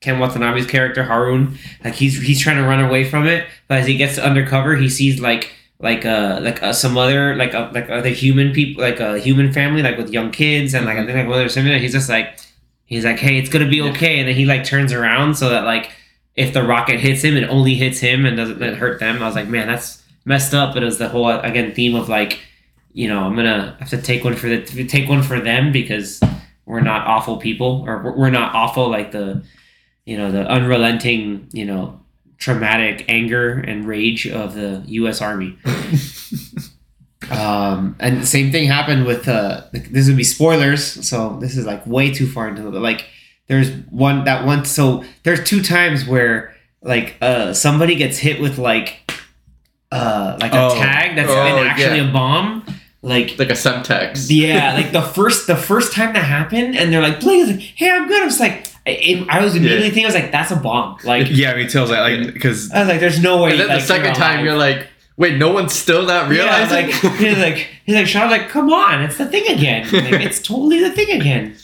Ken 0.00 0.18
Watanabe's 0.20 0.66
character 0.66 1.02
Harun 1.02 1.58
like 1.84 1.94
he's 1.94 2.20
he's 2.20 2.40
trying 2.40 2.56
to 2.56 2.62
run 2.62 2.80
away 2.84 3.04
from 3.04 3.26
it 3.26 3.46
but 3.66 3.78
as 3.78 3.86
he 3.86 3.96
gets 3.96 4.14
to 4.16 4.24
undercover 4.24 4.76
he 4.76 4.88
sees 4.88 5.20
like 5.20 5.52
like 5.80 6.04
uh 6.04 6.38
like 6.42 6.62
uh, 6.62 6.72
some 6.72 6.96
other 6.98 7.34
like 7.36 7.54
uh, 7.54 7.70
like 7.72 7.88
other 7.90 8.10
human 8.10 8.52
people 8.52 8.82
like 8.82 9.00
a 9.00 9.18
human 9.18 9.52
family 9.52 9.82
like 9.82 9.96
with 9.96 10.10
young 10.12 10.30
kids 10.30 10.74
and 10.74 10.84
like 10.86 10.98
I 10.98 11.04
think 11.04 11.16
like 11.16 11.26
one 11.26 11.36
other 11.38 11.46
simulant 11.46 11.80
he's 11.80 11.92
just 11.92 12.08
like 12.08 12.38
he's 12.84 13.04
like 13.04 13.18
hey 13.18 13.38
it's 13.38 13.48
gonna 13.48 13.68
be 13.68 13.80
okay. 13.90 14.18
And 14.20 14.28
then 14.28 14.36
he 14.36 14.44
like 14.44 14.64
turns 14.64 14.92
around 14.92 15.34
so 15.36 15.48
that 15.48 15.64
like 15.64 15.90
if 16.38 16.54
the 16.54 16.62
rocket 16.62 17.00
hits 17.00 17.22
him, 17.22 17.36
it 17.36 17.48
only 17.48 17.74
hits 17.74 17.98
him 18.00 18.24
and 18.24 18.36
doesn't 18.36 18.60
hurt 18.76 19.00
them. 19.00 19.20
I 19.22 19.26
was 19.26 19.34
like, 19.34 19.48
man, 19.48 19.66
that's 19.66 20.02
messed 20.24 20.54
up. 20.54 20.72
But 20.74 20.82
it 20.82 20.86
was 20.86 20.98
the 20.98 21.08
whole 21.08 21.28
again 21.28 21.74
theme 21.74 21.94
of 21.94 22.08
like, 22.08 22.38
you 22.92 23.08
know, 23.08 23.20
I'm 23.24 23.34
gonna 23.36 23.76
have 23.80 23.90
to 23.90 24.00
take 24.00 24.24
one 24.24 24.34
for 24.36 24.48
the 24.48 24.62
take 24.86 25.08
one 25.08 25.22
for 25.22 25.40
them 25.40 25.72
because 25.72 26.20
we're 26.64 26.80
not 26.80 27.06
awful 27.06 27.36
people 27.38 27.84
or 27.86 28.02
we're- 28.02 28.16
we're 28.18 28.30
not 28.30 28.54
awful 28.54 28.90
like 28.90 29.10
the, 29.12 29.42
you 30.06 30.16
know, 30.18 30.30
the 30.30 30.46
unrelenting, 30.46 31.48
you 31.52 31.64
know, 31.64 32.00
traumatic 32.38 33.04
anger 33.08 33.52
and 33.66 33.86
rage 33.86 34.26
of 34.28 34.54
the 34.54 34.82
U.S. 34.86 35.20
Army. 35.20 35.58
Um, 37.30 37.96
and 38.00 38.26
same 38.26 38.52
thing 38.52 38.68
happened 38.68 39.04
with 39.04 39.28
uh, 39.28 39.64
this 39.72 40.06
would 40.08 40.16
be 40.16 40.24
spoilers, 40.24 41.06
so 41.06 41.36
this 41.40 41.56
is 41.58 41.66
like 41.66 41.86
way 41.86 42.10
too 42.12 42.26
far 42.26 42.48
into 42.48 42.62
the 42.62 42.80
like. 42.80 43.06
There's 43.48 43.70
one 43.90 44.24
that 44.24 44.44
one 44.46 44.64
so 44.64 45.04
there's 45.24 45.42
two 45.42 45.62
times 45.62 46.06
where 46.06 46.54
like 46.82 47.16
uh 47.20 47.52
somebody 47.54 47.94
gets 47.96 48.18
hit 48.18 48.40
with 48.40 48.58
like 48.58 49.10
uh 49.90 50.36
like 50.40 50.52
a 50.52 50.58
Oh. 50.68 50.74
tag 50.78 51.16
that's 51.16 51.30
Oh, 51.30 51.64
actually 51.64 51.98
yeah. 51.98 52.10
a 52.10 52.12
bomb, 52.12 52.64
like 53.02 53.38
like 53.38 53.48
a 53.50 53.54
semtex. 53.54 54.26
yeah, 54.30 54.74
like 54.74 54.92
the 54.92 55.02
first 55.02 55.46
the 55.46 55.56
first 55.56 55.92
time 55.92 56.12
that 56.12 56.24
happened, 56.24 56.76
and 56.76 56.92
they're 56.92 57.02
like, 57.02 57.18
is 57.24 57.50
like, 57.50 57.60
hey, 57.60 57.90
I'm 57.90 58.06
good. 58.06 58.22
I 58.22 58.26
was 58.26 58.38
like, 58.40 58.66
I, 58.86 59.24
I 59.30 59.42
was 59.44 59.54
immediately 59.56 59.84
Yeah. 59.86 59.90
thinking, 59.90 60.04
I 60.04 60.08
was 60.08 60.14
like, 60.14 60.30
that's 60.32 60.50
a 60.50 60.56
bomb. 60.56 60.98
Like 61.04 61.28
Yeah, 61.30 61.54
me 61.54 61.66
too. 61.68 61.78
I 61.78 61.82
was 61.82 61.90
like, 61.90 62.00
like 62.24 62.34
because 62.34 62.70
I 62.70 62.80
was 62.80 62.88
like, 62.88 63.00
there's 63.00 63.20
no 63.22 63.42
way. 63.42 63.52
and 63.52 63.60
then 63.60 63.68
like, 63.68 63.80
the 63.80 63.86
second 63.86 64.04
you're 64.06 64.14
time, 64.14 64.44
you're 64.44 64.56
like, 64.56 64.88
wait, 65.16 65.38
no 65.38 65.50
one's 65.52 65.72
still 65.72 66.02
not 66.04 66.24
Yeah, 66.30 66.44
realizing. 66.44 66.90
like 66.90 67.16
he's 67.16 67.38
like 67.38 67.66
he's 67.86 67.94
like 67.96 68.06
Sean 68.06 68.30
like 68.30 68.50
come 68.50 68.70
on 68.72 69.02
it's 69.02 69.16
the 69.16 69.26
thing 69.26 69.48
again 69.48 69.84
like, 69.92 70.20
it's 70.20 70.40
totally 70.42 70.80
the 70.80 70.90
thing 70.90 71.10
again 71.20 71.56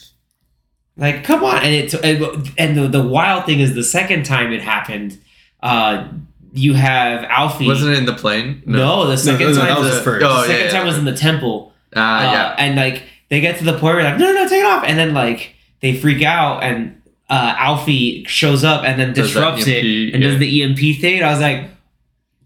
like 0.97 1.25
come 1.25 1.43
on 1.45 1.57
and 1.59 1.75
it 1.75 1.95
and, 1.95 2.51
and 2.59 2.77
the, 2.79 2.89
the 2.89 3.03
wild 3.03 3.45
thing 3.47 3.61
is 3.61 3.75
the 3.75 3.83
second 3.85 4.25
time 4.25 4.53
it 4.53 4.63
happened 4.63 5.19
uh 5.63 6.09
you 6.53 6.75
have 6.75 7.25
Alfie 7.25 7.67
Wasn't 7.67 7.93
it 7.93 7.99
in 7.99 8.07
the 8.07 8.15
plane? 8.15 8.63
no, 8.65 9.09
the 9.09 9.17
second 9.17 9.49
no, 9.49 9.55
time 9.57 9.67
that 9.67 9.79
was 9.81 9.91
the, 9.91 9.97
the 9.97 10.03
first. 10.03 10.21
the 10.21 10.29
Oh, 10.29 10.41
yeah, 10.43 10.47
second 10.47 10.65
yeah. 10.67 10.71
time 10.71 10.87
was 10.87 10.99
in 10.99 11.05
the 11.05 11.17
temple 11.17 11.73
Ah, 11.97 12.19
uh, 12.19 12.33
yeah. 12.33 12.55
and 12.59 12.77
like 12.77 13.03
they 13.29 13.41
get 13.41 13.59
to 13.59 13.65
the 13.65 13.73
point 13.73 13.97
where 13.97 14.05
like 14.05 14.19
no 14.19 14.27
no 14.27 14.43
no 14.45 14.49
take 14.49 14.61
it 14.61 14.67
off 14.67 14.85
and 14.87 14.97
then 14.99 15.15
like 15.15 15.55
they 15.81 15.97
freak 15.97 16.23
out 16.23 16.63
and 16.63 17.01
uh 17.29 17.55
Alfie 17.59 18.25
shows 18.27 18.63
up 18.63 18.85
and 18.85 19.01
then 19.01 19.13
Does 19.15 19.35
that 19.35 19.41
disrupts 19.41 19.67
it 19.67 19.85
EMP, 19.85 20.15
and 20.15 20.23
does 20.23 20.39
the 20.39 20.63
EMP 20.63 21.01
thing 21.01 21.17
and 21.17 21.25
I 21.25 21.31
was 21.33 21.41
like 21.41 21.71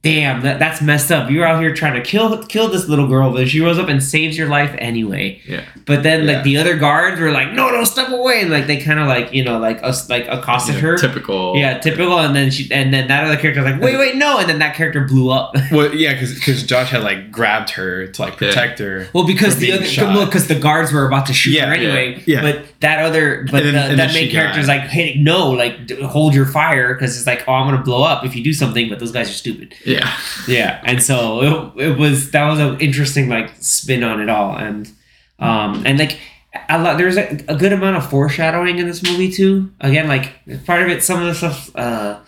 damn 0.03 0.43
that, 0.43 0.61
that's 0.61 0.81
messed 0.81 1.11
up 1.11 1.29
you're 1.29 1.45
out 1.45 1.61
here 1.61 1.75
trying 1.75 1.95
to 1.95 2.01
kill 2.01 2.41
kill 2.47 2.69
this 2.69 2.87
little 2.89 3.09
girl 3.09 3.33
but 3.33 3.49
she 3.49 3.61
rose 3.61 3.79
up 3.81 3.89
and 3.89 4.03
saves 4.03 4.39
your 4.39 4.47
life 4.49 4.73
anyway 4.79 5.41
Yeah. 5.45 5.65
but 5.87 6.05
then 6.05 6.25
Yeah. 6.25 6.35
like 6.35 6.45
the 6.45 6.57
other 6.59 6.77
guards 6.77 7.21
were 7.21 7.33
like 7.33 7.53
no 7.53 7.71
no 7.71 7.83
step 7.83 8.09
away 8.11 8.41
and 8.43 8.49
like 8.51 8.69
they 8.69 8.77
kind 8.81 9.01
of 9.01 9.09
like 9.09 9.33
you 9.33 9.43
know 9.43 9.59
like 9.59 9.83
us 9.83 10.09
like 10.09 10.27
accosted 10.29 10.77
Yeah, 10.77 10.81
her 10.83 10.97
Typical. 10.99 11.57
yeah 11.57 11.79
typical 11.79 12.17
and 12.21 12.35
then 12.37 12.51
she 12.53 12.71
and 12.73 12.95
then 12.95 13.09
that 13.09 13.25
other 13.25 13.37
character 13.37 13.61
was 13.63 13.73
like 13.73 13.81
wait 13.83 13.99
wait 13.99 14.15
no 14.15 14.39
and 14.39 14.49
then 14.49 14.61
that 14.61 14.77
character 14.77 15.01
blew 15.05 15.31
up 15.31 15.55
well, 15.73 15.93
yeah, 15.93 16.13
because 16.13 16.33
because 16.35 16.63
Josh 16.63 16.91
had 16.91 17.03
like 17.03 17.33
grabbed 17.33 17.71
her 17.71 18.07
to 18.07 18.23
like 18.23 18.35
Yeah. 18.41 18.49
protect 18.49 18.79
her. 18.79 19.09
Well, 19.13 19.27
because 19.27 19.57
the 19.57 19.73
other 19.73 19.85
well, 20.15 20.27
because 20.27 20.47
the 20.47 20.55
guards 20.59 20.93
were 20.93 21.07
about 21.09 21.27
to 21.27 21.33
shoot 21.33 21.53
Yeah, 21.55 21.67
her 21.67 21.73
anyway. 21.75 22.23
yeah, 22.25 22.37
yeah. 22.37 22.43
But 22.43 22.67
that 22.81 23.05
other, 23.05 23.47
but 23.51 23.65
then- 23.65 23.75
the, 23.91 23.97
that 23.97 24.13
main 24.15 24.27
she 24.27 24.31
character's 24.31 24.67
died. 24.69 24.83
like, 24.83 24.91
hey, 24.91 25.17
no, 25.19 25.51
like 25.51 25.91
hold 26.03 26.35
your 26.35 26.47
fire 26.47 26.95
because 26.95 27.17
it's 27.17 27.27
like, 27.27 27.43
oh, 27.49 27.53
I'm 27.53 27.67
gonna 27.67 27.83
blow 27.83 28.05
up 28.05 28.25
if 28.25 28.37
you 28.37 28.45
do 28.45 28.53
something. 28.53 28.89
But 28.89 29.01
those 29.01 29.11
guys 29.13 29.29
are 29.29 29.33
stupid. 29.33 29.75
Yeah. 29.85 29.98
Yeah, 29.99 30.13
Yeah. 30.47 30.81
and 30.85 31.03
so 31.03 31.73
it, 31.77 31.89
it 31.91 31.99
was 31.99 32.31
that 32.31 32.49
was 32.49 32.59
an 32.61 32.79
interesting 32.81 33.29
like 33.29 33.51
spin 33.61 34.03
on 34.05 34.21
it 34.21 34.29
all, 34.29 34.57
and 34.57 34.91
um 35.39 35.85
and 35.87 35.99
like 35.99 36.19
a 36.69 36.79
lot 36.83 36.99
there's 36.99 37.17
a, 37.17 37.29
a 37.49 37.57
good 37.57 37.73
amount 37.73 37.97
of 37.97 38.09
foreshadowing 38.11 38.79
in 38.79 38.87
this 38.87 39.03
movie 39.03 39.31
too. 39.31 39.71
Again, 39.81 40.09
like 40.09 40.33
part 40.67 40.83
of 40.83 40.89
it, 40.89 41.03
some 41.03 41.21
of 41.21 41.27
the 41.27 41.35
stuff, 41.35 41.71
uh, 41.77 42.19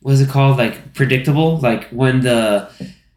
what 0.00 0.12
is 0.12 0.20
it 0.20 0.28
called? 0.28 0.58
Like 0.58 0.94
predictable, 0.94 1.58
like 1.58 1.88
when 1.88 2.20
the 2.20 2.68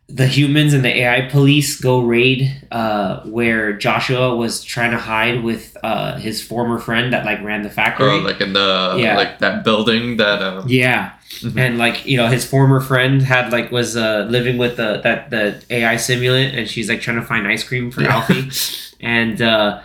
the 0.09 0.25
humans 0.27 0.73
and 0.73 0.83
the 0.83 0.89
AI 1.01 1.29
police 1.29 1.79
go 1.79 1.99
raid 2.01 2.51
uh, 2.71 3.21
where 3.25 3.73
Joshua 3.73 4.35
was 4.35 4.63
trying 4.63 4.91
to 4.91 4.97
hide 4.97 5.43
with 5.43 5.77
uh, 5.83 6.17
his 6.17 6.41
former 6.41 6.79
friend 6.79 7.13
that 7.13 7.25
like 7.25 7.41
ran 7.43 7.61
the 7.61 7.69
factory. 7.69 8.07
Or 8.17 8.21
like 8.21 8.41
in 8.41 8.53
the 8.53 8.95
Yeah. 8.97 9.15
like 9.15 9.37
that 9.39 9.63
building 9.63 10.17
that 10.17 10.41
um, 10.41 10.65
Yeah. 10.67 11.11
Mhm. 11.41 11.57
And 11.59 11.77
like, 11.77 12.05
you 12.07 12.17
know, 12.17 12.27
his 12.27 12.43
former 12.43 12.81
friend 12.81 13.21
had 13.21 13.51
like 13.51 13.71
was 13.71 13.95
uh 13.95 14.25
living 14.29 14.57
with 14.57 14.77
the 14.77 14.99
that 15.03 15.29
the 15.29 15.61
AI 15.69 15.95
simulant 15.95 16.57
and 16.57 16.67
she's 16.67 16.89
like 16.89 17.01
trying 17.01 17.19
to 17.19 17.25
find 17.25 17.47
ice 17.47 17.63
cream 17.63 17.91
for 17.91 18.01
Yeah. 18.01 18.15
Alfie. 18.15 18.49
And 19.01 19.39
uh 19.41 19.79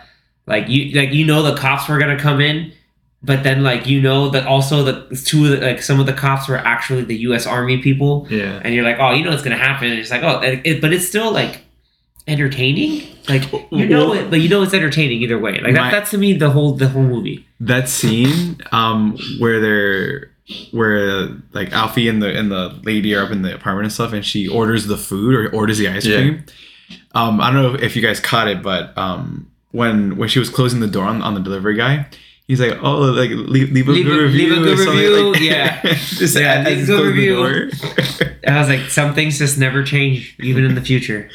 Like 0.47 0.68
you 0.68 0.81
like 0.99 1.12
you 1.12 1.25
know 1.27 1.43
the 1.43 1.55
cops 1.55 1.87
were 1.89 1.99
gonna 1.99 2.18
come 2.18 2.41
in, 2.41 2.72
but 3.25 3.43
then 3.43 3.62
like 3.62 3.87
you 3.87 4.01
know 4.01 4.29
that 4.31 4.47
also 4.47 4.83
the 4.85 5.16
two 5.25 5.47
of 5.47 5.51
the, 5.61 5.66
like 5.66 5.81
some 5.83 5.99
of 6.01 6.07
the 6.07 6.12
cops 6.12 6.47
were 6.49 6.59
actually 6.59 7.03
the 7.05 7.16
U.S. 7.29 7.47
Army 7.47 7.79
people, 7.79 8.27
Yeah. 8.31 8.61
and 8.62 8.75
you're 8.75 8.85
like, 8.85 8.99
oh, 8.99 9.12
you 9.12 9.25
know 9.25 9.31
what's 9.31 9.43
gonna 9.43 9.57
happen. 9.57 9.89
And 9.91 9.99
it's 9.99 10.11
like, 10.11 10.22
oh, 10.22 10.41
it, 10.41 10.61
it- 10.64 10.81
but 10.83 10.93
it's 10.93 11.09
still 11.09 11.33
like 11.33 11.62
entertaining. 12.27 13.03
Like 13.29 13.51
you 13.70 13.87
know 13.87 14.11
Well- 14.11 14.18
it, 14.18 14.31
but 14.31 14.41
you 14.41 14.49
know 14.49 14.62
it's 14.62 14.75
entertaining 14.75 15.22
either 15.22 15.39
way. 15.39 15.53
Like 15.55 15.72
My- 15.75 15.85
that, 15.85 15.91
that's 15.91 16.11
to 16.11 16.18
me 16.18 16.33
the 16.35 16.51
whole 16.51 16.72
the 16.75 16.89
whole 16.89 17.03
movie. 17.03 17.47
that 17.61 17.89
scene 17.89 18.59
um 18.72 19.16
where 19.39 19.61
they're 19.61 20.31
where 20.72 21.29
like 21.53 21.72
Alfie 21.72 22.09
and 22.09 22.22
the 22.22 22.37
and 22.39 22.51
the 22.51 22.79
lady 22.85 23.14
are 23.14 23.25
up 23.25 23.31
in 23.31 23.41
the 23.43 23.55
apartment 23.55 23.85
and 23.87 23.93
stuff 23.93 24.12
and 24.12 24.25
she 24.25 24.47
orders 24.49 24.87
the 24.87 24.97
food 24.99 25.35
or 25.35 25.49
orders 25.55 25.79
the 25.79 25.89
ice 25.89 26.05
Yeah. 26.05 26.16
cream. 26.18 26.45
Um 27.14 27.41
I 27.41 27.51
don't 27.51 27.62
know 27.62 27.75
if 27.81 27.97
you 27.97 28.03
guys 28.03 28.20
caught 28.20 28.49
it, 28.49 28.62
but 28.62 28.97
um 28.99 29.51
when 29.72 30.16
when 30.16 30.29
she 30.29 30.39
was 30.39 30.51
closing 30.51 30.81
the 30.81 30.87
door 30.87 31.05
on, 31.05 31.22
on 31.22 31.33
the 31.35 31.41
delivery 31.41 31.77
guy, 31.77 32.07
he's 32.47 32.61
like, 32.61 32.79
Oh 32.83 32.99
like 33.01 33.31
leave, 33.31 33.71
leave 33.73 33.89
a 33.89 33.93
Leave 33.93 34.07
good 34.07 34.19
a- 34.21 34.23
review. 34.25 34.49
leave 34.55 34.59
a 34.59 34.65
good 34.65 34.79
review, 34.79 35.33
like- 35.33 35.41
yeah. 35.43 35.83
Just 35.95 36.37
Yeah, 36.39 36.65
leave 36.67 36.83
a 36.85 36.87
good 36.87 37.07
review. 37.15 37.71
And 38.43 38.57
I 38.57 38.59
was 38.61 38.69
like, 38.69 38.91
some 38.91 39.15
things 39.15 39.39
just 39.39 39.59
never 39.59 39.83
change, 39.83 40.37
even 40.41 40.65
in 40.65 40.75
the 40.75 40.83
future. 40.83 41.31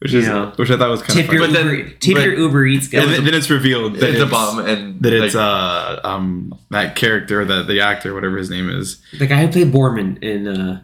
which 0.00 0.12
is 0.14 0.24
You 0.26 0.32
know. 0.32 0.52
which 0.56 0.70
I 0.70 0.76
thought 0.78 0.90
was 0.90 1.02
kind 1.02 1.18
Tip 1.20 1.28
of 1.28 1.32
your 1.34 1.42
funny. 1.42 1.52
But 1.52 1.62
then- 1.62 1.74
Uber, 1.76 1.90
tip 2.00 2.14
but- 2.14 2.24
your 2.24 2.34
Uber 2.34 2.66
Eats 2.66 2.88
guy. 2.88 3.02
And 3.02 3.12
then, 3.12 3.24
then 3.24 3.34
it's 3.34 3.50
revealed 3.50 3.96
that 3.96 4.10
It's, 4.10 4.20
a 4.20 4.26
bomb 4.26 4.58
and 4.60 5.00
that 5.02 5.12
it's 5.12 5.34
like, 5.34 5.44
uh 5.44 6.00
um 6.04 6.54
that 6.70 6.96
character 6.96 7.44
the 7.44 7.62
the 7.62 7.80
actor 7.80 8.14
whatever 8.14 8.36
his 8.38 8.50
name 8.50 8.68
is 8.70 9.00
the 9.18 9.26
guy 9.26 9.40
who 9.44 9.48
played 9.52 9.72
Boorman 9.72 10.22
in 10.22 10.48
uh 10.48 10.82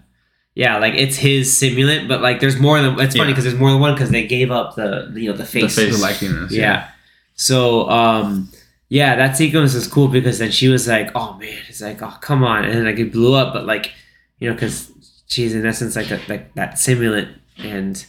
yeah 0.55 0.79
like 0.79 0.95
it's 0.95 1.17
his 1.17 1.51
simulant 1.53 2.09
but 2.09 2.21
like 2.23 2.41
there's 2.41 2.59
more 2.59 2.81
than 2.81 2.99
it's 3.01 3.17
funny 3.17 3.29
Yeah. 3.31 3.33
because 3.33 3.45
there's 3.45 3.59
more 3.59 3.71
than 3.71 3.81
one 3.81 3.95
because 3.95 4.11
they 4.11 4.27
gave 4.27 4.51
up 4.51 4.75
the 4.77 5.11
you 5.17 5.31
know 5.31 5.37
the 5.37 5.45
face, 5.45 5.75
face. 5.77 5.97
the 5.97 6.01
likeness 6.03 6.53
yeah. 6.53 6.89
so 7.35 7.89
um 7.91 8.49
yeah 8.89 9.17
that 9.17 9.37
sequence 9.37 9.75
was 9.75 9.89
cool 9.89 10.09
because 10.09 10.39
then 10.39 10.51
she 10.51 10.69
was 10.69 10.87
like 10.89 11.11
oh 11.15 11.35
man. 11.35 11.59
It's 11.69 11.81
like 11.81 12.03
oh 12.03 12.17
come 12.21 12.45
on. 12.45 12.65
And 12.65 12.75
then 12.75 12.85
like 12.85 12.99
it 12.99 13.13
blew 13.13 13.35
up 13.35 13.53
but 13.53 13.67
like 13.67 13.93
you 14.39 14.49
know 14.49 14.55
because 14.55 14.93
she's 15.27 15.55
in 15.55 15.67
essence 15.67 15.97
like 15.97 16.11
a, 16.11 16.21
like 16.29 16.55
that 16.55 16.75
simulant 16.75 17.35
and 17.59 18.05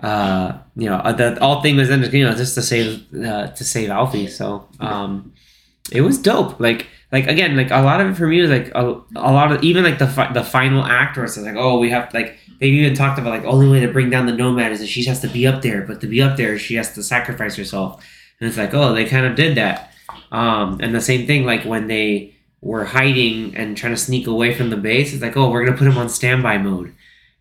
uh 0.00 0.58
you 0.76 0.88
know 0.88 1.00
the 1.12 1.40
all 1.40 1.62
thing 1.62 1.76
was 1.76 1.88
then 1.88 2.02
you 2.12 2.24
know 2.24 2.34
just 2.34 2.54
to 2.54 2.62
save 2.62 3.06
uh, 3.24 3.46
to 3.48 3.64
save 3.64 3.88
Alfie 3.90 4.26
so 4.26 4.68
um 4.80 5.32
it 5.92 6.00
was 6.00 6.18
dope. 6.18 6.58
Like 6.60 6.86
like 7.12 7.26
again 7.26 7.56
like 7.56 7.70
a 7.70 7.80
lot 7.80 8.00
of 8.00 8.10
it 8.10 8.14
for 8.14 8.26
me 8.26 8.40
was 8.40 8.50
like 8.50 8.68
a, 8.74 9.00
a 9.16 9.32
lot 9.32 9.52
of 9.52 9.62
even 9.62 9.84
like 9.84 9.98
the 9.98 10.06
fi- 10.06 10.32
the 10.32 10.42
final 10.42 10.84
act 10.84 11.16
where 11.16 11.24
it's 11.24 11.36
like 11.36 11.56
oh 11.56 11.78
we 11.78 11.90
have 11.90 12.12
like 12.12 12.38
they 12.60 12.68
even 12.68 12.94
talked 12.94 13.18
about 13.18 13.30
like 13.30 13.44
only 13.44 13.68
way 13.68 13.80
to 13.80 13.92
bring 13.92 14.10
down 14.10 14.26
the 14.26 14.32
nomad 14.32 14.72
is 14.72 14.80
that 14.80 14.88
she 14.88 15.04
has 15.04 15.20
to 15.20 15.28
be 15.28 15.46
up 15.46 15.62
there 15.62 15.82
but 15.82 16.00
to 16.00 16.06
be 16.06 16.20
up 16.20 16.36
there 16.36 16.58
she 16.58 16.74
has 16.74 16.92
to 16.94 17.02
sacrifice 17.02 17.56
herself. 17.56 18.04
And 18.40 18.48
it's 18.48 18.58
like 18.58 18.74
oh 18.74 18.92
they 18.92 19.04
kind 19.04 19.26
of 19.26 19.34
did 19.36 19.56
that 19.56 19.92
um 20.32 20.78
and 20.80 20.94
the 20.94 21.00
same 21.00 21.26
thing 21.26 21.44
like 21.44 21.64
when 21.64 21.86
they 21.86 22.34
were 22.60 22.84
hiding 22.84 23.54
and 23.56 23.76
trying 23.76 23.92
to 23.92 23.96
sneak 23.96 24.26
away 24.26 24.52
from 24.54 24.70
the 24.70 24.76
base 24.76 25.12
it's 25.12 25.22
like 25.22 25.36
oh 25.36 25.50
we're 25.50 25.64
gonna 25.64 25.76
put 25.76 25.86
him 25.86 25.98
on 25.98 26.08
standby 26.08 26.58
mode 26.58 26.92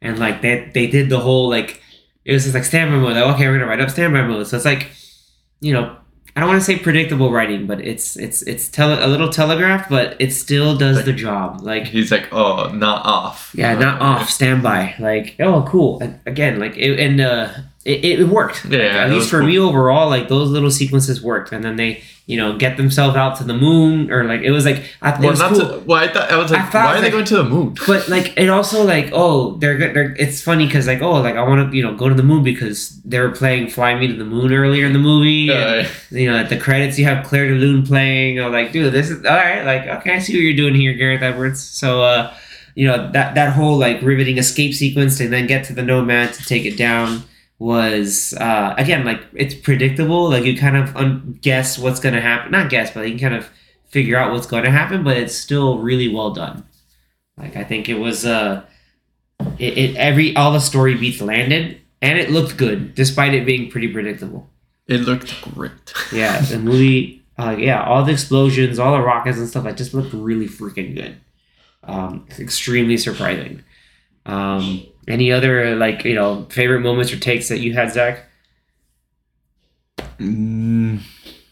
and 0.02 0.20
like 0.20 0.42
they 0.42 0.70
they 0.74 0.88
did 0.88 1.10
the 1.10 1.20
whole 1.20 1.50
like 1.50 1.82
it 2.26 2.34
was 2.34 2.44
just 2.44 2.54
like 2.56 2.64
standby 2.66 2.98
mode 2.98 3.14
like 3.14 3.34
okay 3.36 3.48
we're 3.48 3.54
gonna 3.58 3.66
write 3.70 3.82
up 3.82 3.90
standby 3.90 4.22
mode 4.28 4.46
so 4.48 4.56
it's 4.56 4.66
like 4.66 4.92
you 5.62 5.74
know 5.74 5.96
I 6.38 6.42
don't 6.42 6.50
want 6.50 6.60
to 6.60 6.66
say 6.66 6.78
predictable 6.78 7.32
writing, 7.32 7.66
but 7.66 7.80
it's 7.80 8.18
it's 8.18 8.42
it's 8.42 8.68
tele- 8.68 9.00
a 9.02 9.08
little 9.08 9.30
telegraphed, 9.30 9.90
but 9.90 10.18
it 10.20 10.34
still 10.34 10.76
does 10.78 10.98
Like- 10.98 11.06
the 11.06 11.14
job. 11.14 11.62
Like 11.62 11.86
he's 11.88 12.12
like, 12.12 12.28
oh, 12.34 12.68
not 12.74 13.06
off. 13.06 13.54
yeah, 13.56 13.74
not 13.80 14.02
off 14.02 14.30
standby. 14.30 14.96
Like 15.00 15.38
oh, 15.40 15.64
cool. 15.66 16.02
And 16.02 16.20
again, 16.26 16.60
like 16.60 16.76
it, 16.76 17.00
and 17.00 17.22
uh, 17.22 17.52
it, 17.86 18.04
it 18.20 18.28
worked. 18.28 18.66
Yeah, 18.66 18.72
Like, 18.80 18.80
yeah, 18.92 19.04
at 19.06 19.10
least 19.12 19.30
for 19.30 19.40
cool. 19.40 19.48
me 19.48 19.58
overall, 19.58 20.10
like 20.10 20.28
those 20.28 20.50
little 20.50 20.72
sequences 20.72 21.22
worked. 21.24 21.54
And 21.54 21.64
then 21.64 21.78
they 21.78 22.04
you 22.28 22.38
know 22.38 22.58
get 22.58 22.76
themselves 22.76 23.16
out 23.16 23.38
to 23.38 23.44
the 23.44 23.54
moon 23.54 24.12
or 24.12 24.24
like 24.24 24.42
it 24.42 24.50
was 24.52 24.66
like 24.66 24.84
I, 25.02 25.14
it 25.14 25.20
Well, 25.20 25.30
was 25.32 25.42
cool. 25.42 25.60
to, 25.60 25.80
well, 25.86 26.04
I 26.04 26.08
thought 26.12 26.32
I 26.32 26.38
was 26.38 26.52
I 26.52 26.56
like, 26.62 26.72
thought, 26.72 26.86
why 26.86 26.98
are 26.98 27.02
they 27.02 27.12
going 27.12 27.26
to 27.26 27.38
the 27.38 27.44
moon? 27.44 27.76
but 27.88 28.08
like 28.10 28.34
it 28.38 28.50
also 28.50 28.84
like 28.84 29.10
oh 29.14 29.56
they're 29.58 29.78
good 29.78 29.96
they're 29.96 30.16
it's 30.18 30.42
funny 30.42 30.66
because 30.66 30.88
like 30.88 31.02
oh 31.04 31.22
like 31.22 31.36
i 31.36 31.44
want 31.44 31.70
to 31.70 31.78
you 31.78 31.84
know 31.84 31.94
go 31.96 32.10
to 32.10 32.16
the 32.16 32.24
moon 32.24 32.44
because 32.44 33.00
they 33.04 33.20
were 33.20 33.30
playing 33.30 33.70
fly 33.70 33.94
me 33.94 34.08
to 34.08 34.16
the 34.16 34.26
moon 34.26 34.52
earlier 34.52 34.86
in 34.88 34.94
the 34.94 35.00
movie 35.00 35.52
and, 35.52 35.86
Uh, 35.86 35.90
you 36.10 36.30
know 36.32 36.38
at 36.38 36.50
the 36.50 36.58
credits 36.58 36.98
you 36.98 37.06
have 37.06 37.24
clair 37.26 37.48
de 37.48 37.54
lune 37.54 37.86
playing 37.86 38.42
i'm 38.42 38.52
like 38.52 38.72
dude 38.72 38.92
this 38.92 39.10
is 39.12 39.24
all 39.24 39.36
right 39.36 39.64
like 39.64 39.84
okay 40.00 40.16
i 40.16 40.20
see 40.20 40.34
what 40.34 40.42
you're 40.42 40.56
doing 40.56 40.74
here 40.74 40.94
gareth 40.94 41.22
edwards 41.22 41.62
so 41.62 42.02
uh 42.02 42.34
you 42.74 42.88
know 42.88 43.12
that 43.12 43.36
that 43.36 43.54
whole 43.54 43.78
like 43.78 44.02
riveting 44.02 44.38
escape 44.40 44.74
sequence 44.74 45.20
and 45.20 45.32
then 45.32 45.46
get 45.46 45.64
to 45.64 45.74
the 45.74 45.84
nomad 45.84 46.34
to 46.34 46.44
take 46.46 46.66
it 46.66 46.76
down 46.76 47.22
was 47.58 48.34
uh 48.42 48.74
again 48.78 49.06
like 49.06 49.22
it's 49.34 49.56
predictable 49.56 50.30
like 50.30 50.44
you 50.44 50.58
kind 50.58 50.76
of 50.76 50.96
un- 50.98 51.38
guess 51.42 51.78
what's 51.78 52.02
gonna 52.02 52.20
happen 52.20 52.52
not 52.52 52.70
guess 52.70 52.92
but 52.92 53.02
you 53.08 53.12
can 53.12 53.30
kind 53.30 53.36
of 53.36 53.50
figure 53.88 54.18
out 54.18 54.32
what's 54.34 54.48
going 54.48 54.64
to 54.64 54.70
happen 54.72 55.04
but 55.06 55.16
it's 55.16 55.34
still 55.34 55.80
really 55.80 56.14
well 56.14 56.32
done 56.32 56.66
like 57.38 57.56
I 57.56 57.64
think 57.64 57.88
it 57.88 57.94
was 57.94 58.26
uh 58.26 58.66
it, 59.58 59.78
it 59.78 59.96
every 59.96 60.36
all 60.36 60.52
the 60.52 60.60
story 60.60 60.96
beats 60.96 61.22
landed 61.22 61.80
and 62.02 62.20
it 62.20 62.30
looked 62.30 62.58
good 62.58 62.94
despite 62.94 63.34
it 63.34 63.46
being 63.46 63.70
pretty 63.72 63.88
predictable. 63.88 64.50
it 64.88 65.02
looked 65.02 65.42
great. 65.54 65.72
Yeah, 66.12 66.42
the 66.42 66.60
movie 66.60 67.24
uh 67.38 67.56
yeah, 67.58 67.84
all 67.84 68.04
the 68.04 68.12
explosions, 68.12 68.80
all 68.80 68.98
the 68.98 69.04
rockets 69.04 69.38
and 69.38 69.48
stuff 69.48 69.64
like 69.66 69.78
just 69.78 69.94
looked 69.94 70.14
really 70.14 70.48
freaking 70.48 70.94
good. 70.94 71.18
Um 71.84 72.28
extremely 72.38 72.98
surprising. 72.98 73.64
Um 74.26 74.86
any 75.08 75.32
other 75.32 75.76
like, 75.76 76.04
you 76.06 76.16
know, 76.16 76.46
favorite 76.50 76.82
moments 76.82 77.12
or 77.14 77.18
takes 77.20 77.50
that 77.50 77.60
you 77.60 77.74
had, 77.74 77.92
Zach? 77.92 78.24
Mm, 80.20 81.02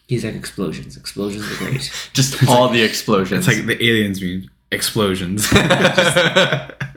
He's 0.08 0.24
like 0.26 0.36
explosions. 0.36 0.96
Explosions 0.98 1.50
are 1.52 1.56
great. 1.58 1.92
Just 2.14 2.48
all 2.48 2.70
the 2.70 2.82
explosions. 2.84 3.48
it's 3.48 3.58
like 3.58 3.66
the 3.66 3.84
aliens 3.84 4.22
mean 4.22 4.50
explosions 4.72 5.46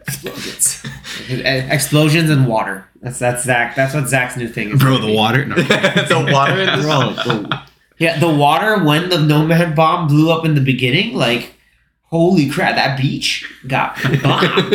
explosions. 0.07 0.83
explosions 1.29 2.31
and 2.31 2.47
water. 2.47 2.87
That's 3.03 3.19
that's 3.19 3.45
Zach. 3.45 3.75
That's 3.77 3.95
what 3.95 4.09
Zach's 4.09 4.37
new 4.37 4.49
thing 4.49 4.71
is. 4.71 4.81
bro 4.81 4.99
the 4.99 5.07
be. 5.09 5.15
water 5.15 5.45
no. 5.45 5.55
the 5.57 6.29
water 6.33 6.59
in 6.61 6.67
this. 6.67 6.85
Bro, 6.85 7.13
the- 7.15 7.61
yeah, 7.99 8.19
the 8.19 8.29
water 8.29 8.83
when 8.85 9.09
the 9.09 9.19
Nomad 9.19 9.75
bomb 9.75 10.07
blew 10.09 10.31
up 10.31 10.45
in 10.45 10.55
the 10.55 10.61
beginning, 10.61 11.15
like, 11.15 11.55
holy 12.05 12.47
crap, 12.51 12.75
that 12.77 12.99
beach 13.01 13.51
got 13.67 13.97
bombed. 14.23 14.75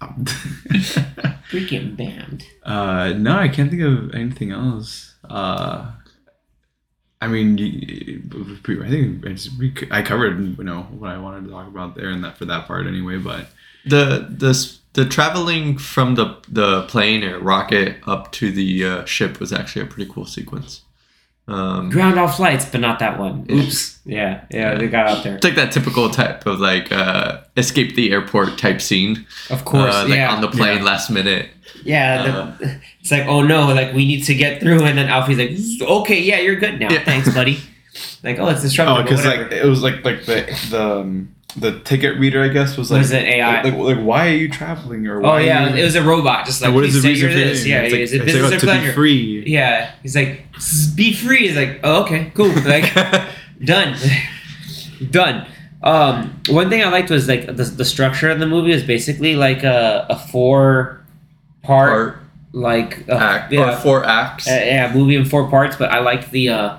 Freaking 1.50 1.96
banned. 1.96 2.44
uh 2.62 3.12
no 3.16 3.36
i 3.36 3.48
can't 3.48 3.70
think 3.70 3.82
of 3.82 4.14
anything 4.14 4.50
else 4.52 5.14
uh 5.28 5.92
I 7.20 7.26
mean, 7.26 7.58
I 7.58 8.88
think 8.88 9.26
I, 9.26 9.28
just, 9.32 9.58
we- 9.58 9.74
I 9.90 10.02
covered 10.02 10.38
you 10.56 10.62
know 10.62 10.82
what 10.82 11.10
I 11.10 11.18
wanted 11.18 11.46
to 11.46 11.50
talk 11.50 11.66
about 11.66 11.96
there 11.96 12.10
and 12.10 12.22
that 12.22 12.38
for 12.38 12.44
that 12.44 12.68
part 12.68 12.86
anyway. 12.86 13.16
But 13.18 13.48
the 13.84 14.28
the 14.30 14.72
the 14.92 15.04
traveling 15.04 15.78
from 15.78 16.14
the 16.14 16.36
the 16.48 16.82
plane 16.82 17.24
or 17.24 17.40
rocket 17.40 17.96
up 18.06 18.30
to 18.32 18.52
the 18.52 18.84
uh, 18.84 19.04
ship 19.04 19.40
was 19.40 19.52
actually 19.52 19.82
a 19.82 19.86
pretty 19.86 20.08
cool 20.12 20.26
sequence. 20.26 20.82
Um, 21.48 21.88
Ground 21.88 22.18
off 22.18 22.36
flights, 22.36 22.66
but 22.66 22.80
not 22.82 22.98
that 22.98 23.18
one. 23.18 23.46
Oops. 23.50 23.98
Yeah, 24.04 24.44
yeah, 24.50 24.74
they 24.76 24.86
got 24.86 25.08
out 25.08 25.24
there. 25.24 25.36
it's 25.36 25.44
like 25.44 25.54
that 25.56 25.72
typical 25.72 26.10
type 26.10 26.44
of 26.46 26.60
like 26.60 26.92
uh, 26.92 27.40
escape 27.56 27.94
the 27.94 28.12
airport 28.12 28.58
type 28.58 28.82
scene. 28.82 29.26
Of 29.48 29.64
course, 29.64 29.94
uh, 29.94 30.02
like 30.04 30.14
yeah. 30.18 30.30
on 30.34 30.42
the 30.42 30.48
plane 30.48 30.78
Yeah. 30.78 30.84
last 30.84 31.10
minute. 31.10 31.48
yeah, 31.84 32.22
the, 32.58 32.80
it's 33.00 33.10
like, 33.10 33.26
oh 33.26 33.40
no, 33.42 33.66
like 33.72 33.94
we 33.94 34.06
need 34.06 34.24
to 34.24 34.34
get 34.34 34.60
through, 34.60 34.84
and 34.84 34.98
then 34.98 35.08
Alfie's 35.08 35.38
like, 35.38 35.88
okay, 35.88 36.20
yeah, 36.20 36.38
you're 36.40 36.56
good 36.56 36.78
now. 36.78 36.90
Yeah. 36.90 37.04
Thanks, 37.04 37.32
buddy. 37.32 37.58
Like, 38.22 38.38
oh, 38.38 38.46
it's 38.48 38.62
disruptive. 38.62 38.96
oh, 38.96 39.02
because 39.02 39.24
like 39.24 39.50
it 39.50 39.64
was 39.64 39.82
like 39.82 40.04
like 40.04 40.24
the 40.24 40.46
the 40.70 41.00
um, 41.00 41.34
the 41.56 41.80
ticket 41.80 42.18
reader, 42.18 42.42
I 42.42 42.48
guess, 42.48 42.76
was 42.76 42.90
like 42.90 42.98
Was 43.00 43.10
it 43.10 43.24
AI? 43.24 43.62
Like, 43.62 43.72
like, 43.74 43.96
like, 43.96 44.04
why 44.04 44.28
are 44.28 44.34
you 44.34 44.48
traveling 44.50 45.06
or 45.06 45.18
Oh 45.18 45.22
why 45.30 45.40
yeah, 45.40 45.66
are 45.66 45.70
you, 45.70 45.82
it 45.82 45.84
was 45.84 45.94
a 45.96 46.02
robot, 46.02 46.44
just 46.46 46.60
like 46.62 46.74
what 46.74 46.84
is 46.84 46.92
"Please 47.00 47.02
the 47.02 47.08
reason 47.08 47.28
for 47.30 47.34
this. 47.34 47.66
Yeah, 47.66 47.80
It's 47.82 47.92
like- 47.92 48.00
is 48.02 48.12
it 48.12 48.16
it's 48.22 48.24
like, 48.26 48.34
business 48.34 48.52
oh, 48.52 48.56
or 48.56 48.60
to 48.60 48.66
pleasure? 48.66 48.86
be 48.88 48.92
free? 48.94 49.44
Yeah, 49.46 49.90
he's 50.02 50.14
like, 50.14 50.44
be 50.94 51.14
free. 51.14 51.48
He's 51.48 51.56
like, 51.56 51.80
oh, 51.82 52.02
okay, 52.02 52.30
cool. 52.34 52.52
Like, 52.64 52.92
done, 53.64 53.96
done. 55.10 55.46
Um, 55.82 56.40
one 56.48 56.68
thing 56.70 56.82
I 56.82 56.90
liked 56.90 57.08
was 57.10 57.28
like 57.28 57.46
the, 57.46 57.52
the 57.64 57.84
structure 57.84 58.28
of 58.30 58.40
the 58.40 58.46
movie 58.46 58.72
is 58.72 58.82
basically 58.84 59.34
like 59.36 59.62
a, 59.62 60.06
a 60.10 60.18
four 60.18 61.00
part, 61.62 61.90
Part 61.90 62.22
like 62.52 63.08
uh, 63.08 63.12
act 63.14 63.52
yeah, 63.52 63.74
or 63.74 63.76
four 63.76 64.04
acts. 64.04 64.48
uh, 64.48 64.50
yeah, 64.52 64.92
movie 64.92 65.14
in 65.16 65.24
four 65.24 65.48
parts. 65.48 65.76
But 65.76 65.92
I 65.92 66.00
liked 66.00 66.30
the 66.32 66.48
uh, 66.48 66.76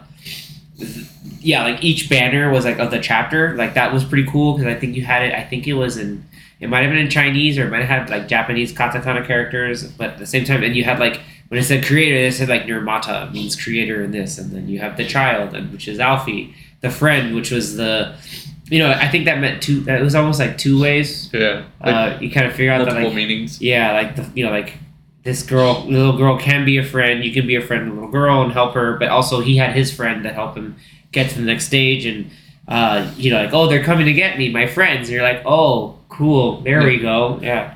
yeah, 1.49 1.63
like 1.63 1.83
each 1.83 2.09
banner 2.09 2.49
was 2.51 2.63
like 2.65 2.79
of 2.79 2.89
the 2.91 2.99
chapter. 2.99 3.55
Like 3.55 3.73
that 3.73 3.91
was 3.93 4.03
pretty 4.03 4.29
cool 4.29 4.53
because 4.57 4.67
I 4.73 4.79
think 4.79 4.95
you 4.95 5.03
had 5.03 5.21
it. 5.27 5.33
I 5.33 5.43
think 5.43 5.67
it 5.67 5.73
was 5.73 5.97
in. 5.97 6.23
It 6.59 6.67
might 6.69 6.81
have 6.81 6.89
been 6.91 6.99
in 6.99 7.09
Chinese 7.09 7.57
or 7.57 7.65
it 7.67 7.71
might 7.71 7.85
have 7.85 8.01
had 8.01 8.09
like 8.09 8.27
Japanese 8.27 8.73
katakana 8.73 9.25
characters, 9.25 9.77
but 9.99 10.07
at 10.11 10.17
the 10.17 10.25
same 10.25 10.43
time, 10.45 10.61
and 10.63 10.75
you 10.75 10.83
had 10.83 10.99
like 10.99 11.21
when 11.47 11.59
it 11.59 11.63
said 11.63 11.85
creator, 11.85 12.15
it 12.15 12.33
said 12.33 12.49
like 12.49 12.63
Nirmata 12.63 13.31
means 13.31 13.55
creator 13.55 14.03
in 14.03 14.11
this, 14.11 14.37
and 14.37 14.51
then 14.51 14.67
you 14.67 14.79
have 14.79 14.97
the 14.97 15.05
child, 15.07 15.55
and 15.55 15.71
which 15.71 15.87
is 15.87 15.99
Alfie, 15.99 16.53
the 16.81 16.89
friend, 16.89 17.33
which 17.33 17.49
was 17.51 17.75
the, 17.77 18.13
you 18.69 18.77
know, 18.79 18.91
I 18.91 19.07
think 19.07 19.25
that 19.25 19.39
meant 19.39 19.63
two. 19.63 19.79
That 19.81 20.01
was 20.01 20.15
almost 20.15 20.39
like 20.39 20.57
two 20.57 20.79
ways. 20.81 21.29
yeah, 21.33 21.63
like 21.83 21.95
Uh, 21.95 22.17
you 22.21 22.29
kind 22.29 22.45
of 22.45 22.53
figure 22.53 22.71
out 22.73 22.85
that 22.85 22.93
like 22.93 23.13
meanings. 23.13 23.61
yeah, 23.61 23.93
like 23.93 24.15
the 24.17 24.29
you 24.35 24.45
know 24.45 24.51
like 24.51 24.73
this 25.23 25.43
girl, 25.43 25.85
little 25.87 26.17
girl, 26.17 26.37
can 26.37 26.65
be 26.65 26.77
a 26.77 26.83
friend. 26.83 27.23
You 27.23 27.31
can 27.31 27.47
be 27.47 27.55
a 27.55 27.61
friend 27.61 27.89
a 27.89 27.93
little 27.93 28.09
girl 28.11 28.41
and 28.43 28.51
help 28.51 28.73
her, 28.73 28.97
but 28.97 29.07
also 29.09 29.39
he 29.41 29.57
had 29.57 29.71
his 29.75 29.91
friend 29.93 30.23
that 30.25 30.33
helped 30.33 30.57
him 30.57 30.75
get 31.11 31.29
to 31.31 31.35
the 31.37 31.45
next 31.45 31.65
stage. 31.65 32.05
And 32.05 32.31
uh, 32.67 33.11
you 33.17 33.31
know, 33.31 33.43
like, 33.43 33.53
oh, 33.53 33.67
they're 33.67 33.83
coming 33.83 34.05
to 34.05 34.13
get 34.13 34.37
me, 34.37 34.51
my 34.51 34.67
friends. 34.67 35.07
And 35.07 35.15
you're 35.15 35.23
like, 35.23 35.41
oh, 35.45 35.99
cool. 36.09 36.61
There 36.61 36.83
we 36.83 36.99
go. 36.99 37.39
Yeah. 37.41 37.75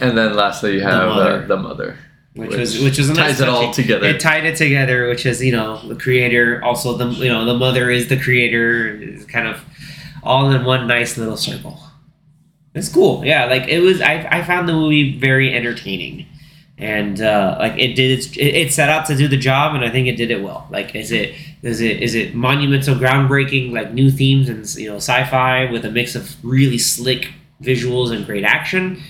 And 0.00 0.16
then 0.16 0.34
lastly, 0.34 0.74
you 0.74 0.82
have 0.82 1.08
mother. 1.08 1.42
uh, 1.42 1.46
the 1.46 1.56
mother. 1.56 1.98
Which, 2.34 2.50
Which 2.50 2.58
was 2.58 2.82
which 2.82 2.98
was 2.98 3.10
a 3.10 3.14
nice 3.14 3.38
ties 3.38 3.40
it 3.42 3.48
all 3.48 3.72
together. 3.72 4.06
It 4.06 4.20
tied 4.20 4.44
it 4.44 4.56
together, 4.56 5.08
which 5.08 5.24
is 5.24 5.40
you 5.40 5.52
know 5.52 5.86
the 5.86 5.94
creator, 5.94 6.60
also 6.64 6.96
the 6.96 7.06
you 7.10 7.28
know 7.28 7.44
the 7.44 7.54
mother 7.54 7.90
is 7.90 8.08
the 8.08 8.18
creator. 8.18 8.88
It's 9.00 9.24
kind 9.24 9.46
of 9.46 9.64
all 10.24 10.50
in 10.50 10.64
one 10.64 10.88
nice 10.88 11.16
little 11.16 11.36
circle. 11.36 11.78
It's 12.74 12.88
cool, 12.88 13.24
yeah. 13.24 13.44
Like 13.44 13.68
it 13.68 13.78
was, 13.80 14.00
I, 14.00 14.26
I 14.28 14.42
found 14.42 14.68
the 14.68 14.72
movie 14.72 15.16
very 15.16 15.54
entertaining, 15.54 16.26
and 16.78 17.20
uh, 17.20 17.56
like 17.58 17.78
it 17.78 17.94
did. 17.94 18.18
Its, 18.18 18.36
it, 18.36 18.72
set 18.72 18.88
out 18.88 19.06
to 19.06 19.16
do 19.16 19.28
the 19.28 19.36
job, 19.36 19.74
and 19.74 19.84
I 19.84 19.90
think 19.90 20.08
it 20.08 20.16
did 20.16 20.30
it 20.30 20.42
well. 20.42 20.66
Like, 20.70 20.94
is 20.94 21.12
it 21.12 21.34
is 21.62 21.80
it 21.80 22.02
is 22.02 22.14
it 22.14 22.34
monumental, 22.34 22.96
groundbreaking, 22.96 23.72
like 23.72 23.92
new 23.92 24.10
themes 24.10 24.48
and 24.48 24.66
you 24.74 24.90
know 24.90 24.96
sci-fi 24.96 25.70
with 25.70 25.84
a 25.84 25.90
mix 25.90 26.14
of 26.14 26.36
really 26.44 26.78
slick 26.78 27.32
visuals 27.62 28.12
and 28.12 28.26
great 28.26 28.44
action? 28.44 29.00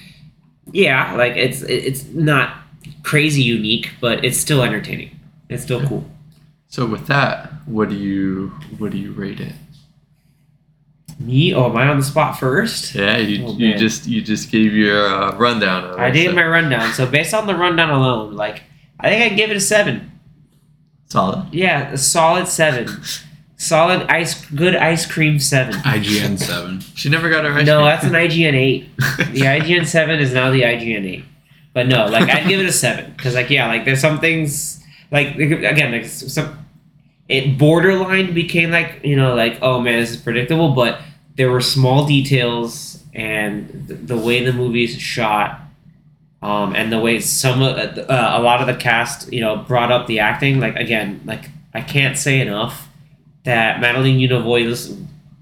Yeah, 0.73 1.15
like 1.15 1.37
it's 1.37 1.63
it's 1.63 2.05
not 2.09 2.55
crazy 3.03 3.43
unique, 3.43 3.93
but 4.01 4.25
it's 4.25 4.39
still 4.39 4.63
entertaining. 4.63 5.19
It's 5.49 5.63
still 5.63 5.87
cool. 5.87 6.05
So 6.69 6.87
with 6.87 7.07
that, 7.07 7.51
what 7.67 7.89
do 7.89 7.95
you 7.95 8.49
what 8.79 8.93
do 8.93 8.99
you 8.99 9.13
rate 9.13 9.41
it? 9.41 9.55
Me? 11.19 11.55
Oh, 11.55 11.71
am 11.71 11.77
I 11.77 11.87
on 11.89 11.99
the 11.99 12.05
spot 12.05 12.39
first? 12.39 12.95
Yeah, 12.95 13.17
you, 13.19 13.47
Oh, 13.47 13.57
you 13.57 13.77
just 13.79 14.07
you 14.07 14.21
just 14.23 14.51
gave 14.51 14.73
your 14.75 15.07
uh, 15.07 15.37
rundown. 15.37 15.85
Of 15.85 15.99
I 15.99 16.09
it, 16.09 16.13
did 16.13 16.31
so 16.31 16.37
my 16.37 16.45
rundown. 16.47 16.93
So 16.93 17.07
based 17.07 17.33
on 17.35 17.47
the 17.47 17.55
rundown 17.55 17.91
alone, 17.91 18.35
like 18.35 18.63
I 19.01 19.11
think 19.11 19.23
I'd 19.33 19.37
give 19.37 19.51
it 19.51 19.57
a 19.57 19.61
seven. 19.61 20.11
solid. 21.07 21.47
Yeah, 21.53 21.91
a 21.93 21.97
solid 21.99 22.49
seven. 22.49 22.89
Solid 23.57 24.03
ice, 24.11 24.45
good 24.51 24.75
ice 24.77 25.07
cream 25.11 25.39
seven. 25.39 25.75
IGN 25.75 26.39
seven. 26.51 26.81
She 26.95 27.09
never 27.09 27.31
got 27.31 27.45
her 27.45 27.53
ice 27.53 27.65
No, 27.67 27.77
cream. 27.79 27.87
that's 27.87 28.05
an 28.05 28.13
IGN 28.13 28.55
eight. 28.55 28.89
The 29.33 29.41
IGN 29.43 29.87
seven 29.87 30.19
is 30.21 30.33
now 30.35 30.51
the 30.51 30.63
IGN 30.63 31.05
eight. 31.07 31.25
But 31.73 31.87
no, 31.89 32.07
like 32.07 32.29
I'd 32.29 32.47
give 32.49 32.61
it 32.61 32.67
a 32.67 32.73
seven 32.73 33.13
because, 33.17 33.35
like, 33.35 33.51
yeah, 33.51 33.67
like 33.67 33.85
there's 33.85 34.01
some 34.01 34.21
things, 34.21 34.83
like 35.11 35.35
again, 35.37 35.91
like 35.93 36.05
some, 36.07 36.64
it 37.29 37.59
borderline 37.59 38.35
became 38.35 38.71
like 38.71 39.01
you 39.05 39.17
know, 39.17 39.35
like 39.35 39.59
oh 39.63 39.81
man, 39.81 40.01
this 40.01 40.11
is 40.11 40.17
predictable, 40.17 40.75
but 40.75 41.01
there 41.37 41.51
were 41.51 41.61
small 41.61 42.07
details 42.07 43.03
and 43.15 43.69
the, 43.89 43.95
the 43.95 44.17
way 44.17 44.45
the 44.45 44.53
movie's 44.53 44.99
shot. 44.99 45.61
Um, 46.43 46.77
and 46.77 46.93
the 46.93 46.99
way 47.01 47.21
some 47.21 47.63
of 47.63 47.79
uh, 47.79 48.05
a 48.09 48.43
lot 48.43 48.61
of 48.61 48.67
the 48.67 48.75
cast, 48.75 49.33
you 49.33 49.41
know, 49.41 49.57
brought 49.57 49.91
up 49.91 50.07
the 50.07 50.19
acting. 50.19 50.61
Like 50.61 50.77
again, 50.77 51.23
like 51.25 51.49
I 51.73 51.81
can't 51.81 52.19
say 52.19 52.39
enough 52.41 52.87
that 53.45 53.81
Madeleine 53.81 54.19
Yuna 54.19 54.45
Voyles 54.45 54.95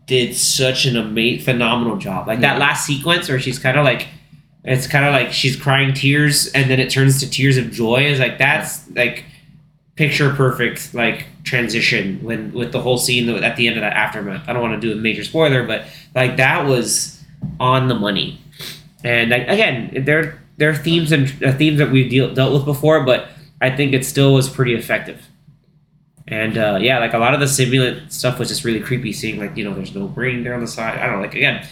did 0.07 0.37
such 0.37 0.85
an 0.87 0.97
amazing, 0.97 1.45
phenomenal 1.45 1.97
job. 1.97 2.29
Like 2.29 2.39
Yeah. 2.39 2.53
that 2.53 2.61
last 2.61 2.87
sequence 2.87 3.29
where 3.29 3.41
she's 3.41 3.59
kind 3.59 3.77
of 3.77 3.85
like, 3.85 4.07
it's 4.63 4.87
kind 4.87 5.05
of 5.05 5.13
like 5.13 5.33
she's 5.33 5.57
crying 5.57 5.93
tears 5.93 6.47
and 6.53 6.71
then 6.71 6.79
it 6.79 6.89
turns 6.89 7.19
to 7.19 7.29
tears 7.29 7.57
of 7.57 7.73
joy. 7.73 8.05
Is 8.05 8.21
like 8.21 8.39
that's 8.39 8.89
like 8.91 9.25
picture 9.97 10.33
perfect 10.35 10.95
like 10.95 11.27
transition 11.45 12.19
when 12.23 12.53
with 12.53 12.73
the 12.73 12.81
whole 12.81 12.99
scene 12.99 13.29
at 13.29 13.57
the 13.57 13.67
end 13.67 13.77
of 13.77 13.83
that 13.83 13.93
aftermath. 13.93 14.49
I 14.49 14.53
don't 14.53 14.63
want 14.63 14.81
to 14.81 14.87
do 14.87 14.97
a 14.97 15.01
major 15.01 15.25
spoiler, 15.25 15.67
but 15.67 15.87
like 16.15 16.37
that 16.37 16.67
was 16.67 17.23
on 17.61 17.89
the 17.89 17.95
money. 17.95 18.41
And 19.05 19.31
like 19.31 19.49
again, 19.49 20.05
there 20.05 20.41
there 20.57 20.71
are 20.71 20.75
themes 20.75 21.13
and 21.13 21.43
uh, 21.43 21.53
themes 21.53 21.79
that 21.79 21.91
we've 21.91 22.11
deal, 22.11 22.33
dealt 22.33 22.53
with 22.53 22.65
before, 22.65 23.05
but 23.05 23.29
I 23.61 23.75
think 23.75 23.93
it 23.93 24.05
still 24.05 24.35
was 24.35 24.49
pretty 24.49 24.75
effective. 24.75 25.27
And 26.29 26.57
uh, 26.57 26.79
yeah, 26.81 26.99
like 26.99 27.15
a 27.15 27.19
lot 27.19 27.35
of 27.35 27.41
the 27.41 27.47
simulant 27.47 28.13
stuff 28.13 28.39
was 28.39 28.49
just 28.49 28.65
really 28.65 28.81
creepy. 28.81 29.13
Seeing 29.13 29.39
like 29.39 29.57
you 29.57 29.65
know, 29.65 29.75
there's 29.75 29.95
no 29.95 30.07
brain 30.07 30.45
there 30.45 30.55
on 30.55 30.61
the 30.61 30.69
side. 30.69 30.99
I 30.99 31.07
don't 31.07 31.17
know. 31.17 31.23
Like 31.23 31.35
again, 31.35 31.67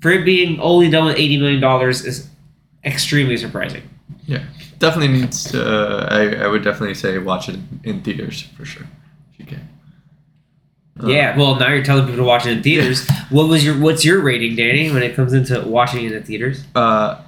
for 0.00 0.10
it 0.10 0.24
being 0.24 0.60
only 0.60 0.88
done 0.88 1.06
with 1.06 1.16
eighty 1.16 1.36
million 1.36 1.60
dollars 1.60 2.04
is 2.04 2.28
extremely 2.86 3.36
surprising. 3.36 3.82
Yeah, 4.26 4.44
definitely 4.78 5.18
needs. 5.20 5.50
To, 5.52 5.62
uh, 5.62 6.08
I 6.10 6.44
I 6.44 6.46
would 6.48 6.62
definitely 6.64 6.94
say 6.94 7.18
watch 7.18 7.48
it 7.48 7.58
in 7.84 8.02
theaters 8.02 8.42
for 8.56 8.64
sure. 8.64 8.86
If 9.32 9.40
you 9.40 9.46
can. 9.46 9.68
Uh, 11.02 11.08
yeah. 11.08 11.36
Well, 11.36 11.56
now 11.56 11.68
you're 11.72 11.84
telling 11.84 12.04
people 12.06 12.18
to 12.18 12.24
watch 12.24 12.46
it 12.46 12.52
in 12.56 12.62
theaters. 12.62 13.06
what 13.30 13.48
was 13.48 13.64
your 13.64 13.78
What's 13.78 14.04
your 14.04 14.20
rating, 14.20 14.56
Danny, 14.56 14.90
when 14.90 15.02
it 15.02 15.14
comes 15.14 15.32
into 15.32 15.60
watching 15.66 16.04
it 16.06 16.12
in 16.12 16.22
theaters? 16.22 16.64
Uh, 16.74 17.20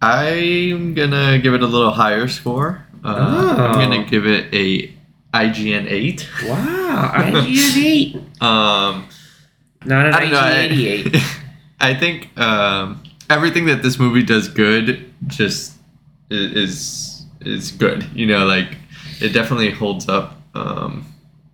I'm 0.00 0.94
gonna 0.94 1.38
give 1.38 1.54
it 1.54 1.62
a 1.62 1.66
little 1.66 1.90
higher 1.92 2.28
score. 2.28 2.84
Uh, 3.04 3.16
Oh. 3.58 3.64
I'm 3.66 3.72
gonna 3.74 4.04
give 4.04 4.26
it 4.26 4.52
a 4.54 4.92
IGN 5.34 5.86
eight. 5.90 6.28
Wow, 6.44 7.12
IGN 7.16 7.84
eight, 7.84 8.16
Um, 8.40 9.08
not 9.84 10.06
an 10.06 10.14
I 10.14 10.20
don't 10.20 10.30
know. 10.32 10.38
IGN 10.40 10.64
eighty 10.70 10.88
eight. 10.88 11.16
I, 11.80 11.90
I 11.90 11.94
think 11.94 12.36
um, 12.38 13.02
everything 13.30 13.66
that 13.66 13.82
this 13.82 13.98
movie 13.98 14.22
does 14.22 14.48
good 14.48 15.12
just 15.26 15.74
is 16.30 17.24
is 17.40 17.70
good. 17.72 18.04
You 18.14 18.26
know, 18.26 18.44
like 18.46 18.76
it 19.20 19.30
definitely 19.30 19.70
holds 19.70 20.08
up, 20.08 20.40
um, 20.54 21.06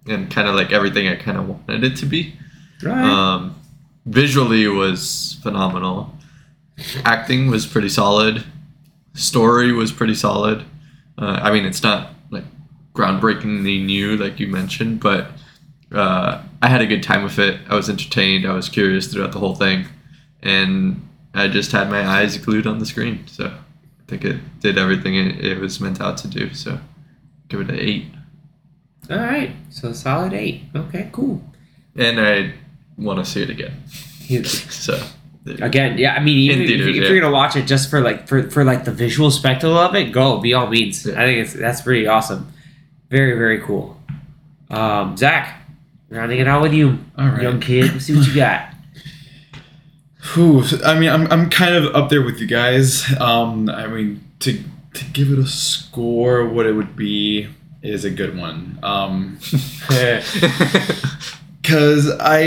and 0.07 0.31
kind 0.31 0.49
of 0.49 0.55
like 0.55 0.73
everything 0.73 1.09
I 1.09 1.17
kind 1.17 1.39
of 1.39 1.49
wanted 1.49 1.85
it 1.85 1.97
to 1.99 2.07
be. 2.07 2.35
Right. 2.83 3.05
Um, 3.05 3.61
visually 4.07 4.67
was 4.69 5.39
phenomenal. 5.43 6.15
Acting 7.05 7.51
was 7.51 7.67
pretty 7.67 7.89
solid. 7.89 8.45
Story 9.15 9.73
was 9.73 9.91
pretty 9.93 10.15
solid. 10.15 10.65
Uh, 11.17 11.41
I 11.43 11.53
mean, 11.53 11.65
it's 11.65 11.83
not 11.83 12.11
like 12.31 12.45
groundbreakingly 12.95 13.85
new, 13.85 14.17
like 14.17 14.39
you 14.39 14.47
mentioned, 14.47 15.01
but 15.01 15.33
uh, 15.93 16.43
I 16.63 16.69
had 16.69 16.81
a 16.81 16.87
good 16.87 17.03
time 17.03 17.25
with 17.25 17.39
it. 17.39 17.61
I 17.69 17.75
was 17.75 17.91
entertained. 17.91 18.47
I 18.47 18.53
was 18.53 18.69
curious 18.69 19.13
throughout 19.13 19.33
the 19.33 19.41
whole 19.41 19.57
thing, 19.57 19.87
and 20.43 21.08
I 21.35 21.49
just 21.49 21.73
had 21.73 21.91
my 21.91 22.07
eyes 22.07 22.37
glued 22.39 22.67
on 22.67 22.79
the 22.79 22.87
screen. 22.87 23.27
So 23.27 23.47
I 23.47 24.03
think 24.07 24.25
it 24.25 24.61
did 24.61 24.79
everything 24.79 25.15
it, 25.15 25.45
it 25.45 25.59
was 25.59 25.81
meant 25.81 26.01
out 26.01 26.17
to 26.19 26.29
do. 26.29 26.53
So 26.55 26.79
give 27.49 27.61
it 27.61 27.71
an 27.71 27.79
eight. 27.79 28.07
All 29.11 29.17
right, 29.17 29.55
so 29.71 29.93
solid 29.93 30.35
eight. 30.35 30.65
Okay, 30.75 31.09
cool. 31.13 31.43
And 31.97 32.21
I 32.21 32.53
want 32.99 33.19
to 33.19 33.25
see 33.25 33.43
it 33.43 33.51
again. 33.51 33.83
So 34.45 35.03
Again, 35.47 35.97
yeah, 35.97 36.15
I 36.15 36.21
mean, 36.21 36.37
even 36.37 36.61
In 36.61 36.65
if, 36.65 36.87
if 36.89 36.97
yeah. 36.97 37.09
you're 37.09 37.21
gonna 37.21 37.33
watch 37.33 37.57
it 37.57 37.67
just 37.67 37.89
for 37.89 38.01
like 38.03 38.29
for, 38.29 38.51
for 38.51 38.65
like 38.65 38.85
the 38.85 38.93
visual 38.93 39.31
spectacle 39.31 39.79
of 39.79 39.95
it, 39.95 40.13
go 40.13 40.43
by 40.43 40.53
all 40.53 40.67
means. 40.67 41.07
Yeah. 41.07 41.15
I 41.15 41.25
think 41.25 41.39
it's 41.39 41.55
that's 41.55 41.81
pretty 41.81 42.07
awesome. 42.07 42.53
Very 43.09 43.39
very 43.39 43.61
cool. 43.61 43.99
Um, 44.71 45.17
Zach, 45.17 45.63
rounding 46.11 46.41
it 46.41 46.49
out 46.49 46.61
with 46.61 46.75
you, 46.75 46.99
All 47.17 47.29
right. 47.29 47.43
young 47.43 47.61
kid. 47.61 47.93
Let's 47.93 48.05
see 48.05 48.17
what 48.17 48.27
you 48.27 48.35
got. 48.35 48.75
Whew, 50.35 50.65
I 50.85 50.99
mean, 50.99 51.09
I'm, 51.09 51.31
I'm 51.33 51.49
kind 51.51 51.75
of 51.75 51.95
up 51.95 52.11
there 52.11 52.23
with 52.23 52.41
you 52.41 52.47
guys. 52.47 53.07
Um, 53.21 53.69
I 53.71 53.87
mean, 53.87 54.25
to 54.41 54.63
to 54.95 55.05
give 55.07 55.33
it 55.33 55.39
a 55.39 55.47
score, 55.47 56.47
what 56.49 56.67
it 56.67 56.73
would 56.73 56.97
be 56.97 57.49
is 57.83 58.05
a 58.05 58.11
good 58.11 58.37
one. 58.37 58.79
Um, 58.83 59.39
because 61.63 62.11
I 62.21 62.41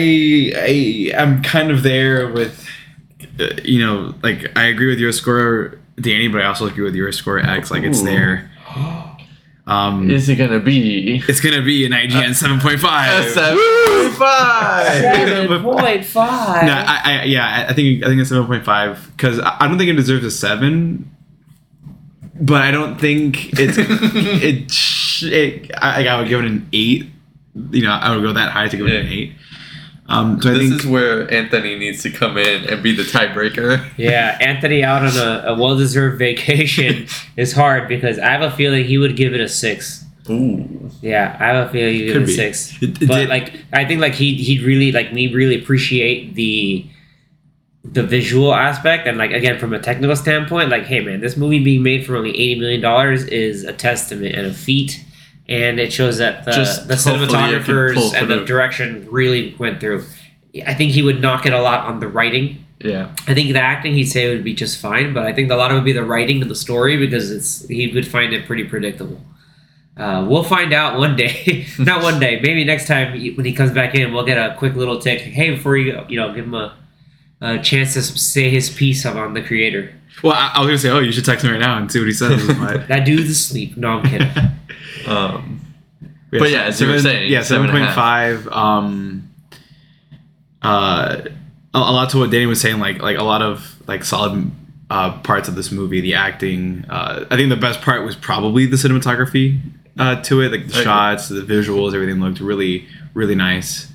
I 0.56 1.12
am 1.14 1.42
kind 1.44 1.72
of 1.72 1.84
there 1.84 2.32
with, 2.32 2.68
uh, 3.40 3.50
you 3.64 3.86
know, 3.86 4.16
like 4.22 4.58
I 4.58 4.66
agree 4.66 4.88
with 4.88 5.00
your 5.00 5.12
score, 5.12 5.80
Danny, 6.00 6.28
but 6.28 6.42
I 6.42 6.46
also 6.46 6.68
agree 6.68 6.84
with 6.84 6.96
your 6.96 7.12
score, 7.12 7.40
X. 7.40 7.72
Like 7.72 7.84
it's 7.84 8.02
there. 8.02 8.52
Um, 9.72 10.10
Is 10.12 10.28
it 10.28 10.36
gonna 10.36 10.60
be 10.60 11.24
it's 11.28 11.40
gonna 11.40 11.62
be 11.62 11.86
an 11.86 11.92
IGN 11.94 12.34
seven 12.36 12.60
point 12.60 12.76
a 12.76 12.80
five. 12.80 13.30
seven 13.32 14.12
five? 14.14 14.88
Seven 15.02 15.64
point 15.64 16.06
five. 16.06 16.66
No, 16.66 16.74
I, 16.74 17.02
I 17.04 17.24
yeah, 17.24 17.46
I- 17.68 17.70
I 17.70 17.74
think 17.74 18.04
I 18.04 18.08
think 18.08 18.20
it's 18.20 18.30
seven 18.30 18.46
point 18.48 18.66
five 18.66 19.12
because 19.16 19.40
I 19.40 19.56
I 19.62 19.68
don't 19.68 19.78
think 19.78 19.90
it 19.90 19.94
deserves 19.96 20.26
a 20.26 20.32
seven, 20.32 21.10
but 22.40 22.62
I 22.62 22.72
don't 22.72 23.00
think 23.00 23.58
it's 23.60 23.78
it. 23.80 24.72
sh- 24.72 25.24
it 25.24 25.72
I, 25.82 26.06
I 26.08 26.20
would 26.20 26.28
give 26.28 26.40
it 26.42 26.46
an 26.48 26.68
eight. 26.74 27.06
You 27.72 27.84
know, 27.84 27.92
I 27.92 28.14
would 28.16 28.24
go 28.24 28.34
that 28.34 28.52
high 28.52 28.68
to 28.68 28.78
give 28.78 28.88
it 28.88 28.94
an 28.96 29.06
Yeah. 29.08 29.14
eight. 29.14 29.34
Um, 30.08 30.42
so 30.42 30.50
I 30.50 30.54
This 30.54 30.70
think 30.70 30.82
is 30.82 30.88
where 30.88 31.32
Anthony 31.34 31.78
needs 31.78 32.02
to 32.04 32.10
come 32.12 32.38
in 32.38 32.66
and 32.66 32.84
be 32.84 32.94
the 32.96 33.04
tiebreaker. 33.04 33.86
Yeah, 33.98 34.38
Anthony 34.42 34.84
out 34.84 35.04
on 35.04 35.16
a, 35.18 35.54
a 35.54 35.56
well-deserved 35.56 36.18
vacation 36.20 37.08
is 37.38 37.54
hard 37.54 37.88
because 37.88 38.20
I 38.20 38.26
have 38.32 38.42
a 38.42 38.52
feeling 38.52 38.84
he 38.86 38.98
would 38.98 39.16
give 39.16 39.34
it 39.34 39.40
a 39.40 39.48
six. 39.48 40.04
Ooh. 40.30 40.90
Yeah, 41.02 41.36
I 41.40 41.48
have 41.48 41.68
a 41.68 41.72
feeling 41.72 41.94
he'd 41.94 42.06
give 42.08 42.14
Could 42.14 42.22
it 42.24 42.26
a 42.26 42.28
be. 42.28 42.34
six. 42.36 42.82
It- 42.82 43.02
it 43.02 43.08
but 43.08 43.16
did- 43.20 43.30
like, 43.30 43.54
I 43.72 43.86
think 43.86 44.02
like 44.02 44.14
he 44.16 44.36
he'd 44.36 44.64
really 44.64 44.92
like 44.92 45.14
me 45.14 45.34
really 45.34 45.62
appreciate 45.62 46.36
the 46.36 46.86
the 47.84 48.04
visual 48.04 48.54
aspect 48.54 49.08
and 49.08 49.18
like 49.18 49.32
again 49.32 49.58
from 49.58 49.74
a 49.74 49.80
technical 49.80 50.16
standpoint, 50.16 50.70
like 50.70 50.84
hey 50.86 51.00
man, 51.00 51.22
this 51.22 51.36
movie 51.38 51.64
being 51.64 51.82
made 51.84 52.06
for 52.06 52.16
only 52.18 52.30
eighty 52.32 52.60
million 52.60 52.82
dollars 52.82 53.24
is 53.26 53.64
a 53.64 53.74
testament 53.74 54.36
and 54.36 54.46
a 54.48 54.54
feat, 54.54 55.04
and 55.52 55.80
it 55.80 55.92
shows 55.92 56.18
that 56.20 56.46
the, 56.46 56.52
Just 56.52 56.88
the 56.88 56.96
hopefully 56.96 57.26
it 57.26 57.64
can 57.66 57.76
cinematographers 57.76 58.14
and 58.14 58.32
the 58.32 58.46
direction 58.46 59.08
really 59.12 59.54
went 59.60 59.82
through. 59.82 60.06
I 60.66 60.74
think 60.74 60.92
he 60.92 61.02
would 61.02 61.22
knock 61.22 61.46
it 61.46 61.54
a 61.54 61.62
lot 61.62 61.86
on 61.88 62.00
the 62.00 62.08
writing 62.08 62.66
Yeah. 62.80 63.14
I 63.28 63.34
think 63.34 63.52
the 63.52 63.60
acting 63.60 63.94
he'd 63.94 64.06
say 64.06 64.34
would 64.34 64.44
be 64.44 64.54
just 64.54 64.80
fine, 64.80 65.14
but 65.14 65.26
I 65.26 65.34
think 65.34 65.52
a 65.52 65.56
lot 65.56 65.72
of 65.72 65.76
it 65.76 65.80
would 65.82 65.86
be 65.86 65.92
the 65.92 66.06
writing 66.06 66.42
of 66.42 66.48
the 66.48 66.56
story 66.56 66.96
because 66.98 67.30
it's 67.32 67.68
he 67.68 67.92
would 67.94 68.08
find 68.08 68.34
it 68.34 68.46
pretty 68.46 68.64
predictable. 68.64 69.22
Uh, 69.98 70.26
we'll 70.28 70.44
find 70.44 70.74
out 70.74 70.98
one 70.98 71.18
day, 71.18 71.68
not 71.80 72.02
one 72.02 72.18
day, 72.20 72.40
maybe 72.42 72.64
next 72.64 72.88
time 72.88 73.12
when 73.12 73.46
he 73.46 73.52
comes 73.54 73.72
back 73.72 73.94
in, 73.94 74.14
we'll 74.14 74.26
get 74.26 74.38
a 74.38 74.56
quick 74.56 74.76
little 74.76 75.00
tick. 75.00 75.20
Hey, 75.20 75.52
before 75.52 75.76
you 75.76 75.92
go, 75.92 76.06
you 76.08 76.18
know, 76.18 76.34
give 76.34 76.46
him 76.46 76.54
a, 76.54 76.78
a 77.42 77.60
chance 77.60 77.94
to 77.96 78.02
say 78.02 78.50
his 78.50 78.70
piece 78.70 79.06
on 79.06 79.34
the 79.34 79.42
creator. 79.42 79.94
Well, 80.24 80.34
I, 80.34 80.54
I 80.56 80.60
was 80.60 80.68
gonna 80.68 80.78
say, 80.78 80.90
oh, 80.90 81.00
you 81.00 81.12
should 81.12 81.26
text 81.26 81.44
him 81.44 81.52
right 81.52 81.60
now 81.60 81.78
and 81.78 81.92
see 81.92 82.00
what 82.00 82.08
he 82.08 82.14
says. 82.14 82.48
That 82.88 83.06
dude's 83.06 83.30
asleep. 83.30 83.76
No, 83.76 84.00
I'm 84.00 84.10
kidding. 84.10 84.30
Um, 85.08 85.62
But 86.32 86.50
yeah, 86.50 86.64
as 86.64 86.80
you 86.80 86.88
were 86.88 87.00
saying, 87.00 87.32
yeah, 87.32 87.42
seven 87.42 87.68
seven 87.68 87.84
a 87.84 87.94
point. 87.94 88.56
Um, 88.56 89.30
uh, 90.62 91.22
a, 91.74 91.78
a 91.78 91.92
lot 91.94 92.10
to 92.12 92.20
what 92.20 92.32
Danny 92.32 92.46
was 92.46 92.62
saying, 92.62 92.80
like 92.80 93.02
like 93.02 93.18
a 93.18 93.24
lot 93.24 93.42
of 93.42 93.76
like 93.88 94.04
solid 94.04 94.52
uh, 94.90 95.18
parts 95.22 95.48
of 95.50 95.56
this 95.56 95.72
movie. 95.72 96.02
The 96.02 96.14
acting, 96.14 96.86
uh, 96.90 97.26
I 97.30 97.36
think 97.36 97.50
the 97.50 97.56
best 97.58 97.82
part 97.82 98.04
was 98.06 98.16
probably 98.16 98.66
the 98.66 98.78
cinematography 98.78 99.60
uh, 100.00 100.22
to 100.24 100.42
it, 100.42 100.52
like 100.52 100.68
the 100.68 100.74
Okay. 100.74 100.84
shots, 100.84 101.30
the 101.30 101.42
visuals, 101.42 101.94
everything 101.94 102.22
looked 102.22 102.40
really 102.40 102.88
really 103.14 103.36
nice. 103.36 103.88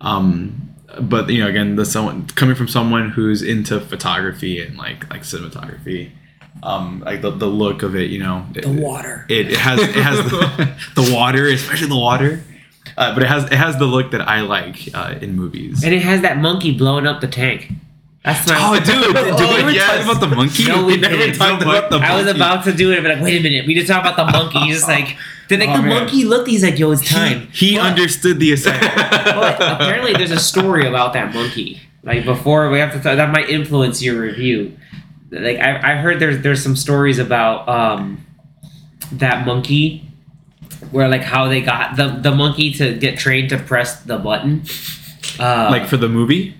Um, 0.00 0.74
but 1.00 1.28
you 1.28 1.40
know, 1.42 1.48
again, 1.48 1.76
the 1.76 1.84
someone 1.84 2.26
coming 2.28 2.54
from 2.54 2.68
someone 2.68 3.10
who's 3.10 3.42
into 3.42 3.78
photography 3.80 4.60
and 4.60 4.76
like 4.76 5.08
like 5.10 5.22
cinematography. 5.22 6.10
Um, 6.62 7.00
like 7.04 7.22
the, 7.22 7.30
the 7.30 7.46
look 7.46 7.82
of 7.82 7.94
it, 7.94 8.10
you 8.10 8.18
know, 8.18 8.44
The 8.52 8.68
water. 8.68 9.24
it, 9.28 9.52
it 9.52 9.58
has 9.58 9.78
it 9.80 9.94
has 9.94 10.18
the, 10.30 10.74
the 11.00 11.12
water, 11.14 11.46
especially 11.48 11.88
the 11.88 11.96
water. 11.96 12.42
Uh, 12.96 13.12
but 13.14 13.22
it 13.22 13.28
has 13.28 13.44
it 13.44 13.52
has 13.52 13.78
the 13.78 13.84
look 13.84 14.10
that 14.12 14.22
I 14.26 14.40
like 14.40 14.88
uh, 14.94 15.14
in 15.20 15.34
movies. 15.36 15.84
And 15.84 15.92
it 15.94 16.02
has 16.02 16.22
that 16.22 16.38
monkey 16.38 16.76
blowing 16.76 17.06
up 17.06 17.20
the 17.20 17.28
tank. 17.28 17.72
That's 18.24 18.48
my. 18.48 18.56
oh, 18.58 18.74
dude, 18.80 18.86
did, 19.14 19.24
did 19.24 19.34
Oh, 19.40 19.54
we 19.54 19.60
ever 19.60 19.70
yes. 19.70 19.86
talk 20.04 20.16
about 20.18 20.28
the 20.28 20.34
monkey? 20.34 20.64
No, 20.66 20.84
we 20.84 20.96
never 21.06 21.26
talked 21.32 21.62
No, 21.64 21.70
about 21.70 21.90
the 21.90 21.98
monkey. 21.98 22.12
I 22.12 22.16
was 22.22 22.26
about 22.34 22.64
to 22.64 22.72
do 22.72 22.90
it, 22.92 23.02
but 23.02 23.14
like, 23.14 23.22
wait 23.22 23.38
a 23.38 23.42
minute. 23.42 23.66
We 23.66 23.74
just 23.74 23.86
talk 23.86 24.00
about 24.00 24.16
the 24.16 24.24
monkey. 24.36 24.58
He's 24.60 24.76
just 24.76 24.88
like, 24.88 25.16
did 25.48 25.60
like 25.60 25.68
Oh, 25.68 25.76
the 25.76 25.82
man. 25.82 25.90
monkey 25.90 26.24
look? 26.24 26.48
He's 26.48 26.64
like, 26.64 26.78
yo, 26.78 26.90
it's 26.90 27.08
time. 27.08 27.48
He, 27.52 27.68
he 27.72 27.76
But- 27.76 27.86
understood 27.86 28.40
the 28.40 28.52
assignment. 28.52 28.94
But 28.96 29.60
apparently, 29.60 30.14
there's 30.14 30.32
a 30.32 30.40
story 30.40 30.88
about 30.88 31.12
that 31.12 31.32
monkey. 31.34 31.80
Like 32.02 32.24
before, 32.24 32.68
we 32.70 32.78
have 32.80 32.92
to. 32.94 33.00
Th- 33.00 33.16
that 33.16 33.30
might 33.30 33.48
influence 33.50 34.02
your 34.02 34.20
review. 34.20 34.76
Like 35.30 35.58
I, 35.58 35.92
I 35.92 35.96
heard 35.96 36.20
there's 36.20 36.42
there's 36.42 36.62
some 36.62 36.76
stories 36.76 37.18
about 37.18 37.68
um, 37.68 38.24
that 39.12 39.46
monkey, 39.46 40.08
where 40.90 41.08
like 41.08 41.22
how 41.22 41.48
they 41.48 41.60
got 41.60 41.96
the 41.96 42.08
the 42.08 42.32
monkey 42.34 42.72
to 42.74 42.96
get 42.96 43.18
trained 43.18 43.50
to 43.50 43.58
press 43.58 44.02
the 44.02 44.18
button. 44.18 44.62
Uh, 45.38 45.68
like 45.70 45.86
for 45.86 45.96
the 45.96 46.08
movie. 46.08 46.54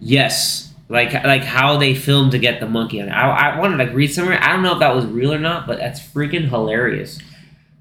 Yes, 0.00 0.72
like 0.88 1.12
like 1.24 1.44
how 1.44 1.78
they 1.78 1.94
filmed 1.94 2.32
to 2.32 2.38
get 2.38 2.60
the 2.60 2.68
monkey 2.68 3.00
on. 3.00 3.08
it. 3.08 3.12
I 3.12 3.52
I 3.52 3.58
wanted 3.58 3.78
to 3.78 3.84
like 3.84 3.94
read 3.94 4.12
somewhere. 4.12 4.38
I 4.42 4.48
don't 4.52 4.62
know 4.62 4.74
if 4.74 4.80
that 4.80 4.94
was 4.94 5.06
real 5.06 5.32
or 5.32 5.38
not, 5.38 5.66
but 5.66 5.78
that's 5.78 6.00
freaking 6.00 6.48
hilarious. 6.48 7.18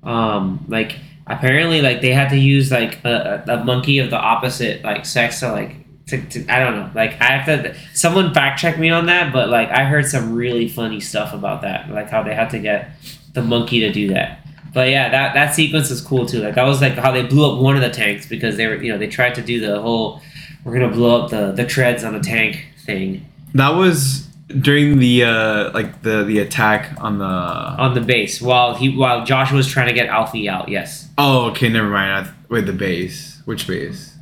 Um, 0.04 0.66
like 0.70 0.98
apparently, 1.28 1.82
like 1.82 2.02
they 2.02 2.14
had 2.14 2.30
to 2.30 2.38
use 2.38 2.72
like 2.72 3.04
a, 3.04 3.44
a 3.48 3.54
a 3.56 3.64
monkey 3.64 4.00
of 4.00 4.10
the 4.10 4.18
opposite 4.18 4.84
like 4.84 5.06
sex 5.06 5.42
to 5.42 5.52
like 5.52 5.76
to, 6.10 6.22
to 6.30 6.54
I 6.54 6.60
don't 6.60 6.76
know. 6.76 6.92
Like 6.96 7.20
I 7.22 7.38
have 7.38 7.46
to. 7.64 7.76
Someone 7.94 8.34
fact 8.34 8.60
check 8.60 8.78
me 8.80 8.90
on 8.90 9.06
that, 9.08 9.32
but 9.34 9.50
like 9.50 9.70
I 9.70 9.84
heard 9.86 10.06
some 10.06 10.34
really 10.36 10.68
funny 10.68 11.00
stuff 11.00 11.34
about 11.34 11.62
that, 11.62 11.90
like 11.90 12.10
how 12.10 12.24
they 12.24 12.34
had 12.34 12.50
to 12.52 12.60
get 12.60 12.92
the 13.34 13.42
monkey 13.42 13.80
to 13.82 13.92
do 13.92 14.10
that. 14.10 14.46
But 14.74 14.90
yeah, 14.90 15.10
that 15.10 15.34
that 15.34 15.56
sequence 15.56 15.90
is 15.92 16.02
cool 16.02 16.26
too. 16.26 16.40
Like 16.42 16.56
that 16.56 16.64
was 16.66 16.82
like 16.82 16.94
how 16.94 17.12
they 17.12 17.24
blew 17.24 17.52
up 17.52 17.62
one 17.62 17.76
of 17.76 17.82
the 17.82 17.90
tanks 17.90 18.28
because 18.28 18.58
they 18.58 18.68
were 18.68 18.82
you 18.82 18.92
know 18.92 18.98
they 18.98 19.08
tried 19.08 19.36
to 19.36 19.42
do 19.42 19.60
the 19.60 19.82
whole 19.82 20.22
we're 20.64 20.74
gonna 20.74 20.92
blow 20.94 21.22
up 21.22 21.32
the 21.32 21.52
the 21.52 21.66
treads 21.66 22.04
on 22.04 22.14
the 22.14 22.20
tank 22.20 22.66
thing 22.86 23.26
That 23.54 23.70
was 23.76 24.28
during 24.62 25.00
the 25.00 25.24
uh 25.24 25.72
like 25.74 26.02
the 26.04 26.24
the 26.24 26.40
attack 26.40 26.92
on 27.00 27.18
the. 27.20 27.26
on 27.26 27.94
the 27.94 28.02
base 28.02 28.42
while 28.42 28.76
he 28.76 28.96
while 28.96 29.26
Josh 29.26 29.52
was 29.52 29.68
trying 29.68 29.88
to 29.88 29.94
get 29.94 30.08
Alfie 30.08 30.48
out. 30.50 30.70
Yes, 30.70 31.08
Oh, 31.18 31.50
okay, 31.52 31.70
never 31.70 31.90
mind. 31.90 32.28
I, 32.28 32.34
wait, 32.50 32.66
the 32.66 32.74
base. 32.74 33.42
Which 33.46 33.68
base? 33.68 34.16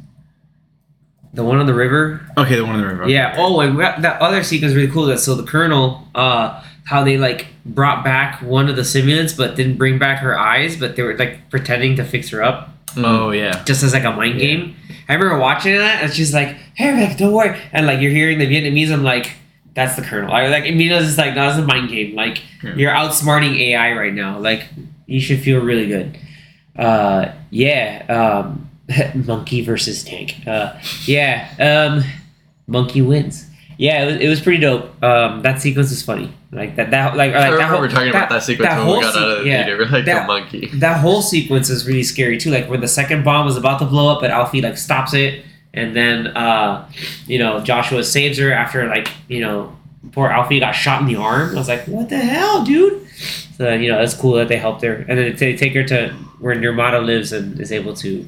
The 1.33 1.43
one 1.43 1.57
on 1.59 1.65
the 1.65 1.73
river. 1.73 2.21
Okay, 2.37 2.55
the 2.55 2.65
one 2.65 2.75
on 2.75 2.81
the 2.81 2.87
river. 2.87 3.09
Yeah. 3.09 3.35
Oh, 3.37 3.59
and 3.59 3.79
that 3.79 4.21
other 4.21 4.43
sequence 4.43 4.71
is 4.71 4.75
really 4.75 4.91
cool. 4.91 5.05
That 5.05 5.19
so 5.19 5.35
the 5.35 5.43
Colonel, 5.43 6.07
uh, 6.15 6.63
how 6.85 7.03
they 7.03 7.17
like 7.17 7.47
brought 7.65 8.03
back 8.03 8.41
one 8.41 8.69
of 8.69 8.75
the 8.75 8.81
simulants, 8.83 9.35
but 9.35 9.55
didn't 9.55 9.77
bring 9.77 9.99
back 9.99 10.19
her 10.19 10.37
eyes, 10.37 10.77
but 10.77 10.95
they 10.95 11.03
were 11.03 11.15
like 11.17 11.49
pretending 11.49 11.95
to 11.97 12.03
fix 12.05 12.29
her 12.29 12.41
up, 12.41 12.69
Oh 12.95 13.31
yeah. 13.31 13.63
just 13.65 13.83
as 13.83 13.93
like 13.93 14.03
a 14.05 14.11
mind 14.11 14.39
game. 14.39 14.75
I 15.09 15.13
remember 15.13 15.37
watching 15.37 15.75
that, 15.75 16.03
and 16.03 16.13
she's 16.13 16.33
like, 16.33 16.55
"Hey, 16.75 16.91
Rebecca, 16.91 17.17
don't 17.17 17.33
worry," 17.33 17.57
and 17.71 17.85
like 17.85 17.99
you're 18.01 18.11
hearing 18.11 18.39
the 18.39 18.47
Vietnamese. 18.47 18.91
I'm 18.91 19.03
like. 19.03 19.31
That's 19.73 19.95
the 19.95 20.01
colonel. 20.01 20.33
I 20.33 20.41
was 20.41 20.49
like 20.51 20.63
Emilio's 20.65 21.05
just 21.05 21.19
like, 21.19 21.35
no, 21.35 21.45
that's 21.45 21.59
a 21.59 21.61
mind 21.61 21.89
game. 21.89 22.15
Like 22.15 22.41
Yeah. 22.63 22.73
you're 22.75 22.91
outsmarting 22.91 23.55
AI 23.59 23.93
right 23.93 24.11
now. 24.11 24.39
Like 24.39 24.65
you 25.05 25.21
should 25.21 25.39
feel 25.39 25.59
really 25.61 25.85
good. 25.85 26.17
Uh, 26.75 27.31
yeah. 27.51 28.03
Um, 28.09 28.66
monkey 29.15 29.61
versus 29.61 30.03
tank. 30.03 30.35
Uh, 30.47 30.79
yeah. 31.05 31.49
Um, 31.59 32.03
monkey 32.67 33.01
wins. 33.01 33.45
Yeah, 33.77 34.03
it 34.03 34.05
was, 34.13 34.21
it 34.21 34.27
was 34.27 34.41
pretty 34.41 34.59
dope. 34.59 35.03
Um, 35.03 35.43
that 35.43 35.61
sequence 35.61 35.91
is 35.91 36.01
funny. 36.01 36.33
Like 36.51 36.77
that. 36.77 36.89
That 36.91 37.15
like, 37.15 37.33
like 37.33 37.43
I 37.43 37.57
that 37.57 37.69
whole, 37.69 37.79
we 37.81 37.87
were 37.87 37.93
talking 37.93 38.09
about 38.09 38.29
that 38.29 38.41
sequence 38.41 38.69
when 38.69 38.87
we 38.87 39.01
got 39.01 39.13
se- 39.13 39.19
out 39.19 39.31
of 39.31 39.37
the 39.43 39.49
yeah, 39.49 39.65
theater. 39.65 39.77
We're 39.77 39.89
like 39.91 40.05
that- 40.05 40.21
the 40.21 40.27
monkey. 40.27 40.67
that 40.79 40.99
whole 40.99 41.21
sequence 41.21 41.69
is 41.69 41.85
really 41.85 42.03
scary 42.03 42.37
too. 42.37 42.49
Like 42.49 42.69
when 42.69 42.81
the 42.81 42.87
second 42.87 43.23
bomb 43.23 43.45
was 43.45 43.55
about 43.55 43.79
to 43.79 43.85
blow 43.85 44.11
up, 44.11 44.21
but 44.21 44.31
Alfie 44.31 44.61
like 44.61 44.77
stops 44.77 45.13
it, 45.13 45.45
and 45.73 45.95
then 45.95 46.27
uh, 46.27 46.89
you 47.27 47.37
know 47.37 47.59
Joshua 47.59 48.03
saves 48.03 48.39
her 48.39 48.51
after 48.51 48.87
like 48.87 49.09
you 49.27 49.41
know 49.41 49.75
poor 50.11 50.29
Alfie 50.29 50.59
got 50.59 50.71
shot 50.71 51.01
in 51.01 51.07
the 51.07 51.17
arm. 51.17 51.51
I 51.51 51.59
was 51.59 51.67
like, 51.67 51.85
what 51.87 52.09
the 52.09 52.17
hell, 52.17 52.63
dude? 52.63 53.07
So 53.57 53.73
you 53.73 53.91
know 53.91 54.01
it's 54.01 54.15
cool 54.15 54.33
that 54.33 54.47
they 54.47 54.57
helped 54.57 54.81
her, 54.81 55.05
and 55.07 55.19
then 55.19 55.35
they 55.35 55.55
take 55.55 55.73
her 55.75 55.83
to 55.83 56.09
where 56.39 56.55
Nirmata 56.55 57.03
lives 57.05 57.31
and 57.31 57.59
is 57.59 57.71
able 57.71 57.93
to 57.97 58.27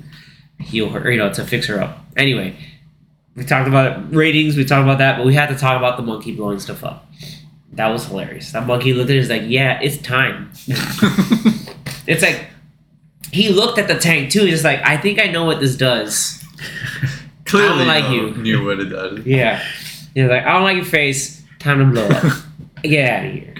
heal 0.60 0.90
her, 0.90 1.12
you 1.12 1.18
know, 1.18 1.32
to 1.34 1.46
fix 1.46 1.68
her 1.68 1.82
up. 1.82 2.06
Anyway, 2.18 2.56
we 3.36 3.44
talked 3.46 3.68
about 3.68 4.14
ratings, 4.14 4.58
we 4.58 4.66
talked 4.66 4.84
about 4.84 4.98
that, 4.98 5.18
but 5.18 5.26
we 5.26 5.34
had 5.34 5.48
to 5.50 5.56
talk 5.56 5.78
about 5.78 5.98
the 5.98 6.04
monkey 6.04 6.34
blowing 6.36 6.60
stuff 6.60 6.84
up. 6.84 7.06
That 7.74 7.88
was 7.88 8.06
hilarious. 8.06 8.52
That 8.52 8.66
monkey 8.68 8.94
looked 8.94 9.10
at 9.10 9.16
it, 9.16 9.20
was 9.20 9.30
like, 9.30 9.44
yeah, 9.46 9.80
it's 9.82 9.98
time. 9.98 10.52
It's 12.10 12.24
like 12.24 12.48
he 13.32 13.50
looked 13.50 13.78
at 13.78 13.88
the 13.88 13.94
tank 14.00 14.32
too. 14.32 14.42
He's 14.42 14.56
just 14.56 14.64
like, 14.64 14.82
I 14.84 14.98
think 14.98 15.20
I 15.20 15.26
know 15.26 15.46
what 15.46 15.60
this 15.60 15.76
does. 15.78 16.44
Clearly, 17.46 17.84
I 17.84 18.02
don't 18.02 18.10
like 18.12 18.12
you. 18.12 18.42
knew 18.42 18.66
what 18.66 18.80
it 18.80 18.86
does. 18.86 19.24
Yeah. 19.26 19.64
He's 20.16 20.28
like, 20.28 20.44
I 20.44 20.54
don't 20.54 20.64
like 20.64 20.78
your 20.78 20.86
face. 20.86 21.44
Time 21.60 21.78
to 21.78 21.86
blow 21.86 22.08
up. 22.08 22.34
Get 22.84 23.12
out 23.12 23.26
of 23.26 23.32
here. 23.32 23.56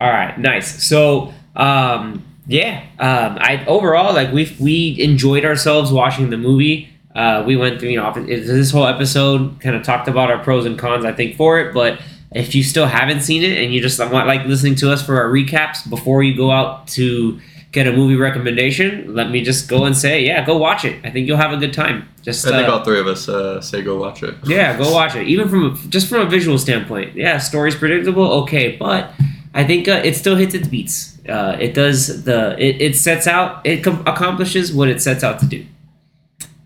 All 0.00 0.10
right, 0.10 0.38
nice. 0.38 0.84
So, 0.84 1.34
um, 1.56 2.24
yeah, 2.46 2.84
um, 2.98 3.38
I 3.40 3.64
overall 3.66 4.14
like 4.14 4.32
we 4.32 4.54
we 4.60 5.00
enjoyed 5.00 5.44
ourselves 5.44 5.92
watching 5.92 6.30
the 6.30 6.36
movie. 6.36 6.90
Uh, 7.14 7.44
we 7.46 7.54
went 7.56 7.78
through, 7.78 7.90
you 7.90 7.96
know, 7.96 8.12
this 8.12 8.72
whole 8.72 8.86
episode 8.86 9.60
kind 9.60 9.76
of 9.76 9.84
talked 9.84 10.08
about 10.08 10.32
our 10.32 10.42
pros 10.42 10.66
and 10.66 10.76
cons, 10.76 11.04
I 11.04 11.12
think, 11.12 11.36
for 11.36 11.60
it. 11.60 11.72
But 11.72 12.00
if 12.32 12.56
you 12.56 12.64
still 12.64 12.86
haven't 12.86 13.20
seen 13.20 13.44
it 13.44 13.56
and 13.62 13.72
you 13.72 13.80
just 13.80 14.00
want 14.00 14.26
like 14.26 14.44
listening 14.46 14.74
to 14.76 14.90
us 14.92 15.04
for 15.04 15.20
our 15.20 15.28
recaps 15.28 15.88
before 15.88 16.24
you 16.24 16.36
go 16.36 16.50
out 16.50 16.88
to 16.88 17.40
get 17.70 17.86
a 17.86 17.92
movie 17.92 18.16
recommendation, 18.16 19.14
let 19.14 19.30
me 19.30 19.42
just 19.42 19.68
go 19.68 19.84
and 19.84 19.96
say, 19.96 20.24
yeah, 20.24 20.44
go 20.44 20.56
watch 20.56 20.84
it. 20.84 21.04
I 21.04 21.10
think 21.10 21.28
you'll 21.28 21.36
have 21.36 21.52
a 21.52 21.56
good 21.56 21.72
time. 21.72 22.08
Just 22.22 22.46
I 22.46 22.50
think 22.50 22.68
uh, 22.68 22.72
all 22.72 22.84
three 22.84 22.98
of 23.00 23.06
us 23.06 23.28
uh, 23.28 23.60
say 23.60 23.82
go 23.82 23.96
watch 23.96 24.22
it. 24.22 24.34
yeah, 24.44 24.76
go 24.76 24.92
watch 24.92 25.14
it. 25.14 25.26
Even 25.28 25.48
from 25.48 25.72
a, 25.72 25.88
just 25.88 26.08
from 26.08 26.20
a 26.20 26.26
visual 26.26 26.58
standpoint, 26.58 27.14
yeah, 27.14 27.38
story's 27.38 27.76
predictable, 27.76 28.32
okay, 28.42 28.76
but 28.76 29.12
I 29.54 29.64
think 29.64 29.86
uh, 29.88 30.00
it 30.04 30.16
still 30.16 30.36
hits 30.36 30.54
its 30.54 30.66
beats. 30.68 31.13
Uh, 31.28 31.56
it 31.58 31.72
does 31.74 32.24
the 32.24 32.54
it, 32.62 32.80
it 32.82 32.96
sets 32.96 33.26
out 33.26 33.64
it 33.66 33.82
com- 33.82 34.02
accomplishes 34.06 34.72
what 34.72 34.88
it 34.88 35.00
sets 35.00 35.24
out 35.24 35.38
to 35.40 35.46
do. 35.46 35.64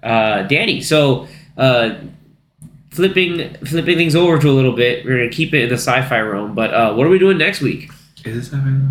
Uh, 0.03 0.43
Danny, 0.43 0.81
so 0.81 1.29
uh, 1.57 1.95
flipping 2.91 3.55
flipping 3.65 3.97
things 3.97 4.17
over 4.17 4.39
to 4.39 4.49
a 4.51 4.53
little 4.53 4.73
bit, 4.75 5.05
we're 5.05 5.19
gonna 5.19 5.31
keep 5.31 5.55
it 5.55 5.65
in 5.65 5.69
the 5.69 5.75
sci-fi 5.77 6.21
realm. 6.21 6.55
But 6.55 6.75
uh, 6.75 6.95
what 6.95 7.07
are 7.07 7.11
we 7.11 7.19
doing 7.19 7.39
next 7.39 7.61
week? 7.61 7.91
Is 8.25 8.51
this 8.51 8.53
happening? 8.53 8.91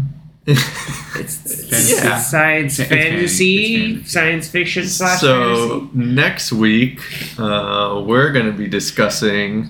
It's, 0.49 1.15
it's 1.17 1.69
Fantasy. 1.69 1.95
Yeah. 1.95 2.17
science 2.19 2.79
It's 2.79 2.89
fantasy, 2.89 3.09
fantasy. 3.09 3.75
It's 3.75 3.83
fantasy. 3.91 4.09
science 4.09 4.49
fiction 4.49 4.85
slash 4.87 5.19
so 5.19 5.79
fantasy. 5.79 5.97
next 5.97 6.51
week 6.53 7.01
uh, 7.37 8.01
we're 8.05 8.31
going 8.31 8.45
to 8.45 8.53
be 8.57 8.67
discussing 8.67 9.69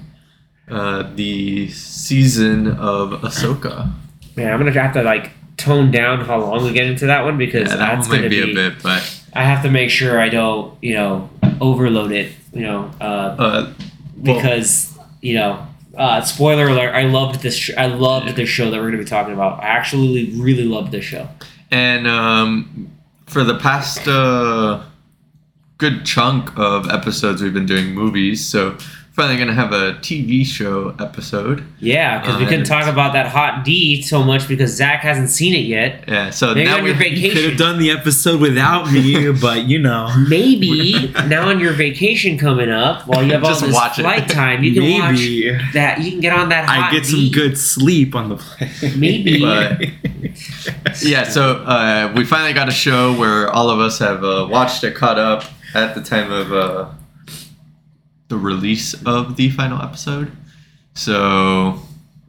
uh, 0.70 1.10
the 1.16 1.70
season 1.70 2.68
of 2.68 3.10
Ahsoka. 3.22 3.92
Man, 4.36 4.54
I'm 4.54 4.60
gonna 4.60 4.72
have 4.74 4.94
to 4.94 5.02
like 5.02 5.32
tone 5.58 5.92
down 5.92 6.24
how 6.26 6.40
long 6.40 6.64
we 6.64 6.72
get 6.74 6.86
into 6.88 7.08
that 7.08 7.24
one 7.26 7.38
because 7.38 7.70
Yeah, 7.70 7.76
that 7.78 7.96
that's 7.96 8.08
gonna 8.08 8.30
be, 8.30 8.44
be. 8.46 8.52
a 8.52 8.54
bit, 8.54 8.84
but 8.84 9.02
I 9.34 9.44
have 9.44 9.64
to 9.64 9.70
make 9.72 9.90
sure 9.90 10.20
I 10.20 10.30
don't, 10.30 10.78
you 10.84 10.94
know, 10.94 11.30
overload 11.60 12.12
it. 12.12 12.32
You 12.54 12.62
know, 12.62 12.92
uh, 13.02 13.04
uh, 13.04 13.74
well, 14.18 14.36
because 14.36 14.98
you 15.22 15.34
know, 15.36 15.66
uh, 15.98 16.22
spoiler 16.22 16.68
alert. 16.68 16.94
I 16.96 17.04
loved 17.04 17.42
this. 17.42 17.56
Sh- 17.56 17.72
I 17.78 17.88
loved 17.88 18.36
this 18.36 18.50
show 18.50 18.70
that 18.72 18.78
we're 18.80 18.86
gonna 18.92 18.98
be 19.04 19.06
talking 19.06 19.34
about. 19.34 19.64
I 19.64 19.68
actually 19.68 20.32
really 20.36 20.64
loved 20.64 20.92
this 20.92 21.06
show. 21.06 21.28
and 21.72 22.08
um, 22.08 22.90
for 23.26 23.44
the 23.44 23.58
past 23.60 24.08
uh, 24.08 24.82
good 25.78 26.06
chunk 26.06 26.52
of 26.58 26.90
episodes, 26.90 27.42
we've 27.42 27.54
been 27.54 27.66
doing 27.66 27.94
movies. 27.94 28.46
So 28.46 28.78
finally 29.18 29.36
gonna 29.40 29.54
have 29.54 29.74
a 29.74 29.94
TV 29.96 30.46
show 30.46 30.96
episode. 31.00 31.64
Yeah, 31.80 32.20
because 32.20 32.38
we 32.38 32.46
Uh, 32.46 32.50
couldn't 32.50 32.66
talk 32.66 32.86
about 32.88 33.14
that 33.14 33.28
hot 33.28 33.66
D 33.66 34.02
so 34.04 34.24
much 34.24 34.48
because 34.48 34.72
Zach 34.76 35.02
hasn't 35.02 35.32
seen 35.32 35.56
it 35.56 35.66
yet. 35.66 36.04
Yeah, 36.08 36.30
so 36.30 36.54
Maybe 36.54 36.66
now 36.70 36.78
on 36.78 36.84
we 36.84 36.94
Could 37.34 37.44
have 37.50 37.58
done 37.58 37.80
the 37.80 37.90
episode 37.90 38.40
without 38.40 38.92
me, 38.92 39.32
but 39.42 39.64
you 39.66 39.80
know. 39.80 40.14
Maybe 40.30 41.12
now 41.28 41.50
on 41.50 41.60
your 41.60 41.74
vacation 41.74 42.38
coming 42.38 42.70
up, 42.70 43.08
while 43.08 43.24
you 43.24 43.32
have 43.34 43.44
all 43.44 43.60
this 43.60 43.74
watch 43.74 43.98
it. 43.98 44.04
flight 44.04 44.30
time, 44.30 44.64
you 44.64 44.74
can 44.76 44.84
Maybe 44.84 45.50
watch 45.58 45.74
that. 45.74 46.02
You 46.02 46.12
can 46.12 46.20
get 46.20 46.34
on 46.34 46.50
that 46.50 46.70
hot 46.70 46.92
I 46.92 46.92
get 46.92 47.08
some 47.08 47.30
good 47.32 47.58
sleep 47.58 48.14
on 48.14 48.30
the 48.30 48.36
plane. 48.38 49.00
Maybe. 49.00 49.42
But- 49.42 49.82
yeah, 51.02 51.24
so 51.24 51.56
uh, 51.64 52.14
we 52.16 52.24
finally 52.24 52.54
got 52.54 52.68
a 52.70 52.72
show 52.72 53.14
where 53.18 53.50
all 53.50 53.72
of 53.72 53.80
us 53.80 53.98
have 53.98 54.24
uh, 54.24 54.48
watched 54.50 54.84
it, 54.84 54.94
caught 54.94 55.18
up 55.18 55.44
at 55.74 55.96
the 55.96 56.02
time 56.02 56.32
of 56.32 56.54
uh, 56.54 56.90
the 58.28 58.38
release 58.38 58.94
of 59.06 59.36
the 59.36 59.50
final 59.50 59.82
episode. 59.82 60.32
So 60.94 61.80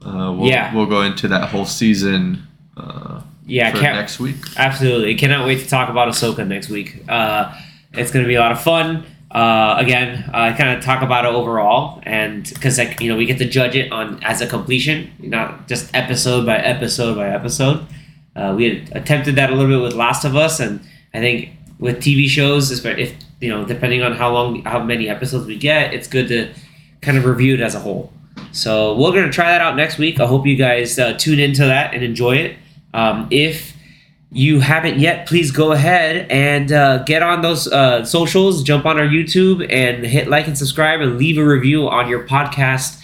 uh, 0.05 0.35
we'll, 0.37 0.47
Yeah. 0.49 0.75
we'll 0.75 0.87
go 0.87 1.03
into 1.03 1.29
that 1.29 1.49
whole 1.49 1.65
season 1.67 2.47
uh, 2.77 3.23
yeah, 3.47 3.73
next 3.73 4.21
week. 4.21 4.37
Absolutely. 4.57 5.15
Cannot 5.15 5.47
wait 5.47 5.61
to 5.61 5.69
talk 5.69 5.89
about 5.89 6.09
Ahsoka 6.09 6.47
next 6.47 6.69
week. 6.69 7.03
Uh, 7.09 7.53
it's 7.93 8.11
going 8.11 8.23
to 8.25 8.29
be 8.29 8.35
a 8.35 8.41
lot 8.41 8.53
of 8.53 8.61
fun. 8.61 9.05
Uh, 9.31 9.77
again, 9.79 10.25
uh, 10.33 10.55
kind 10.57 10.77
of 10.79 10.83
talk 10.85 11.03
about 11.03 11.25
it 11.27 11.29
overall, 11.29 12.01
and 12.05 12.49
because 12.55 12.79
like 12.79 12.99
you 12.99 13.11
know 13.11 13.17
we 13.17 13.27
get 13.27 13.37
to 13.37 13.45
judge 13.45 13.75
it 13.75 13.93
on 13.93 14.19
as 14.25 14.41
a 14.41 14.47
completion, 14.47 15.11
not 15.21 15.69
just 15.69 15.95
episode 15.95 16.47
by 16.47 16.57
episode 16.57 17.15
by 17.15 17.29
episode. 17.29 17.87
Uh, 18.35 18.55
we 18.57 18.65
had 18.69 18.97
attempted 18.97 19.37
that 19.37 19.51
a 19.51 19.55
little 19.55 19.71
bit 19.71 19.83
with 19.83 19.93
Last 19.95 20.25
of 20.25 20.35
Us, 20.35 20.61
and 20.61 20.81
I 21.13 21.19
think 21.19 21.51
with 21.79 21.99
TV 21.99 22.27
shows, 22.27 22.71
if 22.87 23.15
you 23.41 23.49
know, 23.49 23.64
depending 23.64 24.03
on 24.03 24.12
how 24.12 24.32
long, 24.32 24.62
how 24.64 24.82
many 24.82 25.09
episodes 25.09 25.47
we 25.47 25.57
get, 25.57 25.95
it's 25.95 26.09
good 26.09 26.28
to 26.28 26.53
kind 27.01 27.16
of 27.16 27.24
review 27.24 27.55
it 27.55 27.61
as 27.61 27.74
a 27.74 27.80
whole. 27.80 28.12
So 28.53 28.97
we're 28.97 29.12
gonna 29.12 29.32
try 29.32 29.51
that 29.51 29.61
out 29.61 29.76
next 29.76 29.99
week. 29.99 30.20
I 30.20 30.26
hope 30.26 30.47
you 30.47 30.57
guys 30.57 30.99
uh, 30.99 31.14
tune 31.14 31.39
into 31.39 31.64
that 31.64 31.95
and 31.95 32.03
enjoy 32.03 32.36
it. 32.36 32.57
Um, 32.95 33.28
if 33.30 33.76
you 34.30 34.61
haven't 34.61 34.99
yet, 34.99 35.26
please 35.26 35.51
go 35.51 35.72
ahead 35.72 36.26
and 36.30 36.70
uh, 36.70 37.03
get 37.05 37.22
on 37.22 37.41
those 37.41 37.66
uh, 37.68 38.05
socials, 38.05 38.62
jump 38.62 38.84
on 38.84 38.99
our 38.99 39.07
YouTube, 39.07 39.66
and 39.72 40.05
hit 40.05 40.28
like 40.28 40.47
and 40.47 40.57
subscribe, 40.57 41.01
and 41.01 41.18
leave 41.18 41.39
a 41.39 41.45
review 41.45 41.89
on 41.89 42.09
your 42.09 42.26
podcast 42.26 43.01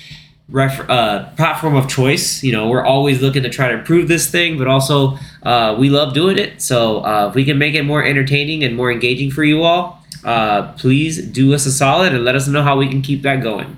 ref- 0.48 0.88
uh, 0.90 1.30
platform 1.30 1.76
of 1.76 1.88
choice. 1.88 2.42
You 2.42 2.52
know, 2.52 2.68
we're 2.68 2.84
always 2.84 3.22
looking 3.22 3.42
to 3.42 3.50
try 3.50 3.68
to 3.68 3.74
improve 3.78 4.08
this 4.08 4.30
thing, 4.30 4.58
but 4.58 4.66
also 4.66 5.18
uh, 5.42 5.76
we 5.78 5.88
love 5.88 6.12
doing 6.14 6.38
it. 6.38 6.60
So 6.60 6.98
uh, 6.98 7.28
if 7.30 7.34
we 7.34 7.44
can 7.44 7.58
make 7.58 7.74
it 7.74 7.84
more 7.84 8.04
entertaining 8.04 8.62
and 8.62 8.76
more 8.76 8.92
engaging 8.92 9.30
for 9.30 9.44
you 9.44 9.62
all, 9.62 10.03
uh, 10.24 10.72
please 10.72 11.24
do 11.26 11.54
us 11.54 11.66
a 11.66 11.72
solid 11.72 12.14
and 12.14 12.24
let 12.24 12.34
us 12.34 12.48
know 12.48 12.62
how 12.62 12.76
we 12.76 12.88
can 12.88 13.02
keep 13.02 13.22
that 13.22 13.42
going. 13.42 13.76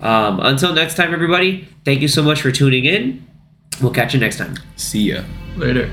Um, 0.00 0.40
until 0.40 0.74
next 0.74 0.96
time, 0.96 1.14
everybody, 1.14 1.68
thank 1.84 2.00
you 2.00 2.08
so 2.08 2.22
much 2.22 2.42
for 2.42 2.50
tuning 2.50 2.84
in. 2.84 3.26
We'll 3.80 3.92
catch 3.92 4.14
you 4.14 4.20
next 4.20 4.38
time. 4.38 4.56
See 4.76 5.12
ya. 5.12 5.22
Later. 5.56 5.90